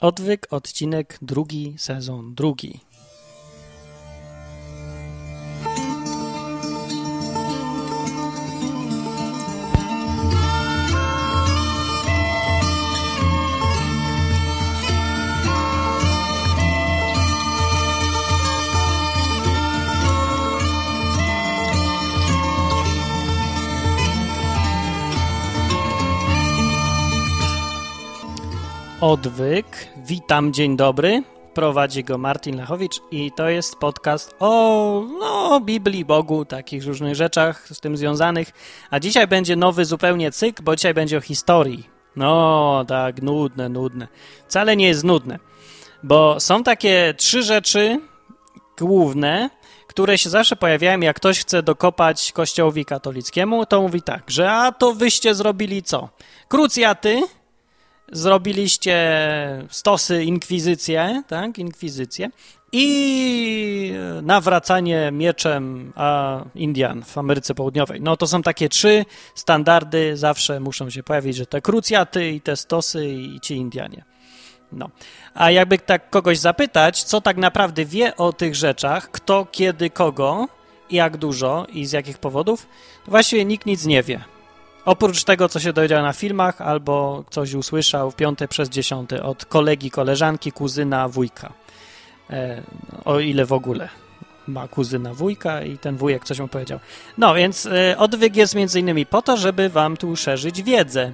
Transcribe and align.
Odwyk, 0.00 0.46
odcinek 0.50 1.18
drugi, 1.22 1.74
sezon 1.78 2.34
drugi. 2.34 2.80
Odwyk. 29.10 29.66
Witam, 29.96 30.52
dzień 30.52 30.76
dobry. 30.76 31.22
Prowadzi 31.54 32.04
go 32.04 32.18
Martin 32.18 32.56
Lechowicz 32.56 33.00
i 33.10 33.32
to 33.36 33.48
jest 33.48 33.76
podcast 33.76 34.34
o 34.38 35.04
no, 35.20 35.60
Biblii, 35.60 36.04
Bogu, 36.04 36.44
takich 36.44 36.86
różnych 36.86 37.14
rzeczach 37.14 37.68
z 37.68 37.80
tym 37.80 37.96
związanych. 37.96 38.52
A 38.90 39.00
dzisiaj 39.00 39.26
będzie 39.26 39.56
nowy 39.56 39.84
zupełnie 39.84 40.32
cykl, 40.32 40.62
bo 40.62 40.76
dzisiaj 40.76 40.94
będzie 40.94 41.18
o 41.18 41.20
historii. 41.20 41.88
No, 42.16 42.84
tak, 42.88 43.22
nudne, 43.22 43.68
nudne. 43.68 44.08
Wcale 44.48 44.76
nie 44.76 44.88
jest 44.88 45.04
nudne, 45.04 45.38
bo 46.02 46.40
są 46.40 46.62
takie 46.62 47.14
trzy 47.16 47.42
rzeczy 47.42 48.00
główne, 48.78 49.50
które 49.86 50.18
się 50.18 50.30
zawsze 50.30 50.56
pojawiają, 50.56 51.00
jak 51.00 51.16
ktoś 51.16 51.40
chce 51.40 51.62
dokopać 51.62 52.32
kościołowi 52.32 52.84
katolickiemu, 52.84 53.66
to 53.66 53.82
mówi 53.82 54.02
tak, 54.02 54.22
że 54.26 54.52
a 54.52 54.72
to 54.72 54.94
wyście 54.94 55.34
zrobili 55.34 55.82
co? 55.82 56.08
Krucjaty, 56.48 57.22
zrobiliście 58.12 58.96
stosy, 59.70 60.24
inkwizycję, 60.24 61.22
tak, 61.28 61.58
inkwizycję 61.58 62.30
i 62.72 63.92
nawracanie 64.22 65.10
mieczem 65.12 65.92
a 65.96 66.40
Indian 66.54 67.04
w 67.04 67.18
Ameryce 67.18 67.54
Południowej. 67.54 68.00
No 68.00 68.16
to 68.16 68.26
są 68.26 68.42
takie 68.42 68.68
trzy 68.68 69.04
standardy, 69.34 70.16
zawsze 70.16 70.60
muszą 70.60 70.90
się 70.90 71.02
pojawić, 71.02 71.36
że 71.36 71.46
te 71.46 71.60
krucjaty 71.60 72.30
i 72.30 72.40
te 72.40 72.56
stosy 72.56 73.08
i 73.08 73.40
ci 73.40 73.54
Indianie. 73.54 74.04
No. 74.72 74.90
A 75.34 75.50
jakby 75.50 75.78
tak 75.78 76.10
kogoś 76.10 76.38
zapytać, 76.38 77.02
co 77.02 77.20
tak 77.20 77.36
naprawdę 77.36 77.84
wie 77.84 78.16
o 78.16 78.32
tych 78.32 78.54
rzeczach, 78.54 79.10
kto, 79.10 79.46
kiedy, 79.52 79.90
kogo, 79.90 80.48
jak 80.90 81.16
dużo 81.16 81.66
i 81.72 81.86
z 81.86 81.92
jakich 81.92 82.18
powodów, 82.18 82.66
właściwie 83.06 83.44
nikt 83.44 83.66
nic 83.66 83.86
nie 83.86 84.02
wie. 84.02 84.24
Oprócz 84.84 85.24
tego, 85.24 85.48
co 85.48 85.60
się 85.60 85.72
dowiedział 85.72 86.02
na 86.02 86.12
filmach, 86.12 86.60
albo 86.60 87.24
coś 87.30 87.54
usłyszał 87.54 88.10
w 88.10 88.16
piąte 88.16 88.48
przez 88.48 88.68
dziesiąte 88.68 89.22
od 89.22 89.44
kolegi, 89.44 89.90
koleżanki, 89.90 90.52
kuzyna, 90.52 91.08
wujka. 91.08 91.52
E, 92.30 92.62
o 93.04 93.20
ile 93.20 93.44
w 93.44 93.52
ogóle 93.52 93.88
ma 94.48 94.68
kuzyna 94.68 95.14
wujka 95.14 95.62
i 95.62 95.78
ten 95.78 95.96
wujek 95.96 96.24
coś 96.24 96.38
mu 96.38 96.48
powiedział. 96.48 96.78
No 97.18 97.34
więc 97.34 97.66
e, 97.66 97.98
odwyk 97.98 98.36
jest 98.36 98.54
między 98.54 98.80
innymi 98.80 99.06
po 99.06 99.22
to, 99.22 99.36
żeby 99.36 99.68
wam 99.68 99.96
tu 99.96 100.16
szerzyć 100.16 100.62
wiedzę 100.62 101.12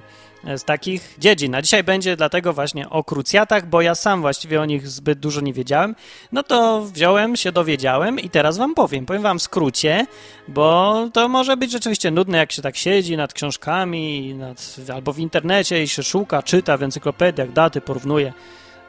z 0.55 0.63
takich 0.63 1.15
dziedzin. 1.19 1.55
A 1.55 1.61
dzisiaj 1.61 1.83
będzie 1.83 2.15
dlatego 2.15 2.53
właśnie 2.53 2.89
o 2.89 3.03
krucjatach, 3.03 3.69
bo 3.69 3.81
ja 3.81 3.95
sam 3.95 4.21
właściwie 4.21 4.61
o 4.61 4.65
nich 4.65 4.87
zbyt 4.87 5.19
dużo 5.19 5.41
nie 5.41 5.53
wiedziałem. 5.53 5.95
No 6.31 6.43
to 6.43 6.81
wziąłem, 6.81 7.35
się 7.35 7.51
dowiedziałem 7.51 8.19
i 8.19 8.29
teraz 8.29 8.57
wam 8.57 8.75
powiem. 8.75 9.05
Powiem 9.05 9.21
wam 9.21 9.39
w 9.39 9.41
skrócie, 9.41 10.07
bo 10.47 11.09
to 11.13 11.27
może 11.27 11.57
być 11.57 11.71
rzeczywiście 11.71 12.11
nudne, 12.11 12.37
jak 12.37 12.51
się 12.51 12.61
tak 12.61 12.77
siedzi 12.77 13.17
nad 13.17 13.33
książkami 13.33 14.33
nad, 14.33 14.75
albo 14.93 15.13
w 15.13 15.19
internecie 15.19 15.83
i 15.83 15.87
się 15.87 16.03
szuka, 16.03 16.43
czyta 16.43 16.77
w 16.77 16.83
encyklopediach, 16.83 17.51
daty, 17.51 17.81
porównuje. 17.81 18.33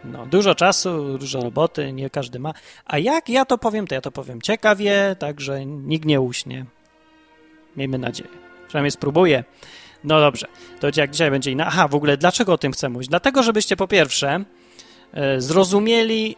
No, 0.04 0.26
dużo 0.26 0.54
czasu, 0.54 1.19
dużo 1.19 1.41
roboty, 1.41 1.92
nie 1.92 2.10
każdy 2.10 2.38
ma. 2.38 2.54
A 2.84 2.98
jak 2.98 3.28
ja 3.28 3.44
to 3.44 3.58
powiem, 3.58 3.86
to 3.86 3.94
ja 3.94 4.00
to 4.00 4.10
powiem 4.10 4.42
ciekawie, 4.42 5.16
także 5.19 5.66
nikt 5.66 6.04
nie 6.04 6.20
uśnie. 6.20 6.64
Miejmy 7.76 7.98
nadzieję. 7.98 8.31
Przynajmniej 8.69 8.91
spróbuję. 8.91 9.44
No 10.04 10.20
dobrze, 10.20 10.47
to 10.81 10.88
jak 10.97 11.10
dzisiaj 11.10 11.31
będzie 11.31 11.50
inna. 11.50 11.66
Aha, 11.66 11.88
w 11.88 11.94
ogóle 11.94 12.16
dlaczego 12.16 12.53
o 12.53 12.59
tym 12.59 12.72
chcę 12.72 12.88
mówić? 12.88 13.09
Dlatego, 13.09 13.42
żebyście 13.42 13.76
po 13.76 13.88
pierwsze 13.88 14.44
e, 15.12 15.41
zrozumieli, 15.41 16.36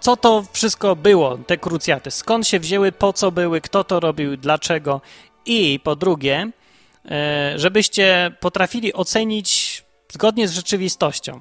co 0.00 0.16
to 0.16 0.44
wszystko 0.52 0.96
było, 0.96 1.38
te 1.38 1.56
krucjaty, 1.56 2.10
skąd 2.10 2.48
się 2.48 2.60
wzięły, 2.60 2.92
po 2.92 3.12
co 3.12 3.32
były, 3.32 3.60
kto 3.60 3.84
to 3.84 4.00
robił, 4.00 4.36
dlaczego 4.36 5.00
i 5.46 5.80
po 5.84 5.96
drugie, 5.96 6.50
e, 7.10 7.52
żebyście 7.56 8.32
potrafili 8.40 8.92
ocenić 8.92 9.82
zgodnie 10.12 10.48
z 10.48 10.52
rzeczywistością, 10.52 11.40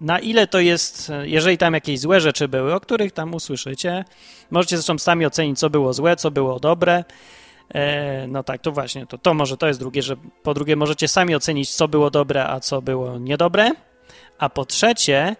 na 0.00 0.18
ile 0.18 0.46
to 0.46 0.60
jest, 0.60 1.12
jeżeli 1.22 1.58
tam 1.58 1.74
jakieś 1.74 2.00
złe 2.00 2.20
rzeczy 2.20 2.48
były, 2.48 2.74
o 2.74 2.80
których 2.80 3.12
tam 3.12 3.34
usłyszycie, 3.34 4.04
możecie 4.50 4.76
zresztą 4.76 4.98
sami 4.98 5.26
ocenić, 5.26 5.58
co 5.58 5.70
było 5.70 5.92
złe, 5.92 6.16
co 6.16 6.30
było 6.30 6.60
dobre, 6.60 7.04
no 8.28 8.42
tak, 8.42 8.60
to 8.60 8.72
właśnie, 8.72 9.06
to, 9.06 9.18
to 9.18 9.34
może 9.34 9.56
to 9.56 9.66
jest 9.66 9.80
drugie, 9.80 10.02
że 10.02 10.16
po 10.42 10.54
drugie 10.54 10.76
możecie 10.76 11.08
sami 11.08 11.34
ocenić, 11.34 11.70
co 11.70 11.88
było 11.88 12.10
dobre, 12.10 12.48
a 12.48 12.60
co 12.60 12.82
było 12.82 13.18
niedobre, 13.18 13.70
a 14.38 14.48
po 14.48 14.64
trzecie 14.64 15.36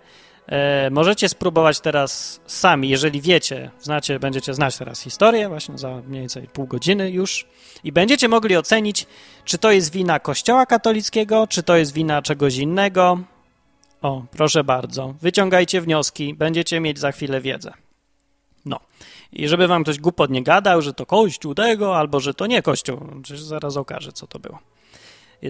e, 0.47 0.91
możecie 0.91 1.28
spróbować 1.28 1.81
teraz 1.81 2.41
sami, 2.47 2.88
jeżeli 2.88 3.21
wiecie, 3.21 3.71
znacie, 3.81 4.19
będziecie 4.19 4.54
znać 4.54 4.76
teraz 4.76 5.00
historię, 5.00 5.48
właśnie 5.48 5.78
za 5.78 5.88
mniej 5.88 6.21
więcej 6.21 6.48
pół 6.53 6.66
godziny 6.66 7.10
już 7.10 7.47
i 7.84 7.92
będziecie 7.92 8.28
mogli 8.28 8.56
ocenić, 8.56 9.06
czy 9.44 9.59
to 9.59 9.72
jest 9.72 9.92
wina 9.92 10.21
Kościoła 10.21 10.66
katolickiego, 10.66 11.47
czy 11.47 11.62
to 11.62 11.76
jest 11.76 11.92
wina 11.92 12.22
czegoś 12.22 12.56
innego. 12.56 13.19
O, 14.03 14.22
proszę 14.37 14.65
bardzo, 14.65 15.15
wyciągajcie 15.22 15.81
wnioski, 15.81 16.34
będziecie 16.34 16.81
mieć 16.81 16.98
za 16.98 17.12
chwilę 17.12 17.41
wiedzę. 17.41 17.72
No. 18.65 18.81
I 19.32 19.48
żeby 19.48 19.69
wam 19.69 19.82
ktoś 19.82 19.98
głupot 19.98 20.31
nie 20.31 20.43
gadał, 20.43 20.82
że 20.82 20.94
to 20.94 21.06
kościół 21.06 21.54
tego, 21.54 21.98
albo 21.98 22.20
że 22.20 22.34
to 22.34 22.47
nie 22.47 22.62
kościół. 22.62 22.98
Przecież 23.22 23.43
zaraz 23.43 23.76
okaże, 23.76 24.12
co 24.12 24.26
to 24.26 24.38
było. 24.38 24.59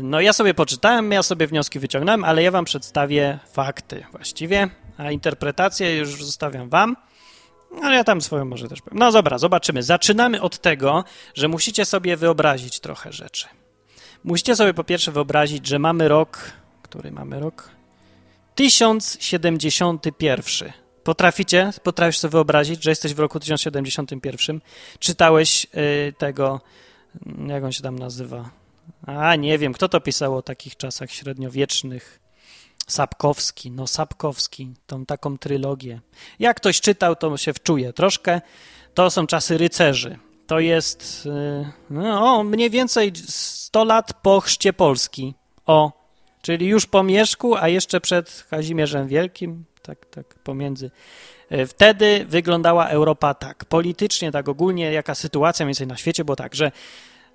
No 0.03 0.21
ja 0.21 0.33
sobie 0.33 0.55
poczytałem, 0.55 1.13
ja 1.13 1.23
sobie 1.23 1.47
wnioski 1.47 1.79
wyciągnąłem, 1.79 2.25
ale 2.25 2.43
ja 2.43 2.51
wam 2.51 2.65
przedstawię 2.65 3.39
fakty 3.53 4.05
właściwie, 4.13 4.69
a 4.97 5.11
interpretację 5.11 5.97
już 5.97 6.25
zostawiam 6.25 6.69
wam. 6.69 6.97
Ale 7.83 7.97
ja 7.97 8.05
tam 8.05 8.21
swoją 8.21 8.45
może 8.45 8.69
też 8.69 8.83
powiem. 8.83 8.99
No 8.99 9.13
dobra, 9.13 9.39
zobaczymy. 9.39 9.83
Zaczynamy 9.83 10.41
od 10.41 10.59
tego, 10.59 11.05
że 11.35 11.49
musicie 11.49 11.85
sobie 11.85 12.17
wyobrazić 12.17 12.81
trochę 12.81 13.13
rzeczy. 13.13 13.47
Musicie 14.25 14.57
sobie 14.57 14.75
po 14.75 14.85
pierwsze 14.85 15.13
wyobrazić, 15.13 15.67
że 15.67 15.79
mamy 15.79 16.09
rok, 16.09 16.51
który 16.83 17.11
mamy 17.11 17.41
rok? 17.41 17.71
1071. 18.55 20.82
Potraficie, 21.05 21.71
potrafisz 21.83 22.19
sobie 22.19 22.33
wyobrazić, 22.33 22.85
że 22.85 22.91
jesteś 22.91 23.15
w 23.15 23.19
roku 23.19 23.41
1071, 23.41 24.61
czytałeś 24.99 25.67
y, 26.09 26.13
tego, 26.19 26.61
jak 27.47 27.65
on 27.65 27.73
się 27.73 27.83
tam 27.83 27.99
nazywa? 27.99 28.51
A, 29.07 29.37
nie 29.37 29.59
wiem, 29.59 29.73
kto 29.73 29.89
to 29.89 30.01
pisał 30.01 30.37
o 30.37 30.43
takich 30.43 30.77
czasach 30.77 31.11
średniowiecznych? 31.11 32.21
Sapkowski, 32.87 33.71
no 33.71 33.87
Sapkowski, 33.87 34.75
tą 34.87 35.07
taką 35.07 35.39
trylogię. 35.39 36.01
Jak 36.39 36.57
ktoś 36.57 36.81
czytał, 36.81 37.17
to 37.17 37.37
się 37.37 37.53
wczuje 37.53 37.93
troszkę. 37.93 38.41
To 38.95 39.11
są 39.11 39.27
czasy 39.27 39.59
rycerzy. 39.59 40.19
To 40.47 40.61
jest 40.61 41.27
y, 41.27 41.73
no, 41.91 42.45
mniej 42.45 42.71
więcej 42.71 43.13
100 43.27 43.85
lat 43.85 44.13
po 44.23 44.41
chrzcie 44.41 44.73
Polski. 44.73 45.35
O, 45.67 45.93
czyli 46.43 46.67
już 46.67 46.87
po 46.87 47.03
Mieszku, 47.03 47.57
a 47.57 47.69
jeszcze 47.69 48.01
przed 48.01 48.47
Kazimierzem 48.51 49.09
Wielkim, 49.09 49.65
tak, 49.83 50.07
tak, 50.07 50.35
pomiędzy. 50.35 50.91
E, 51.51 51.67
wtedy 51.67 52.27
wyglądała 52.29 52.89
Europa 52.89 53.35
tak, 53.35 53.65
politycznie, 53.65 54.33
tak 54.33 54.49
ogólnie, 54.49 54.93
jaka 54.93 55.15
sytuacja 55.15 55.67
mniej 55.67 55.71
więcej 55.71 55.87
na 55.87 55.97
świecie, 55.97 56.25
bo 56.25 56.37
tak, 56.37 56.55
że 56.55 56.73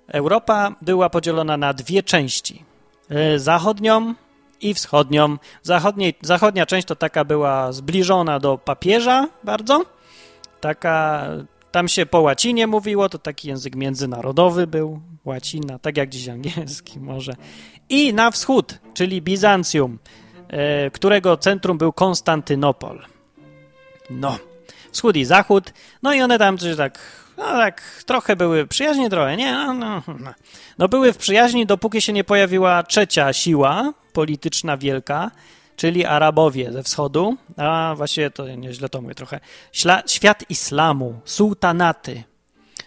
Europa 0.08 0.74
była 0.82 1.10
podzielona 1.10 1.56
na 1.56 1.72
dwie 1.72 2.02
części. 2.02 2.64
E, 3.10 3.38
zachodnią 3.38 4.14
i 4.60 4.74
wschodnią. 4.74 5.36
Zachodniej, 5.62 6.14
zachodnia 6.22 6.66
część 6.66 6.86
to 6.86 6.96
taka 6.96 7.24
była 7.24 7.72
zbliżona 7.72 8.40
do 8.40 8.58
papieża 8.58 9.28
bardzo, 9.44 9.84
taka, 10.60 11.26
tam 11.70 11.88
się 11.88 12.06
po 12.06 12.20
łacinie 12.20 12.66
mówiło, 12.66 13.08
to 13.08 13.18
taki 13.18 13.48
język 13.48 13.76
międzynarodowy 13.76 14.66
był, 14.66 15.00
łacina, 15.24 15.78
tak 15.78 15.96
jak 15.96 16.08
dziś 16.08 16.28
angielski 16.28 17.00
może. 17.00 17.32
I 17.88 18.14
na 18.14 18.30
wschód, 18.30 18.78
czyli 18.94 19.22
Bizancjum, 19.22 19.98
którego 20.92 21.36
centrum 21.36 21.78
był 21.78 21.92
Konstantynopol. 21.92 23.04
No, 24.10 24.38
wschód 24.92 25.16
i 25.16 25.24
zachód, 25.24 25.72
no 26.02 26.14
i 26.14 26.20
one 26.20 26.38
tam 26.38 26.58
coś 26.58 26.76
tak, 26.76 26.98
no 27.36 27.44
tak 27.44 28.02
trochę 28.06 28.36
były 28.36 28.66
przyjaźnie, 28.66 29.10
trochę 29.10 29.36
nie, 29.36 29.52
no, 29.52 29.74
no, 29.74 30.02
no. 30.06 30.34
no 30.78 30.88
były 30.88 31.12
w 31.12 31.16
przyjaźni, 31.16 31.66
dopóki 31.66 32.02
się 32.02 32.12
nie 32.12 32.24
pojawiła 32.24 32.82
trzecia 32.82 33.32
siła 33.32 33.92
polityczna 34.12 34.76
wielka, 34.76 35.30
czyli 35.76 36.04
Arabowie 36.04 36.72
ze 36.72 36.82
wschodu, 36.82 37.36
a 37.56 37.94
właściwie 37.96 38.30
to 38.30 38.48
nieźle 38.48 38.88
to 38.88 39.02
mówię 39.02 39.14
trochę, 39.14 39.40
Śla 39.72 40.02
świat 40.06 40.50
islamu, 40.50 41.20
sułtanaty 41.24 42.22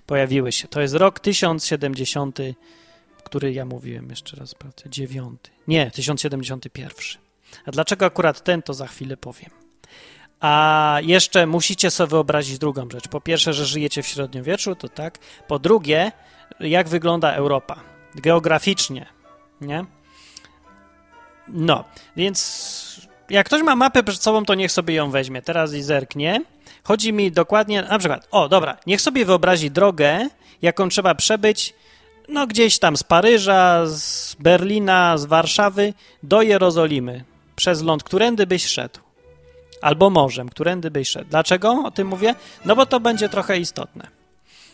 pojawiły 0.05 0.51
się. 0.51 0.67
To 0.67 0.81
jest 0.81 0.93
rok 0.93 1.19
1070, 1.19 2.39
który 3.23 3.53
ja 3.53 3.65
mówiłem 3.65 4.09
jeszcze 4.09 4.37
raz, 4.37 4.55
prawda, 4.55 4.83
dziewiąty. 4.85 5.49
Nie, 5.67 5.91
1071. 5.91 7.30
A 7.65 7.71
dlaczego 7.71 8.05
akurat 8.05 8.43
ten, 8.43 8.61
to 8.61 8.73
za 8.73 8.87
chwilę 8.87 9.17
powiem. 9.17 9.49
A 10.39 10.97
jeszcze 11.01 11.47
musicie 11.47 11.91
sobie 11.91 12.09
wyobrazić 12.09 12.57
drugą 12.57 12.89
rzecz. 12.91 13.07
Po 13.07 13.21
pierwsze, 13.21 13.53
że 13.53 13.65
żyjecie 13.65 14.03
w 14.03 14.07
średniowieczu, 14.07 14.75
to 14.75 14.89
tak. 14.89 15.19
Po 15.47 15.59
drugie, 15.59 16.11
jak 16.59 16.89
wygląda 16.89 17.33
Europa 17.33 17.79
geograficznie, 18.15 19.05
nie? 19.61 19.85
No, 21.47 21.83
więc 22.15 23.07
jak 23.29 23.45
ktoś 23.45 23.61
ma 23.61 23.75
mapę 23.75 24.03
przed 24.03 24.21
sobą, 24.21 24.45
to 24.45 24.55
niech 24.55 24.71
sobie 24.71 24.93
ją 24.93 25.11
weźmie. 25.11 25.41
Teraz 25.41 25.73
i 25.73 25.81
zerknie. 25.81 26.41
Chodzi 26.83 27.13
mi 27.13 27.31
dokładnie, 27.31 27.81
na 27.81 27.99
przykład, 27.99 28.27
o 28.31 28.49
dobra, 28.49 28.77
niech 28.87 29.01
sobie 29.01 29.25
wyobrazi 29.25 29.71
drogę, 29.71 30.27
jaką 30.61 30.89
trzeba 30.89 31.15
przebyć, 31.15 31.73
no 32.29 32.47
gdzieś 32.47 32.79
tam 32.79 32.97
z 32.97 33.03
Paryża, 33.03 33.85
z 33.85 34.35
Berlina, 34.39 35.17
z 35.17 35.25
Warszawy 35.25 35.93
do 36.23 36.41
Jerozolimy, 36.41 37.23
przez 37.55 37.83
ląd, 37.83 38.03
którędy 38.03 38.47
byś 38.47 38.65
szedł. 38.65 38.99
Albo 39.81 40.09
morzem, 40.09 40.49
którędy 40.49 40.91
byś 40.91 41.09
szedł. 41.09 41.29
Dlaczego 41.29 41.83
o 41.85 41.91
tym 41.91 42.07
mówię? 42.07 42.35
No 42.65 42.75
bo 42.75 42.85
to 42.85 42.99
będzie 42.99 43.29
trochę 43.29 43.57
istotne. 43.59 44.21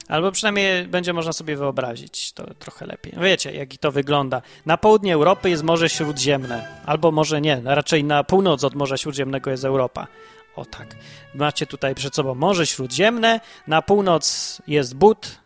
Albo 0.07 0.31
przynajmniej 0.31 0.88
będzie 0.88 1.13
można 1.13 1.33
sobie 1.33 1.56
wyobrazić 1.56 2.31
to 2.31 2.53
trochę 2.53 2.85
lepiej. 2.85 3.13
Wiecie, 3.21 3.51
jak 3.51 3.77
to 3.77 3.91
wygląda. 3.91 4.41
Na 4.65 4.77
południe 4.77 5.13
Europy 5.13 5.50
jest 5.50 5.63
Morze 5.63 5.89
Śródziemne, 5.89 6.81
albo 6.85 7.12
może 7.12 7.41
nie, 7.41 7.62
raczej 7.65 8.03
na 8.03 8.24
północ 8.24 8.63
od 8.63 8.75
Morza 8.75 8.97
Śródziemnego 8.97 9.51
jest 9.51 9.65
Europa. 9.65 10.07
O 10.56 10.65
tak. 10.65 10.95
Macie 11.35 11.65
tutaj 11.65 11.95
przed 11.95 12.15
sobą 12.15 12.35
Morze 12.35 12.68
Śródziemne, 12.68 13.39
na 13.68 13.81
północ 13.81 14.57
jest 14.68 14.95
But, 14.95 15.39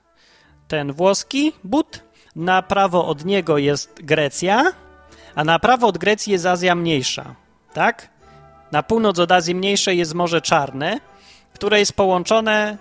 ten 0.67 0.93
włoski 0.93 1.53
But, 1.63 2.03
na 2.35 2.61
prawo 2.61 3.07
od 3.07 3.25
niego 3.25 3.57
jest 3.57 3.99
Grecja, 4.03 4.73
a 5.35 5.43
na 5.43 5.59
prawo 5.59 5.87
od 5.87 5.97
Grecji 5.97 6.33
jest 6.33 6.45
Azja 6.45 6.75
Mniejsza, 6.75 7.35
tak? 7.73 8.09
Na 8.71 8.83
północ 8.83 9.19
od 9.19 9.31
Azji 9.31 9.55
Mniejszej 9.55 9.97
jest 9.97 10.13
Morze 10.13 10.41
Czarne, 10.41 10.99
które 11.53 11.79
jest 11.79 11.93
połączone 11.93 12.77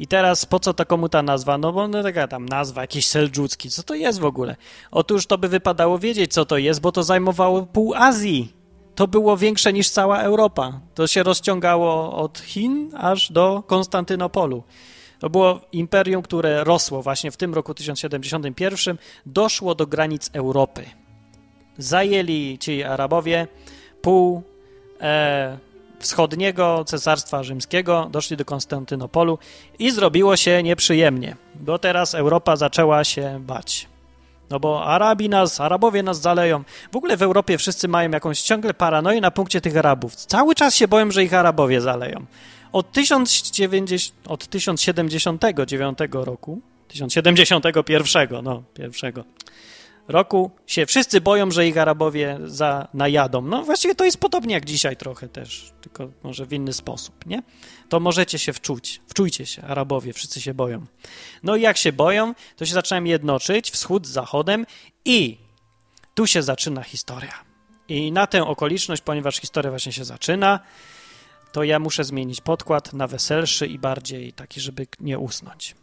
I 0.01 0.07
teraz 0.07 0.45
po 0.45 0.59
co 0.59 0.73
to 0.73 0.85
komu 0.85 1.09
ta 1.09 1.21
nazwa? 1.21 1.57
No 1.57 1.73
bo 1.73 1.87
no, 1.87 2.03
taka 2.03 2.27
tam 2.27 2.49
nazwa, 2.49 2.81
jakiś 2.81 3.07
seldżucki. 3.07 3.69
Co 3.69 3.83
to 3.83 3.95
jest 3.95 4.19
w 4.19 4.25
ogóle? 4.25 4.55
Otóż 4.91 5.27
to 5.27 5.37
by 5.37 5.47
wypadało 5.47 5.99
wiedzieć, 5.99 6.33
co 6.33 6.45
to 6.45 6.57
jest, 6.57 6.81
bo 6.81 6.91
to 6.91 7.03
zajmowało 7.03 7.61
pół 7.65 7.93
Azji 7.95 8.53
to 8.95 9.07
było 9.07 9.37
większe 9.37 9.73
niż 9.73 9.89
cała 9.89 10.21
Europa. 10.21 10.79
To 10.95 11.07
się 11.07 11.23
rozciągało 11.23 12.17
od 12.17 12.39
Chin 12.39 12.91
aż 12.97 13.31
do 13.31 13.63
Konstantynopolu. 13.67 14.63
To 15.19 15.29
było 15.29 15.59
imperium, 15.71 16.21
które 16.21 16.63
rosło 16.63 17.01
właśnie 17.01 17.31
w 17.31 17.37
tym 17.37 17.53
roku 17.53 17.73
1071, 17.73 18.97
doszło 19.25 19.75
do 19.75 19.87
granic 19.87 20.29
Europy. 20.33 20.85
Zajęli 21.77 22.57
ci 22.59 22.83
Arabowie 22.83 23.47
pół 24.01 24.43
e, 25.01 25.57
wschodniego 26.01 26.83
cesarstwa 26.85 27.43
rzymskiego, 27.43 28.07
doszli 28.11 28.37
do 28.37 28.45
Konstantynopolu 28.45 29.37
i 29.79 29.91
zrobiło 29.91 30.37
się 30.37 30.63
nieprzyjemnie, 30.63 31.35
bo 31.55 31.79
teraz 31.79 32.15
Europa 32.15 32.55
zaczęła 32.55 33.03
się 33.03 33.39
bać. 33.39 33.87
No 34.49 34.59
bo 34.59 34.85
Arabi 34.85 35.29
nas, 35.29 35.59
Arabowie 35.59 36.03
nas 36.03 36.21
zaleją. 36.21 36.63
W 36.91 36.95
ogóle 36.95 37.17
w 37.17 37.21
Europie 37.21 37.57
wszyscy 37.57 37.87
mają 37.87 38.11
jakąś 38.11 38.41
ciągle 38.41 38.73
paranoję 38.73 39.21
na 39.21 39.31
punkcie 39.31 39.61
tych 39.61 39.77
Arabów. 39.77 40.15
Cały 40.15 40.55
czas 40.55 40.75
się 40.75 40.87
boją, 40.87 41.11
że 41.11 41.23
ich 41.23 41.33
Arabowie 41.33 41.81
zaleją. 41.81 42.25
Od, 42.71 42.91
1090, 42.91 44.13
od 44.27 44.47
1079 44.47 45.97
roku, 46.11 46.61
1071, 46.87 48.43
no, 48.43 48.63
pierwszego, 48.73 49.23
roku 50.11 50.51
się 50.67 50.85
wszyscy 50.85 51.21
boją, 51.21 51.51
że 51.51 51.67
ich 51.67 51.77
Arabowie 51.77 52.39
za, 52.45 52.87
najadą. 52.93 53.41
No 53.41 53.63
właściwie 53.63 53.95
to 53.95 54.05
jest 54.05 54.17
podobnie 54.17 54.53
jak 54.53 54.65
dzisiaj 54.65 54.97
trochę 54.97 55.29
też, 55.29 55.73
tylko 55.81 56.09
może 56.23 56.45
w 56.45 56.53
inny 56.53 56.73
sposób, 56.73 57.25
nie? 57.25 57.43
To 57.89 57.99
możecie 57.99 58.39
się 58.39 58.53
wczuć, 58.53 59.01
wczujcie 59.07 59.45
się, 59.45 59.61
Arabowie, 59.61 60.13
wszyscy 60.13 60.41
się 60.41 60.53
boją. 60.53 60.85
No 61.43 61.55
i 61.55 61.61
jak 61.61 61.77
się 61.77 61.93
boją, 61.93 62.33
to 62.55 62.65
się 62.65 62.73
zaczynają 62.73 63.03
jednoczyć, 63.03 63.71
wschód 63.71 64.07
z 64.07 64.09
zachodem 64.09 64.65
i 65.05 65.37
tu 66.13 66.27
się 66.27 66.43
zaczyna 66.43 66.83
historia. 66.83 67.33
I 67.87 68.11
na 68.11 68.27
tę 68.27 68.43
okoliczność, 68.43 69.01
ponieważ 69.01 69.37
historia 69.37 69.69
właśnie 69.69 69.91
się 69.91 70.05
zaczyna, 70.05 70.59
to 71.51 71.63
ja 71.63 71.79
muszę 71.79 72.03
zmienić 72.03 72.41
podkład 72.41 72.93
na 72.93 73.07
weselszy 73.07 73.67
i 73.67 73.79
bardziej 73.79 74.33
taki, 74.33 74.61
żeby 74.61 74.87
nie 74.99 75.19
usnąć. 75.19 75.75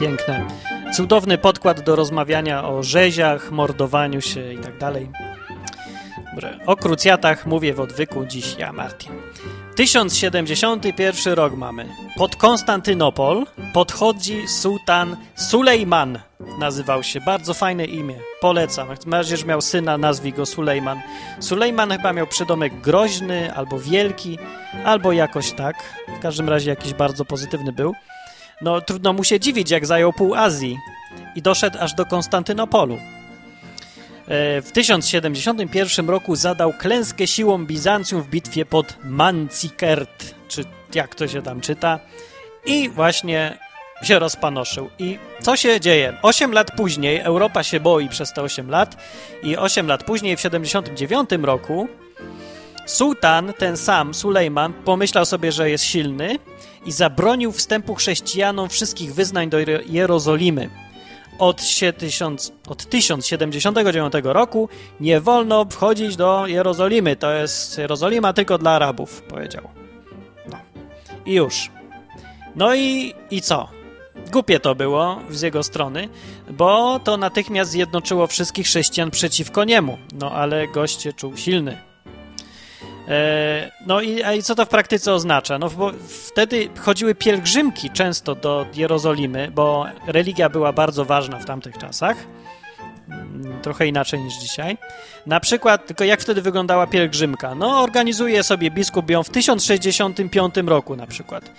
Piękne. 0.00 0.46
Cudowny 0.92 1.38
podkład 1.38 1.80
do 1.80 1.96
rozmawiania 1.96 2.68
o 2.68 2.82
rzeziach, 2.82 3.50
mordowaniu 3.50 4.20
się 4.20 4.52
i 4.52 4.58
tak 4.58 4.78
dalej. 4.78 5.08
Dobrze. 6.30 6.58
O 6.66 6.76
krucjatach 6.76 7.46
mówię 7.46 7.74
w 7.74 7.80
odwyku 7.80 8.26
dziś 8.26 8.56
ja, 8.58 8.72
Martin. 8.72 9.12
1071 9.76 11.34
rok 11.34 11.56
mamy. 11.56 11.88
Pod 12.16 12.36
Konstantynopol 12.36 13.46
podchodzi 13.72 14.48
sułtan 14.48 15.16
Sulejman. 15.34 16.18
Nazywał 16.58 17.02
się, 17.02 17.20
bardzo 17.20 17.54
fajne 17.54 17.84
imię. 17.84 18.14
Polecam. 18.40 18.88
Marzysz 19.06 19.44
miał 19.44 19.60
syna, 19.60 19.98
nazwij 19.98 20.32
go 20.32 20.46
Sulejman. 20.46 21.00
Sulejman 21.40 21.90
chyba 21.90 22.12
miał 22.12 22.26
przydomek 22.26 22.80
groźny, 22.80 23.54
albo 23.54 23.78
wielki, 23.78 24.38
albo 24.84 25.12
jakoś 25.12 25.52
tak. 25.52 25.76
W 26.18 26.22
każdym 26.22 26.48
razie 26.48 26.70
jakiś 26.70 26.94
bardzo 26.94 27.24
pozytywny 27.24 27.72
był 27.72 27.94
no 28.60 28.80
trudno 28.80 29.12
mu 29.12 29.24
się 29.24 29.40
dziwić, 29.40 29.70
jak 29.70 29.86
zajął 29.86 30.12
pół 30.12 30.34
Azji 30.34 30.78
i 31.34 31.42
doszedł 31.42 31.78
aż 31.80 31.94
do 31.94 32.06
Konstantynopolu. 32.06 32.98
E, 34.28 34.62
w 34.62 34.72
1071 34.72 36.08
roku 36.08 36.36
zadał 36.36 36.72
klęskę 36.72 37.26
siłom 37.26 37.66
Bizancjum 37.66 38.22
w 38.22 38.28
bitwie 38.28 38.64
pod 38.66 38.96
Mancikert, 39.04 40.34
czy 40.48 40.64
jak 40.94 41.14
to 41.14 41.28
się 41.28 41.42
tam 41.42 41.60
czyta, 41.60 41.98
i 42.66 42.88
właśnie 42.88 43.58
się 44.02 44.18
rozpanoszył. 44.18 44.90
I 44.98 45.18
co 45.40 45.56
się 45.56 45.80
dzieje? 45.80 46.16
Osiem 46.22 46.52
lat 46.52 46.70
później, 46.76 47.20
Europa 47.20 47.62
się 47.62 47.80
boi 47.80 48.08
przez 48.08 48.32
te 48.32 48.42
8 48.42 48.70
lat, 48.70 48.96
i 49.42 49.56
8 49.56 49.86
lat 49.86 50.04
później, 50.04 50.36
w 50.36 50.40
79 50.40 51.30
roku, 51.42 51.88
sułtan, 52.86 53.52
ten 53.58 53.76
sam, 53.76 54.14
Sulejman, 54.14 54.72
pomyślał 54.72 55.24
sobie, 55.24 55.52
że 55.52 55.70
jest 55.70 55.84
silny 55.84 56.38
i 56.86 56.92
zabronił 56.92 57.52
wstępu 57.52 57.94
chrześcijanom 57.94 58.68
wszystkich 58.68 59.14
wyznań 59.14 59.50
do 59.50 59.58
Jerozolimy. 59.86 60.70
Od, 61.38 61.62
1000, 61.98 62.52
od 62.68 62.86
1079 62.86 64.12
roku 64.22 64.68
nie 65.00 65.20
wolno 65.20 65.64
wchodzić 65.64 66.16
do 66.16 66.46
Jerozolimy. 66.46 67.16
To 67.16 67.32
jest 67.32 67.78
Jerozolima 67.78 68.32
tylko 68.32 68.58
dla 68.58 68.70
Arabów, 68.70 69.22
powiedział. 69.22 69.68
No. 70.50 70.56
I 71.26 71.34
już. 71.34 71.70
No 72.56 72.74
i, 72.74 73.14
i 73.30 73.42
co? 73.42 73.68
Głupie 74.32 74.60
to 74.60 74.74
było 74.74 75.20
z 75.30 75.42
jego 75.42 75.62
strony, 75.62 76.08
bo 76.50 77.00
to 77.04 77.16
natychmiast 77.16 77.70
zjednoczyło 77.70 78.26
wszystkich 78.26 78.66
chrześcijan 78.66 79.10
przeciwko 79.10 79.64
niemu. 79.64 79.98
No 80.14 80.32
ale 80.32 80.68
gość 80.68 81.02
się 81.02 81.12
czuł 81.12 81.36
silny. 81.36 81.87
E, 83.08 83.70
no 83.86 84.00
i, 84.00 84.22
i 84.38 84.42
co 84.42 84.54
to 84.54 84.64
w 84.64 84.68
praktyce 84.68 85.12
oznacza? 85.12 85.58
No 85.58 85.70
bo 85.70 85.92
wtedy 86.26 86.68
chodziły 86.78 87.14
pielgrzymki 87.14 87.90
często 87.90 88.34
do 88.34 88.66
Jerozolimy, 88.74 89.50
bo 89.50 89.86
religia 90.06 90.48
była 90.48 90.72
bardzo 90.72 91.04
ważna 91.04 91.38
w 91.38 91.44
tamtych 91.44 91.78
czasach. 91.78 92.16
Mm, 93.08 93.60
trochę 93.62 93.86
inaczej 93.86 94.20
niż 94.20 94.34
dzisiaj. 94.34 94.78
Na 95.26 95.40
przykład, 95.40 95.86
tylko 95.86 96.04
jak 96.04 96.20
wtedy 96.20 96.42
wyglądała 96.42 96.86
pielgrzymka? 96.86 97.54
No, 97.54 97.80
organizuje 97.80 98.42
sobie 98.42 98.70
biskup 98.70 99.10
ją 99.10 99.22
w 99.22 99.30
1065 99.30 100.54
roku 100.66 100.96
na 100.96 101.06
przykład. 101.06 101.50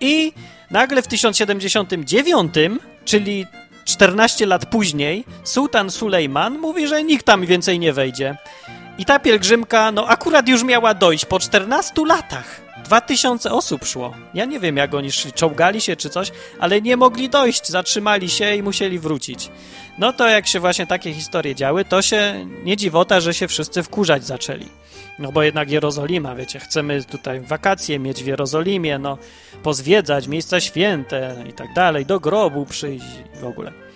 I 0.00 0.32
nagle 0.70 1.02
w 1.02 1.06
1079, 1.06 2.54
czyli 3.04 3.46
14 3.84 4.46
lat 4.46 4.66
później, 4.66 5.24
sułtan 5.44 5.90
Sulejman 5.90 6.58
mówi, 6.58 6.86
że 6.86 7.04
nikt 7.04 7.26
tam 7.26 7.46
więcej 7.46 7.78
nie 7.78 7.92
wejdzie. 7.92 8.36
I 8.98 9.04
ta 9.04 9.18
pielgrzymka, 9.18 9.92
no 9.92 10.06
akurat 10.06 10.48
już 10.48 10.64
miała 10.64 10.94
dojść 10.94 11.24
po 11.24 11.38
14 11.38 11.92
latach. 12.06 12.60
2000 12.84 13.52
osób 13.52 13.84
szło. 13.84 14.14
Ja 14.34 14.44
nie 14.44 14.60
wiem, 14.60 14.76
jak 14.76 14.94
oni 14.94 15.12
szli, 15.12 15.32
czołgali 15.32 15.80
się 15.80 15.96
czy 15.96 16.10
coś, 16.10 16.32
ale 16.58 16.82
nie 16.82 16.96
mogli 16.96 17.28
dojść, 17.28 17.68
zatrzymali 17.68 18.30
się 18.30 18.54
i 18.54 18.62
musieli 18.62 18.98
wrócić. 18.98 19.50
No 19.98 20.12
to 20.12 20.28
jak 20.28 20.46
się 20.46 20.60
właśnie 20.60 20.86
takie 20.86 21.14
historie 21.14 21.54
działy, 21.54 21.84
to 21.84 22.02
się 22.02 22.46
nie 22.64 22.76
dziwota, 22.76 23.20
że 23.20 23.34
się 23.34 23.48
wszyscy 23.48 23.82
wkurzać 23.82 24.24
zaczęli. 24.24 24.66
No 25.18 25.32
bo 25.32 25.42
jednak 25.42 25.70
Jerozolima, 25.70 26.34
wiecie, 26.34 26.60
chcemy 26.60 27.04
tutaj 27.04 27.40
wakacje 27.40 27.98
mieć 27.98 28.22
w 28.22 28.26
Jerozolimie, 28.26 28.98
no 28.98 29.18
pozwiedzać 29.62 30.28
miejsca 30.28 30.60
święte 30.60 31.44
i 31.48 31.52
tak 31.52 31.74
dalej, 31.74 32.06
do 32.06 32.20
grobu 32.20 32.66
przyjść 32.66 33.06
w 33.40 33.44
ogóle. 33.44 33.87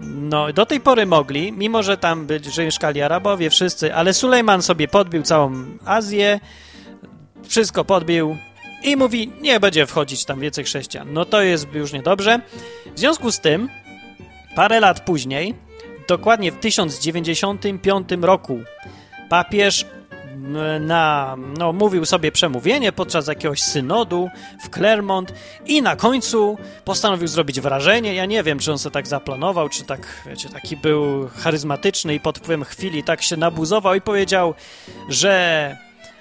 No, 0.00 0.52
do 0.52 0.66
tej 0.66 0.80
pory 0.80 1.06
mogli, 1.06 1.52
mimo 1.52 1.82
że 1.82 1.96
tam 1.96 2.26
być, 2.26 2.44
że 2.44 2.64
mieszkali 2.64 3.02
Arabowie, 3.02 3.50
wszyscy, 3.50 3.94
ale 3.94 4.14
Sulejman 4.14 4.62
sobie 4.62 4.88
podbił 4.88 5.22
całą 5.22 5.64
Azję, 5.84 6.40
wszystko 7.48 7.84
podbił 7.84 8.36
i 8.82 8.96
mówi, 8.96 9.32
nie 9.40 9.60
będzie 9.60 9.86
wchodzić 9.86 10.24
tam 10.24 10.40
więcej 10.40 10.64
chrześcijan. 10.64 11.12
No 11.12 11.24
to 11.24 11.42
jest 11.42 11.74
już 11.74 11.92
niedobrze. 11.92 12.40
W 12.94 12.98
związku 12.98 13.32
z 13.32 13.40
tym, 13.40 13.68
parę 14.56 14.80
lat 14.80 15.00
później, 15.00 15.54
dokładnie 16.08 16.52
w 16.52 16.56
1095 16.56 18.08
roku, 18.22 18.58
papież 19.28 19.86
na, 20.80 21.36
no, 21.58 21.72
mówił 21.72 22.06
sobie 22.06 22.32
przemówienie 22.32 22.92
podczas 22.92 23.26
jakiegoś 23.26 23.62
synodu 23.62 24.28
w 24.64 24.70
Clermont 24.70 25.32
i 25.66 25.82
na 25.82 25.96
końcu 25.96 26.58
postanowił 26.84 27.28
zrobić 27.28 27.60
wrażenie. 27.60 28.14
Ja 28.14 28.26
nie 28.26 28.42
wiem, 28.42 28.58
czy 28.58 28.72
on 28.72 28.78
sobie 28.78 28.94
tak 28.94 29.06
zaplanował, 29.06 29.68
czy 29.68 29.84
tak, 29.84 30.22
wiecie, 30.26 30.48
taki 30.48 30.76
był 30.76 31.28
charyzmatyczny 31.36 32.14
i 32.14 32.20
pod 32.20 32.38
wpływem 32.38 32.64
chwili 32.64 33.04
tak 33.04 33.22
się 33.22 33.36
nabuzował 33.36 33.94
i 33.94 34.00
powiedział, 34.00 34.54
że 35.08 35.76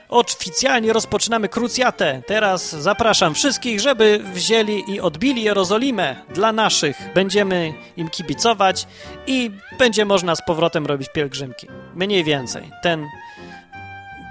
oficjalnie 0.10 0.94
rozpoczynamy 0.94 1.50
krucjatę. 1.50 2.22
Teraz 2.28 2.70
zapraszam 2.70 3.34
wszystkich, 3.34 3.80
żeby 3.80 4.22
wzięli 4.34 4.84
i 4.88 5.02
odbili 5.02 5.44
Jerozolimę 5.44 6.16
dla 6.34 6.52
naszych. 6.52 6.98
Będziemy 7.16 7.74
im 7.98 8.10
kibicować 8.10 8.88
i 9.28 9.52
będzie 9.80 10.06
można 10.06 10.36
z 10.36 10.46
powrotem 10.46 10.86
robić 10.86 11.10
pielgrzymki. 11.14 11.68
Mniej 11.96 12.24
więcej. 12.24 12.72
Ten 12.84 13.08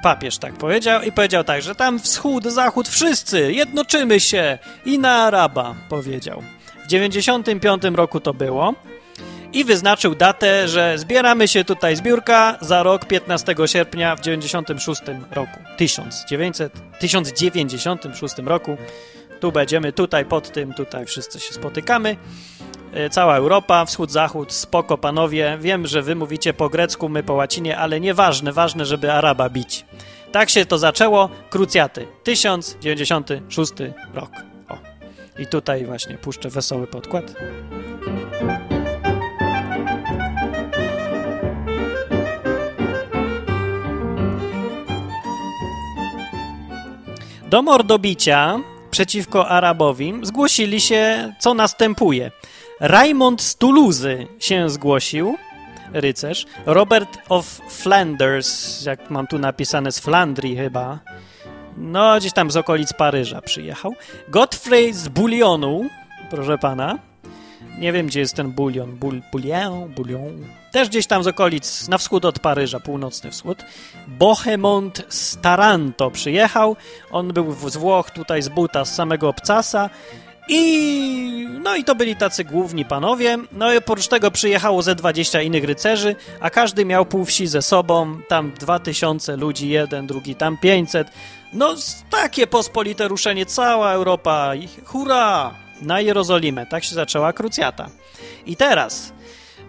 papież 0.03 0.39
tak 0.39 0.55
powiedział 0.55 1.03
i 1.03 1.13
powiedział 1.13 1.45
tak, 1.45 1.63
że 1.63 1.75
tam 1.75 1.99
wschód, 1.99 2.45
zachód, 2.45 2.89
wszyscy 2.89 3.53
jednoczymy 3.53 4.21
się 4.21 4.59
i 4.85 4.99
na 4.99 5.11
Araba, 5.11 5.75
powiedział. 5.89 6.43
W 6.85 6.87
95 6.89 7.83
roku 7.95 8.21
to 8.21 8.35
było 8.35 8.75
i 9.53 9.65
wyznaczył 9.65 10.15
datę, 10.15 10.69
że 10.69 10.99
zbieramy 10.99 11.49
się 11.49 11.65
tutaj 11.65 11.97
zbiórka 11.97 12.59
za 12.61 12.83
rok 12.83 13.05
15 13.05 13.55
sierpnia 13.67 14.17
w 14.17 14.21
96 14.21 15.03
roku. 15.31 15.59
1900, 15.77 16.73
1096 17.01 18.35
roku. 18.39 18.77
Tu 19.41 19.53
będziemy, 19.53 19.93
tutaj 19.93 20.25
pod 20.25 20.53
tym, 20.53 20.75
tutaj 20.75 21.07
wszyscy 21.07 21.41
się 21.41 21.53
spotykamy. 21.53 22.17
E, 22.99 23.11
cała 23.11 23.37
Europa, 23.37 23.85
wschód, 23.85 24.11
zachód, 24.11 24.53
spoko 24.53 24.99
panowie. 24.99 25.59
Wiem, 25.61 25.87
że 25.87 26.03
wy 26.03 26.15
mówicie 26.15 26.55
po 26.55 26.69
grecku, 26.69 27.09
my 27.09 27.23
po 27.23 27.35
łacinie, 27.35 27.79
ale 27.79 28.01
nieważne, 28.01 28.53
ważne, 28.53 28.87
żeby 28.87 29.13
Araba 29.13 29.51
bić. 29.51 29.85
Tak 30.33 30.51
się 30.51 30.67
to 30.67 30.79
zaczęło, 30.79 31.29
krucjaty. 31.51 32.07
1096 32.25 33.73
rok. 34.15 34.31
O. 34.69 34.79
I 35.39 35.47
tutaj 35.47 35.87
właśnie 35.87 36.19
puszczę 36.19 36.49
wesoły 36.51 36.87
podkład. 36.87 37.35
Do 47.51 47.63
mordobicia 47.63 48.61
przeciwko 48.91 49.49
Arabowi 49.49 50.15
zgłosili 50.23 50.81
się, 50.81 51.33
co 51.41 51.55
następuje. 51.55 52.31
Raymond 52.81 53.43
z 53.43 53.57
Toulouse 53.57 54.17
się 54.39 54.71
zgłosił, 54.71 55.37
rycerz. 55.93 56.47
Robert 56.67 57.19
of 57.29 57.45
Flanders, 57.69 58.83
jak 58.85 59.11
mam 59.11 59.27
tu 59.27 59.39
napisane 59.39 59.93
z 59.93 59.99
Flandrii 59.99 60.57
chyba. 60.57 60.99
No, 61.77 62.17
gdzieś 62.17 62.33
tam 62.33 62.51
z 62.51 62.57
okolic 62.57 62.93
Paryża 62.93 63.43
przyjechał. 63.43 63.95
Godfrey 64.29 64.93
z 64.93 65.09
Bullionu, 65.09 65.85
proszę 66.31 66.59
pana. 66.59 66.99
Nie 67.79 67.93
wiem, 67.93 68.07
gdzie 68.07 68.21
jest 68.21 68.35
ten 68.35 68.53
bulion. 68.53 68.97
Bul, 68.97 69.23
bulion, 69.33 69.89
bulion. 69.89 70.45
Też 70.73 70.89
gdzieś 70.89 71.07
tam 71.07 71.23
z 71.23 71.27
okolic, 71.27 71.89
na 71.89 71.99
wschód 71.99 72.25
od 72.25 72.39
Paryża, 72.39 72.81
północny 72.81 73.31
wschód. 73.31 73.65
Bohemond 74.09 75.03
z 75.09 75.41
Taranto 75.41 76.11
przyjechał. 76.11 76.77
On 77.11 77.33
był 77.33 77.71
z 77.71 77.77
Włoch, 77.77 78.11
tutaj 78.11 78.43
z 78.43 78.49
buta, 78.49 78.85
z 78.85 78.95
samego 78.95 79.29
obcasa. 79.29 79.91
I 80.49 81.49
no 81.63 81.77
i 81.77 81.85
to 81.85 81.95
byli 81.95 82.17
tacy 82.17 82.45
główni 82.45 82.85
panowie. 82.85 83.39
No 83.53 83.73
i 83.73 83.77
oprócz 83.77 84.09
tego 84.09 84.31
przyjechało 84.31 84.83
ze 84.83 84.95
20 84.95 85.43
innych 85.43 85.65
rycerzy, 85.65 86.17
a 86.41 86.51
każdy 86.51 86.85
miał 86.85 87.07
pół 87.07 87.25
wsi 87.25 87.47
ze 87.47 87.63
sobą. 87.63 88.21
Tam 88.29 88.53
2000 88.61 89.37
ludzi, 89.37 89.69
jeden, 89.69 90.07
drugi, 90.07 90.35
tam 90.35 90.59
500. 90.59 91.09
No 91.53 91.75
takie 92.11 92.47
pospolite 92.47 93.09
ruszenie, 93.09 93.47
cała 93.47 93.93
Europa. 93.93 94.55
I 94.55 94.69
hurra! 94.85 95.55
Na 95.83 96.01
Jerozolimę. 96.01 96.67
Tak 96.67 96.85
się 96.85 96.95
zaczęła 96.95 97.33
krucjata. 97.33 97.89
I 98.47 98.57
teraz, 98.57 99.13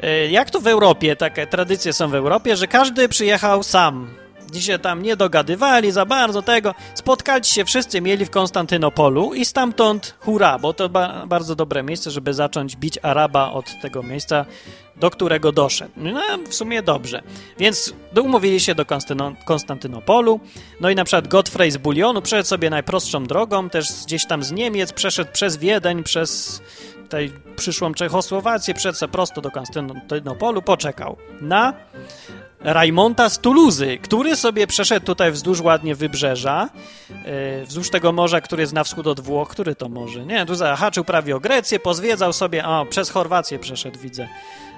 e, 0.01 0.27
jak 0.27 0.49
to 0.49 0.59
w 0.59 0.67
Europie, 0.67 1.15
takie 1.15 1.47
tradycje 1.47 1.93
są 1.93 2.09
w 2.09 2.15
Europie, 2.15 2.55
że 2.55 2.67
każdy 2.67 3.09
przyjechał 3.09 3.63
sam 3.63 4.09
Gdzie 4.49 4.61
się 4.61 4.79
tam 4.79 5.01
nie 5.01 5.15
dogadywali 5.15 5.91
za 5.91 6.05
bardzo 6.05 6.41
tego. 6.41 6.75
Spotkali 6.95 7.45
się 7.45 7.65
wszyscy, 7.65 8.01
mieli 8.01 8.25
w 8.25 8.29
Konstantynopolu 8.29 9.33
i 9.33 9.45
stamtąd 9.45 10.15
hura, 10.19 10.59
bo 10.59 10.73
to 10.73 10.89
ba 10.89 11.25
bardzo 11.27 11.55
dobre 11.55 11.83
miejsce, 11.83 12.11
żeby 12.11 12.33
zacząć 12.33 12.75
bić 12.75 12.99
Araba 13.01 13.51
od 13.51 13.81
tego 13.81 14.03
miejsca, 14.03 14.45
do 14.95 15.09
którego 15.09 15.51
doszedł. 15.51 15.91
No, 15.97 16.21
w 16.49 16.55
sumie 16.55 16.83
dobrze. 16.83 17.21
Więc 17.59 17.93
umówili 18.21 18.59
się 18.59 18.75
do 18.75 18.85
Konstantyno 18.85 19.33
Konstantynopolu. 19.45 20.39
No 20.81 20.89
i 20.89 20.95
na 20.95 21.03
przykład 21.03 21.27
Godfrey 21.27 21.71
z 21.71 21.77
Bulionu 21.77 22.21
przeszedł 22.21 22.47
sobie 22.47 22.69
najprostszą 22.69 23.23
drogą, 23.23 23.69
też 23.69 23.87
gdzieś 24.05 24.27
tam 24.27 24.43
z 24.43 24.51
Niemiec, 24.51 24.93
przeszedł 24.93 25.31
przez 25.31 25.57
Wiedeń, 25.57 26.03
przez 26.03 26.61
tutaj 27.03 27.31
przyszłą 27.55 27.93
Czechosłowację, 27.93 28.73
przeszedł 28.73 29.11
prosto 29.11 29.41
do 29.41 29.51
Konstantynopolu, 29.51 30.61
poczekał 30.61 31.17
na 31.41 31.73
Raimonta 32.61 33.29
z 33.29 33.39
Tuluzy, 33.39 33.97
który 33.97 34.35
sobie 34.35 34.67
przeszedł 34.67 35.05
tutaj 35.05 35.31
wzdłuż 35.31 35.61
ładnie 35.61 35.95
wybrzeża, 35.95 36.69
yy, 37.09 37.65
wzdłuż 37.65 37.89
tego 37.89 38.11
morza, 38.11 38.41
który 38.41 38.63
jest 38.63 38.73
na 38.73 38.83
wschód 38.83 39.07
od 39.07 39.19
Włoch. 39.19 39.49
Który 39.49 39.75
to 39.75 39.89
morze? 39.89 40.25
Nie, 40.25 40.45
tu 40.45 40.55
zahaczył 40.55 41.03
prawie 41.03 41.35
o 41.35 41.39
Grecję, 41.39 41.79
pozwiedzał 41.79 42.33
sobie, 42.33 42.65
o, 42.65 42.85
przez 42.85 43.09
Chorwację 43.09 43.59
przeszedł, 43.59 43.99
widzę. 43.99 44.27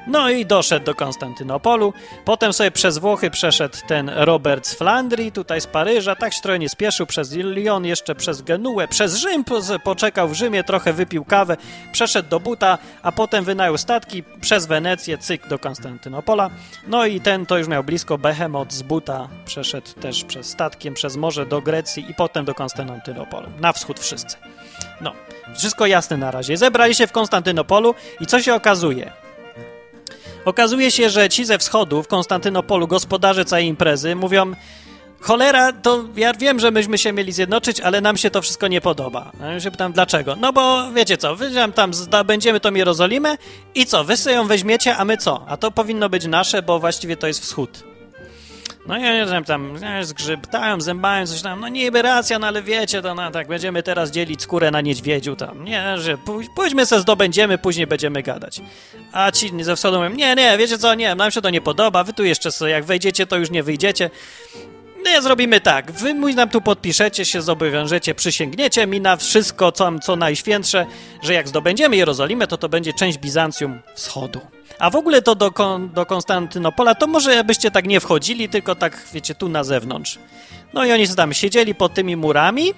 No 0.07 0.29
i 0.29 0.45
doszedł 0.45 0.85
do 0.85 0.95
Konstantynopolu. 0.95 1.93
Potem 2.25 2.53
sobie 2.53 2.71
przez 2.71 2.97
Włochy 2.97 3.31
przeszedł 3.31 3.77
ten 3.87 4.09
Robert 4.15 4.67
z 4.67 4.73
Flandrii, 4.73 5.31
tutaj 5.31 5.61
z 5.61 5.67
Paryża. 5.67 6.15
Tak 6.15 6.33
się 6.33 6.41
trochę 6.41 6.59
nie 6.59 6.69
spieszył 6.69 7.05
przez 7.05 7.31
Lyon, 7.31 7.85
jeszcze 7.85 8.15
przez 8.15 8.41
Genuę, 8.41 8.87
przez 8.87 9.15
Rzym 9.15 9.43
poczekał 9.83 10.27
w 10.27 10.33
Rzymie, 10.33 10.63
trochę 10.63 10.93
wypił 10.93 11.25
kawę, 11.25 11.57
przeszedł 11.91 12.29
do 12.29 12.39
Buta, 12.39 12.77
a 13.03 13.11
potem 13.11 13.45
wynajął 13.45 13.77
statki 13.77 14.23
przez 14.41 14.65
Wenecję, 14.65 15.17
cyk 15.17 15.47
do 15.47 15.59
Konstantynopola. 15.59 16.49
No 16.87 17.05
i 17.05 17.21
ten 17.21 17.45
to 17.45 17.57
już 17.57 17.67
miał 17.67 17.83
blisko 17.83 18.17
Behemoth 18.17 18.73
z 18.73 18.81
Buta, 18.81 19.27
przeszedł 19.45 19.93
też 19.93 20.23
przez 20.23 20.49
statkiem, 20.49 20.93
przez 20.93 21.15
morze 21.15 21.45
do 21.45 21.61
Grecji 21.61 22.05
i 22.09 22.13
potem 22.13 22.45
do 22.45 22.53
Konstantynopolu. 22.55 23.47
Na 23.59 23.73
wschód 23.73 23.99
wszyscy. 23.99 24.37
No, 25.01 25.13
wszystko 25.57 25.85
jasne 25.85 26.17
na 26.17 26.31
razie. 26.31 26.57
Zebrali 26.57 26.95
się 26.95 27.07
w 27.07 27.11
Konstantynopolu 27.11 27.95
i 28.19 28.25
co 28.25 28.41
się 28.41 28.53
okazuje? 28.53 29.20
Okazuje 30.45 30.91
się, 30.91 31.09
że 31.09 31.29
ci 31.29 31.45
ze 31.45 31.57
wschodu 31.57 32.03
w 32.03 32.07
Konstantynopolu, 32.07 32.87
gospodarze 32.87 33.45
całej 33.45 33.65
imprezy, 33.65 34.15
mówią 34.15 34.53
cholera, 35.19 35.73
to 35.73 36.03
ja 36.15 36.33
wiem, 36.33 36.59
że 36.59 36.71
myśmy 36.71 36.97
się 36.97 37.13
mieli 37.13 37.31
zjednoczyć, 37.31 37.79
ale 37.79 38.01
nam 38.01 38.17
się 38.17 38.29
to 38.29 38.41
wszystko 38.41 38.67
nie 38.67 38.81
podoba. 38.81 39.31
Ja 39.39 39.59
się 39.59 39.71
pytam, 39.71 39.91
dlaczego? 39.91 40.35
No 40.35 40.53
bo 40.53 40.91
wiecie 40.91 41.17
co, 41.17 41.35
wy 41.35 41.51
tam 41.75 41.93
zdobędziemy 41.93 42.59
tą 42.59 42.73
Jerozolimę 42.73 43.37
i 43.75 43.85
co, 43.85 44.03
wy 44.03 44.17
sobie 44.17 44.35
ją 44.35 44.47
weźmiecie, 44.47 44.97
a 44.97 45.05
my 45.05 45.17
co? 45.17 45.45
A 45.47 45.57
to 45.57 45.71
powinno 45.71 46.09
być 46.09 46.25
nasze, 46.25 46.61
bo 46.61 46.79
właściwie 46.79 47.17
to 47.17 47.27
jest 47.27 47.41
wschód. 47.41 47.90
No 48.85 48.97
i 48.97 49.07
oni 49.07 49.45
tam 49.45 49.77
zgrzybtają, 50.01 50.81
zębają, 50.81 51.27
coś 51.27 51.41
tam, 51.41 51.59
no 51.59 51.67
niby 51.67 52.01
racja, 52.01 52.39
no 52.39 52.47
ale 52.47 52.63
wiecie, 52.63 53.01
to 53.01 53.15
no, 53.15 53.31
tak, 53.31 53.47
będziemy 53.47 53.83
teraz 53.83 54.11
dzielić 54.11 54.41
skórę 54.41 54.71
na 54.71 54.81
niedźwiedziu 54.81 55.35
tam, 55.35 55.65
nie, 55.65 55.97
że 55.97 56.17
pójdźmy 56.55 56.85
se 56.85 56.99
zdobędziemy, 56.99 57.57
później 57.57 57.87
będziemy 57.87 58.23
gadać. 58.23 58.61
A 59.11 59.31
ci 59.31 59.63
ze 59.63 59.75
wschodu 59.75 59.97
mówią, 59.97 60.15
nie, 60.15 60.35
nie, 60.35 60.57
wiecie 60.57 60.77
co, 60.77 60.95
nie, 60.95 61.15
nam 61.15 61.31
się 61.31 61.41
to 61.41 61.49
nie 61.49 61.61
podoba, 61.61 62.03
wy 62.03 62.13
tu 62.13 62.23
jeszcze 62.23 62.51
sobie, 62.51 62.71
jak 62.71 62.83
wejdziecie, 62.83 63.27
to 63.27 63.37
już 63.37 63.49
nie 63.49 63.63
wyjdziecie. 63.63 64.09
Nie, 65.05 65.21
zrobimy 65.21 65.61
tak, 65.61 65.91
wy 65.91 66.13
mój 66.13 66.35
nam 66.35 66.49
tu 66.49 66.61
podpiszecie 66.61 67.25
się, 67.25 67.41
zobowiążecie, 67.41 68.15
przysięgniecie 68.15 68.87
mi 68.87 69.01
na 69.01 69.15
wszystko, 69.15 69.71
co, 69.71 69.99
co 69.99 70.15
najświętsze, 70.15 70.85
że 71.21 71.33
jak 71.33 71.47
zdobędziemy 71.47 71.95
Jerozolimę, 71.95 72.47
to 72.47 72.57
to 72.57 72.69
będzie 72.69 72.93
część 72.93 73.17
Bizancjum 73.17 73.79
Wschodu. 73.95 74.41
A 74.81 74.89
w 74.89 74.95
ogóle 74.95 75.21
to 75.21 75.35
do, 75.35 75.51
do 75.93 76.05
Konstantynopola, 76.05 76.95
to 76.95 77.07
może 77.07 77.43
byście 77.43 77.71
tak 77.71 77.87
nie 77.87 77.99
wchodzili, 77.99 78.49
tylko 78.49 78.75
tak, 78.75 79.03
wiecie, 79.13 79.35
tu 79.35 79.49
na 79.49 79.63
zewnątrz. 79.63 80.19
No 80.73 80.85
i 80.85 80.91
oni 80.91 81.07
tam 81.07 81.33
siedzieli 81.33 81.75
pod 81.75 81.93
tymi 81.93 82.15
murami, 82.15 82.73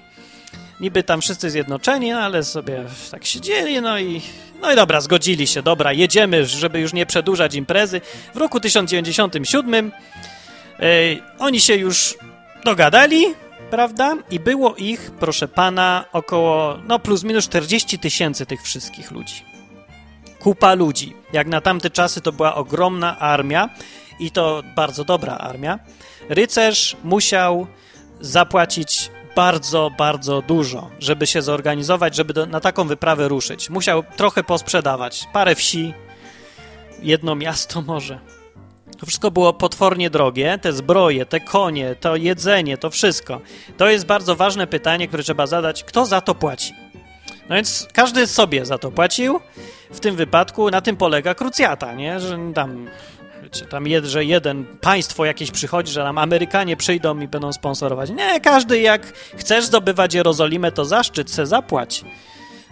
niby 0.80 1.02
tam 1.02 1.20
wszyscy 1.20 1.50
zjednoczeni, 1.50 2.10
no 2.10 2.18
ale 2.18 2.44
sobie 2.44 2.84
tak 3.10 3.24
siedzieli, 3.24 3.80
no 3.80 3.98
i, 3.98 4.22
no 4.62 4.72
i 4.72 4.76
dobra, 4.76 5.00
zgodzili 5.00 5.46
się, 5.46 5.62
dobra, 5.62 5.92
jedziemy, 5.92 6.46
żeby 6.46 6.80
już 6.80 6.92
nie 6.92 7.06
przedłużać 7.06 7.54
imprezy. 7.54 8.00
W 8.34 8.36
roku 8.36 8.60
1097 8.60 9.92
yy, 10.78 10.86
oni 11.38 11.60
się 11.60 11.74
już 11.74 12.14
dogadali, 12.64 13.24
prawda? 13.70 14.16
I 14.30 14.40
było 14.40 14.74
ich, 14.74 15.10
proszę 15.20 15.48
pana, 15.48 16.04
około, 16.12 16.78
no 16.88 16.98
plus 16.98 17.22
minus 17.24 17.44
40 17.44 17.98
tysięcy 17.98 18.46
tych 18.46 18.62
wszystkich 18.62 19.10
ludzi 19.10 19.53
kupa 20.44 20.74
ludzi. 20.74 21.16
Jak 21.32 21.46
na 21.46 21.60
tamte 21.60 21.90
czasy 21.90 22.20
to 22.20 22.32
była 22.32 22.54
ogromna 22.54 23.18
armia 23.18 23.68
i 24.18 24.30
to 24.30 24.62
bardzo 24.76 25.04
dobra 25.04 25.36
armia. 25.36 25.78
Rycerz 26.28 26.96
musiał 27.04 27.66
zapłacić 28.20 29.10
bardzo, 29.36 29.90
bardzo 29.98 30.42
dużo, 30.42 30.90
żeby 30.98 31.26
się 31.26 31.42
zorganizować, 31.42 32.16
żeby 32.16 32.32
do, 32.32 32.46
na 32.46 32.60
taką 32.60 32.88
wyprawę 32.88 33.28
ruszyć. 33.28 33.70
Musiał 33.70 34.02
trochę 34.16 34.44
posprzedawać, 34.44 35.28
parę 35.32 35.54
wsi, 35.54 35.94
jedno 37.02 37.34
miasto 37.34 37.82
może. 37.82 38.18
To 38.98 39.06
wszystko 39.06 39.30
było 39.30 39.52
potwornie 39.52 40.10
drogie, 40.10 40.58
te 40.62 40.72
zbroje, 40.72 41.26
te 41.26 41.40
konie, 41.40 41.94
to 42.00 42.16
jedzenie, 42.16 42.78
to 42.78 42.90
wszystko. 42.90 43.40
To 43.76 43.88
jest 43.88 44.06
bardzo 44.06 44.36
ważne 44.36 44.66
pytanie, 44.66 45.08
które 45.08 45.22
trzeba 45.22 45.46
zadać, 45.46 45.84
kto 45.84 46.06
za 46.06 46.20
to 46.20 46.34
płaci. 46.34 46.83
No 47.48 47.54
więc 47.54 47.88
każdy 47.92 48.26
sobie 48.26 48.66
za 48.66 48.78
to 48.78 48.90
płacił. 48.90 49.40
W 49.90 50.00
tym 50.00 50.16
wypadku 50.16 50.70
na 50.70 50.80
tym 50.80 50.96
polega 50.96 51.34
krucjata, 51.34 51.94
nie? 51.94 52.20
Że 52.20 52.38
tam, 52.54 52.88
czy 53.50 53.66
tam 53.66 53.86
jed, 53.86 54.04
że 54.04 54.24
jeden 54.24 54.64
państwo 54.80 55.24
jakieś 55.24 55.50
przychodzi, 55.50 55.92
że 55.92 56.04
nam 56.04 56.18
Amerykanie 56.18 56.76
przyjdą 56.76 57.20
i 57.20 57.28
będą 57.28 57.52
sponsorować. 57.52 58.10
Nie, 58.10 58.40
każdy 58.40 58.80
jak 58.80 59.12
chcesz 59.36 59.64
zdobywać 59.64 60.14
Jerozolimę, 60.14 60.72
to 60.72 60.84
zaszczyt 60.84 61.30
se 61.30 61.46
zapłać. 61.46 62.04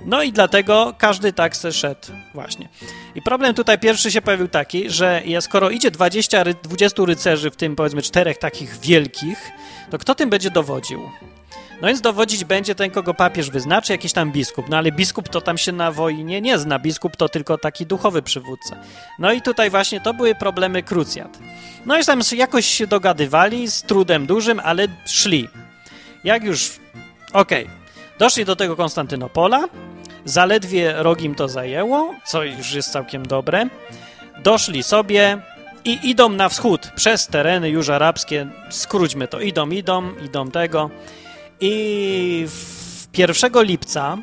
No 0.04 0.22
i 0.22 0.32
dlatego 0.32 0.94
każdy 0.98 1.32
tak 1.32 1.56
se 1.56 1.72
szedł 1.72 2.08
właśnie. 2.34 2.68
I 3.14 3.22
problem 3.22 3.54
tutaj 3.54 3.78
pierwszy 3.78 4.10
się 4.10 4.22
pojawił 4.22 4.48
taki, 4.48 4.90
że 4.90 5.22
skoro 5.40 5.70
idzie 5.70 5.90
20, 5.90 6.44
20 6.62 7.04
rycerzy, 7.04 7.50
w 7.50 7.56
tym 7.56 7.76
powiedzmy 7.76 8.02
czterech 8.02 8.38
takich 8.38 8.78
wielkich, 8.80 9.50
to 9.90 9.98
kto 9.98 10.14
tym 10.14 10.30
będzie 10.30 10.50
dowodził? 10.50 11.10
No 11.82 11.88
więc 11.88 12.00
dowodzić 12.00 12.44
będzie 12.44 12.74
ten, 12.74 12.90
kogo 12.90 13.14
papież 13.14 13.50
wyznaczy, 13.50 13.92
jakiś 13.92 14.12
tam 14.12 14.32
biskup. 14.32 14.68
No 14.68 14.76
ale 14.76 14.92
biskup 14.92 15.28
to 15.28 15.40
tam 15.40 15.58
się 15.58 15.72
na 15.72 15.92
wojnie 15.92 16.40
nie 16.40 16.58
zna. 16.58 16.78
Biskup 16.78 17.16
to 17.16 17.28
tylko 17.28 17.58
taki 17.58 17.86
duchowy 17.86 18.22
przywódca. 18.22 18.76
No 19.18 19.32
i 19.32 19.42
tutaj 19.42 19.70
właśnie 19.70 20.00
to 20.00 20.14
były 20.14 20.34
problemy 20.34 20.82
krucjat. 20.82 21.38
No 21.86 21.98
i 21.98 22.04
tam 22.04 22.20
jakoś 22.36 22.66
się 22.66 22.86
dogadywali 22.86 23.70
z 23.70 23.82
trudem 23.82 24.26
dużym, 24.26 24.60
ale 24.64 24.86
szli. 25.06 25.48
Jak 26.24 26.44
już... 26.44 26.72
Okej. 27.32 27.64
Okay. 27.64 27.76
Doszli 28.18 28.44
do 28.44 28.56
tego 28.56 28.76
Konstantynopola. 28.76 29.64
Zaledwie 30.24 30.94
rogim 30.96 31.34
to 31.34 31.48
zajęło, 31.48 32.14
co 32.24 32.42
już 32.42 32.72
jest 32.72 32.92
całkiem 32.92 33.26
dobre. 33.26 33.66
Doszli 34.42 34.82
sobie, 34.82 35.38
i 35.84 36.10
idą 36.10 36.28
na 36.28 36.48
wschód 36.48 36.90
przez 36.94 37.26
tereny 37.26 37.70
już 37.70 37.88
arabskie. 37.88 38.46
Skróćmy 38.70 39.28
to. 39.28 39.40
Idą, 39.40 39.70
idą, 39.70 40.14
idą 40.24 40.50
tego. 40.50 40.90
I 41.64 42.46
1 43.18 43.52
lipca 43.62 44.18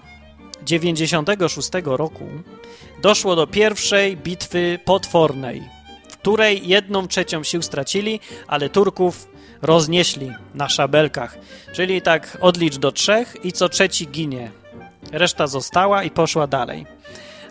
96 0.64 1.70
roku 1.86 2.26
doszło 3.02 3.36
do 3.36 3.48
pierwszej 3.48 4.18
bitwy 4.18 4.80
potwornej, 4.86 5.64
w 6.10 6.18
której 6.18 6.68
jedną 6.68 7.08
trzecią 7.08 7.44
sił 7.44 7.62
stracili, 7.62 8.20
ale 8.48 8.70
Turków 8.70 9.30
roznieśli 9.62 10.32
na 10.56 10.70
szabelkach. 10.70 11.38
Czyli 11.74 12.02
tak 12.02 12.38
odlicz 12.42 12.78
do 12.78 12.92
trzech 12.92 13.36
i 13.44 13.52
co 13.52 13.70
trzeci 13.70 14.08
ginie. 14.08 14.52
Reszta 15.12 15.48
została 15.48 16.04
i 16.04 16.12
poszła 16.12 16.48
dalej. 16.48 16.86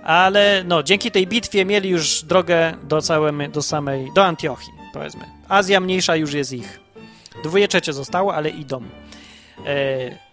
Ale 0.02 0.64
no, 0.66 0.82
dzięki 0.82 1.10
tej 1.10 1.26
bitwie 1.26 1.64
mieli 1.64 1.88
już 1.88 2.22
drogę 2.22 2.74
do, 2.82 3.02
całej, 3.02 3.48
do 3.50 3.62
samej, 3.62 4.12
do 4.14 4.24
Antiochii, 4.24 4.72
powiedzmy. 4.92 5.24
Azja 5.48 5.80
mniejsza 5.80 6.16
już 6.16 6.32
jest 6.32 6.52
ich. 6.52 6.80
Dwoje 7.44 7.68
trzecie 7.68 7.92
zostało, 7.92 8.34
ale 8.34 8.50
idą 8.50 8.82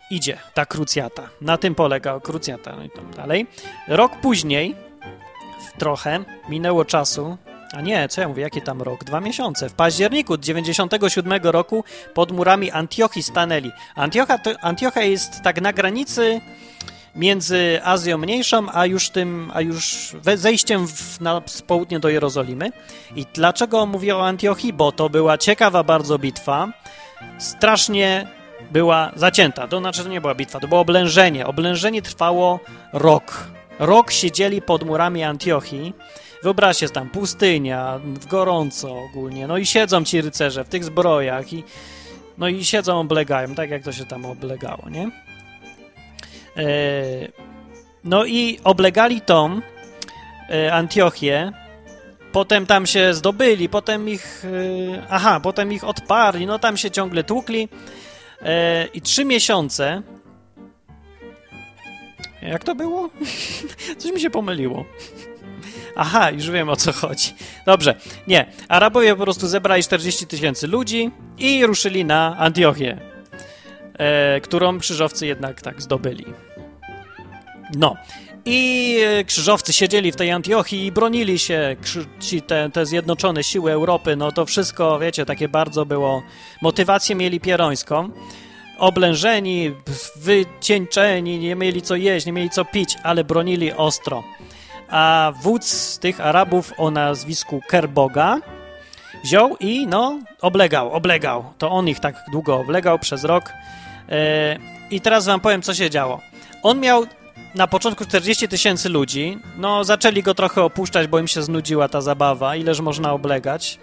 idzie 0.10 0.38
ta 0.54 0.66
krucjata. 0.66 1.30
Na 1.42 1.58
tym 1.58 1.76
polega 1.76 2.20
krucjata. 2.20 2.76
No 2.76 2.84
i 2.84 2.90
tam 2.90 3.12
dalej. 3.12 3.48
Rok 3.88 4.12
później, 4.22 4.76
trochę, 5.78 6.20
minęło 6.50 6.86
czasu, 6.86 7.38
a 7.74 7.82
nie, 7.82 8.10
co 8.10 8.22
ja 8.22 8.28
mówię, 8.28 8.44
jaki 8.44 8.62
tam 8.62 8.82
rok? 8.82 9.04
Dwa 9.04 9.22
miesiące. 9.22 9.70
W 9.70 9.74
październiku 9.74 10.38
97 10.38 11.42
roku 11.44 11.84
pod 12.14 12.32
murami 12.32 12.72
Antiochii 12.72 13.24
stanęli. 13.24 13.72
Antiocha, 13.96 14.38
to, 14.38 14.52
Antiocha 14.62 15.02
jest 15.02 15.42
tak 15.42 15.62
na 15.62 15.74
granicy 15.74 16.42
między 17.16 17.80
Azją 17.84 18.18
Mniejszą, 18.18 18.68
a 18.74 18.86
już 18.86 19.10
tym, 19.10 19.52
a 19.54 19.62
już 19.62 20.16
zejściem 20.36 20.88
w, 20.88 21.22
na 21.22 21.42
południe 21.68 22.00
do 22.00 22.10
Jerozolimy. 22.10 22.72
I 23.16 23.26
dlaczego 23.34 23.86
mówię 23.86 24.18
o 24.18 24.28
Antiochii? 24.28 24.74
Bo 24.74 24.92
to 24.92 25.10
była 25.10 25.38
ciekawa 25.38 25.84
bardzo 25.84 26.20
bitwa. 26.20 26.68
Strasznie 27.38 28.28
była 28.72 29.12
zacięta. 29.15 29.68
To 29.68 29.80
znaczy, 29.80 30.04
to 30.04 30.10
nie 30.10 30.22
była 30.22 30.36
bitwa, 30.36 30.60
to 30.60 30.68
było 30.68 30.82
oblężenie. 30.82 31.48
Oblężenie 31.48 32.02
trwało 32.02 32.60
rok. 32.94 33.48
Rok 33.80 34.12
siedzieli 34.12 34.62
pod 34.62 34.84
murami 34.84 35.24
Antiochii. 35.24 35.94
Wyobraźcie, 36.44 36.89
tam 36.89 37.10
pustynia, 37.10 38.00
gorąco 38.30 39.00
ogólnie. 39.04 39.48
No 39.48 39.58
i 39.58 39.65
siedzą 39.65 40.04
ci 40.04 40.22
rycerze 40.22 40.63
w 40.63 40.70
tych 40.70 40.84
zbrojach 40.84 41.54
i 41.54 41.63
no 42.38 42.48
i 42.48 42.65
siedzą, 42.65 43.00
oblegają, 43.00 43.56
tak 43.56 43.70
jak 43.70 43.84
to 43.84 43.91
się 43.91 44.06
tam 44.06 44.26
oblegało, 44.26 44.89
nie? 44.89 45.12
E, 46.58 46.65
no 48.04 48.26
i 48.26 48.60
oblegali 48.63 49.22
tą 49.22 49.62
e, 50.50 50.74
Antiochię, 50.74 51.52
potem 52.32 52.65
tam 52.65 52.86
się 52.86 53.13
zdobyli, 53.13 53.70
potem 53.70 54.10
ich, 54.10 54.46
e, 54.46 55.04
aha, 55.10 55.39
potem 55.39 55.74
ich 55.74 55.84
odparli, 55.84 56.46
no 56.46 56.60
tam 56.60 56.78
się 56.78 56.91
ciągle 56.91 57.24
tłukli, 57.24 57.70
E, 58.46 58.88
I 58.94 59.02
trzy 59.02 59.26
miesiące. 59.26 60.02
Jak 62.42 62.64
to 62.64 62.76
było? 62.76 63.10
Coś 63.98 64.12
mi 64.12 64.20
się 64.20 64.30
pomyliło. 64.30 64.86
Aha, 65.96 66.32
już 66.32 66.50
wiem 66.50 66.70
o 66.70 66.76
co 66.76 66.94
chodzi. 66.94 67.34
Dobrze, 67.66 67.96
nie. 68.28 68.46
Arabowie 68.68 69.16
po 69.16 69.24
prostu 69.24 69.48
zebrali 69.48 69.84
40 69.84 70.28
tysięcy 70.28 70.68
ludzi 70.68 71.12
i 71.38 71.66
ruszyli 71.66 72.06
na 72.06 72.38
Antiochię, 72.38 72.98
e, 73.94 74.42
którą 74.42 74.80
krzyżowcy 74.80 75.28
jednak 75.28 75.62
tak 75.62 75.82
zdobyli. 75.82 76.26
No. 77.76 77.96
I 78.46 78.98
e, 79.06 79.24
krzyżowcy 79.24 79.74
siedzieli 79.74 80.12
w 80.12 80.16
tej 80.16 80.32
Antiochii 80.32 80.86
i 80.86 80.92
bronili 80.92 81.40
się, 81.40 81.76
ci 82.20 82.42
te, 82.42 82.70
te 82.70 82.86
zjednoczone 82.86 83.44
siły 83.44 83.72
Europy, 83.72 84.16
no 84.16 84.32
to 84.32 84.46
wszystko, 84.46 85.00
wiecie, 85.00 85.26
takie 85.26 85.50
bardzo 85.50 85.86
było, 85.86 86.24
motywację 86.62 87.16
mieli 87.16 87.40
pierońską, 87.40 88.10
oblężeni, 88.78 89.72
wycieńczeni, 90.16 91.40
nie 91.40 91.56
mieli 91.56 91.82
co 91.82 91.96
jeść, 91.96 92.26
nie 92.26 92.32
mieli 92.32 92.50
co 92.50 92.66
pić, 92.66 92.98
ale 93.04 93.24
bronili 93.24 93.74
ostro. 93.74 94.24
A 94.90 95.34
wódz 95.42 96.00
tych 96.00 96.22
Arabów 96.22 96.74
o 96.78 96.92
nazwisku 96.92 97.62
Kerboga 97.68 98.40
wziął 99.24 99.58
i 99.60 99.88
no, 99.88 100.20
oblegał, 100.42 100.92
oblegał. 100.92 101.46
To 101.58 101.72
on 101.72 101.88
ich 101.88 102.00
tak 102.00 102.16
długo 102.32 102.56
oblegał 102.56 103.00
przez 103.00 103.24
rok. 103.24 103.54
Yy, 104.10 104.16
I 104.92 105.02
teraz 105.02 105.26
wam 105.26 105.40
powiem, 105.40 105.62
co 105.62 105.74
się 105.74 105.90
działo. 105.90 106.22
On 106.64 106.80
miał 106.80 107.06
na 107.56 107.68
początku 107.68 108.06
40 108.06 108.48
tysięcy 108.48 108.89
ludzi, 108.89 109.38
no 109.58 109.84
zaczęli 109.84 110.24
go 110.24 110.34
trochę 110.34 110.63
opuszczać, 110.63 111.08
bo 111.08 111.20
im 111.20 111.28
się 111.28 111.41
znudziła 111.44 111.88
ta 111.88 112.02
zabawa, 112.02 112.56
ileż 112.56 112.80
można 112.80 113.13
oblegać. 113.13 113.80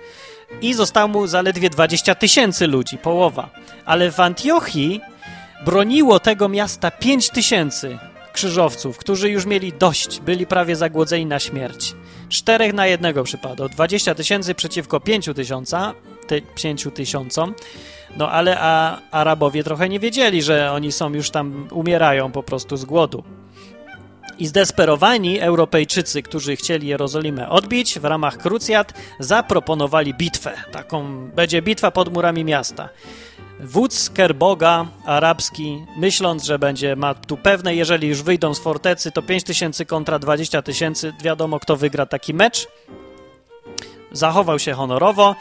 i 0.63 0.75
zostało 0.75 1.09
mu 1.09 1.27
zaledwie 1.27 1.71
20 1.71 2.15
tysięcy 2.15 2.67
ludzi, 2.67 2.99
połowa. 2.99 3.51
Ale 3.85 4.11
w 4.11 4.21
Antiochii 4.21 5.01
broniło 5.65 6.21
tego 6.21 6.49
miasta 6.49 6.91
5 6.91 7.31
tysięcy 7.31 7.99
krzyżowców, 8.33 8.99
którzy 8.99 9.31
już 9.31 9.47
mieli 9.47 9.73
dość, 9.73 10.21
byli 10.21 10.47
prawie 10.47 10.77
zagłodzeni 10.77 11.27
na 11.27 11.39
śmierć. 11.41 11.95
Czterech 12.29 12.73
na 12.73 12.87
jednego 12.87 13.25
przypadło. 13.25 13.69
20 13.69 14.15
tysięcy 14.15 14.55
przeciwko 14.55 15.01
5 15.01 15.29
tysiąca, 15.35 15.95
ty, 16.27 16.43
5 16.55 16.87
tysiącom. 16.95 17.55
No 18.17 18.31
ale 18.31 18.61
a 18.61 18.99
Arabowie 19.11 19.65
trochę 19.65 19.89
nie 19.89 20.01
wiedzieli, 20.01 20.43
że 20.43 20.73
oni 20.73 20.93
są 20.93 21.13
już 21.13 21.31
tam, 21.31 21.69
umierają 21.71 22.33
po 22.33 22.43
prostu 22.43 22.77
z 22.77 22.85
głodu. 22.85 23.25
I 24.39 24.47
zdesperowani 24.47 25.41
Europejczycy, 25.41 26.23
którzy 26.23 26.57
chcieli 26.57 26.89
Jerozolimę 26.89 27.49
odbić 27.49 27.99
w 27.99 28.05
ramach 28.05 28.37
krucjat, 28.39 28.95
zaproponowali 29.19 30.15
bitwę. 30.15 30.53
Taką 30.73 31.31
będzie 31.31 31.63
bitwa 31.63 31.91
pod 31.91 32.13
murami 32.13 32.45
miasta. 32.45 32.89
Wódz 33.61 34.11
Kerboga 34.11 34.87
arabski, 35.07 35.85
myśląc, 35.97 36.45
że 36.45 36.59
będzie 36.59 36.97
ma 36.97 37.15
tu 37.15 37.37
pewne, 37.37 37.75
jeżeli 37.75 38.09
już 38.09 38.23
wyjdą 38.23 38.55
z 38.55 38.59
fortecy, 38.59 39.13
to 39.13 39.23
5 39.23 39.45
tysięcy 39.45 39.87
kontra 39.87 40.19
20 40.19 40.63
tysięcy, 40.63 41.13
wiadomo 41.23 41.61
kto 41.61 41.77
wygra 41.77 42.07
taki 42.07 42.35
mecz. 42.35 42.69
Zachował 44.13 44.59
się 44.59 44.73
honorowo. 44.73 45.37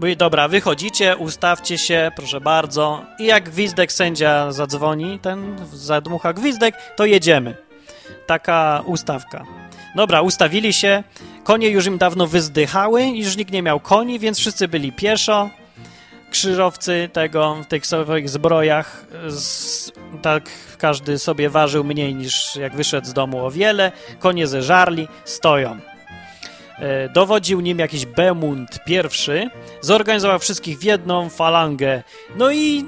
Mówi, 0.00 0.16
dobra, 0.16 0.48
wychodzicie, 0.48 1.16
ustawcie 1.16 1.78
się, 1.78 2.10
proszę 2.16 2.40
bardzo. 2.40 3.04
I 3.18 3.24
jak 3.26 3.50
gwizdek 3.50 3.92
sędzia 3.92 4.52
zadzwoni, 4.52 5.18
ten 5.18 5.56
zadmucha 5.72 6.32
gwizdek, 6.32 6.74
to 6.96 7.04
jedziemy. 7.04 7.56
Taka 8.26 8.82
ustawka. 8.86 9.44
Dobra, 9.96 10.22
ustawili 10.22 10.72
się. 10.72 11.02
Konie 11.44 11.68
już 11.68 11.86
im 11.86 11.98
dawno 11.98 12.26
wyzdychały, 12.26 13.06
już 13.06 13.36
nikt 13.36 13.52
nie 13.52 13.62
miał 13.62 13.80
koni, 13.80 14.18
więc 14.18 14.38
wszyscy 14.38 14.68
byli 14.68 14.92
pieszo 14.92 15.50
krzyżowcy 16.30 17.08
tego, 17.12 17.54
w 17.54 17.66
tych 17.66 17.86
swoich 17.86 18.28
zbrojach, 18.28 19.06
z, 19.28 19.92
tak 20.22 20.50
każdy 20.78 21.18
sobie 21.18 21.50
ważył 21.50 21.84
mniej 21.84 22.14
niż 22.14 22.56
jak 22.56 22.76
wyszedł 22.76 23.06
z 23.06 23.12
domu 23.12 23.46
o 23.46 23.50
wiele, 23.50 23.92
konie 24.18 24.46
zeżarli, 24.46 25.08
stoją. 25.24 25.78
E, 26.80 27.08
dowodził 27.08 27.60
nim 27.60 27.78
jakiś 27.78 28.06
Bemund 28.06 28.78
I, 28.86 29.50
zorganizował 29.80 30.38
wszystkich 30.38 30.78
w 30.78 30.82
jedną 30.82 31.28
falangę. 31.28 32.02
No 32.36 32.50
i 32.50 32.84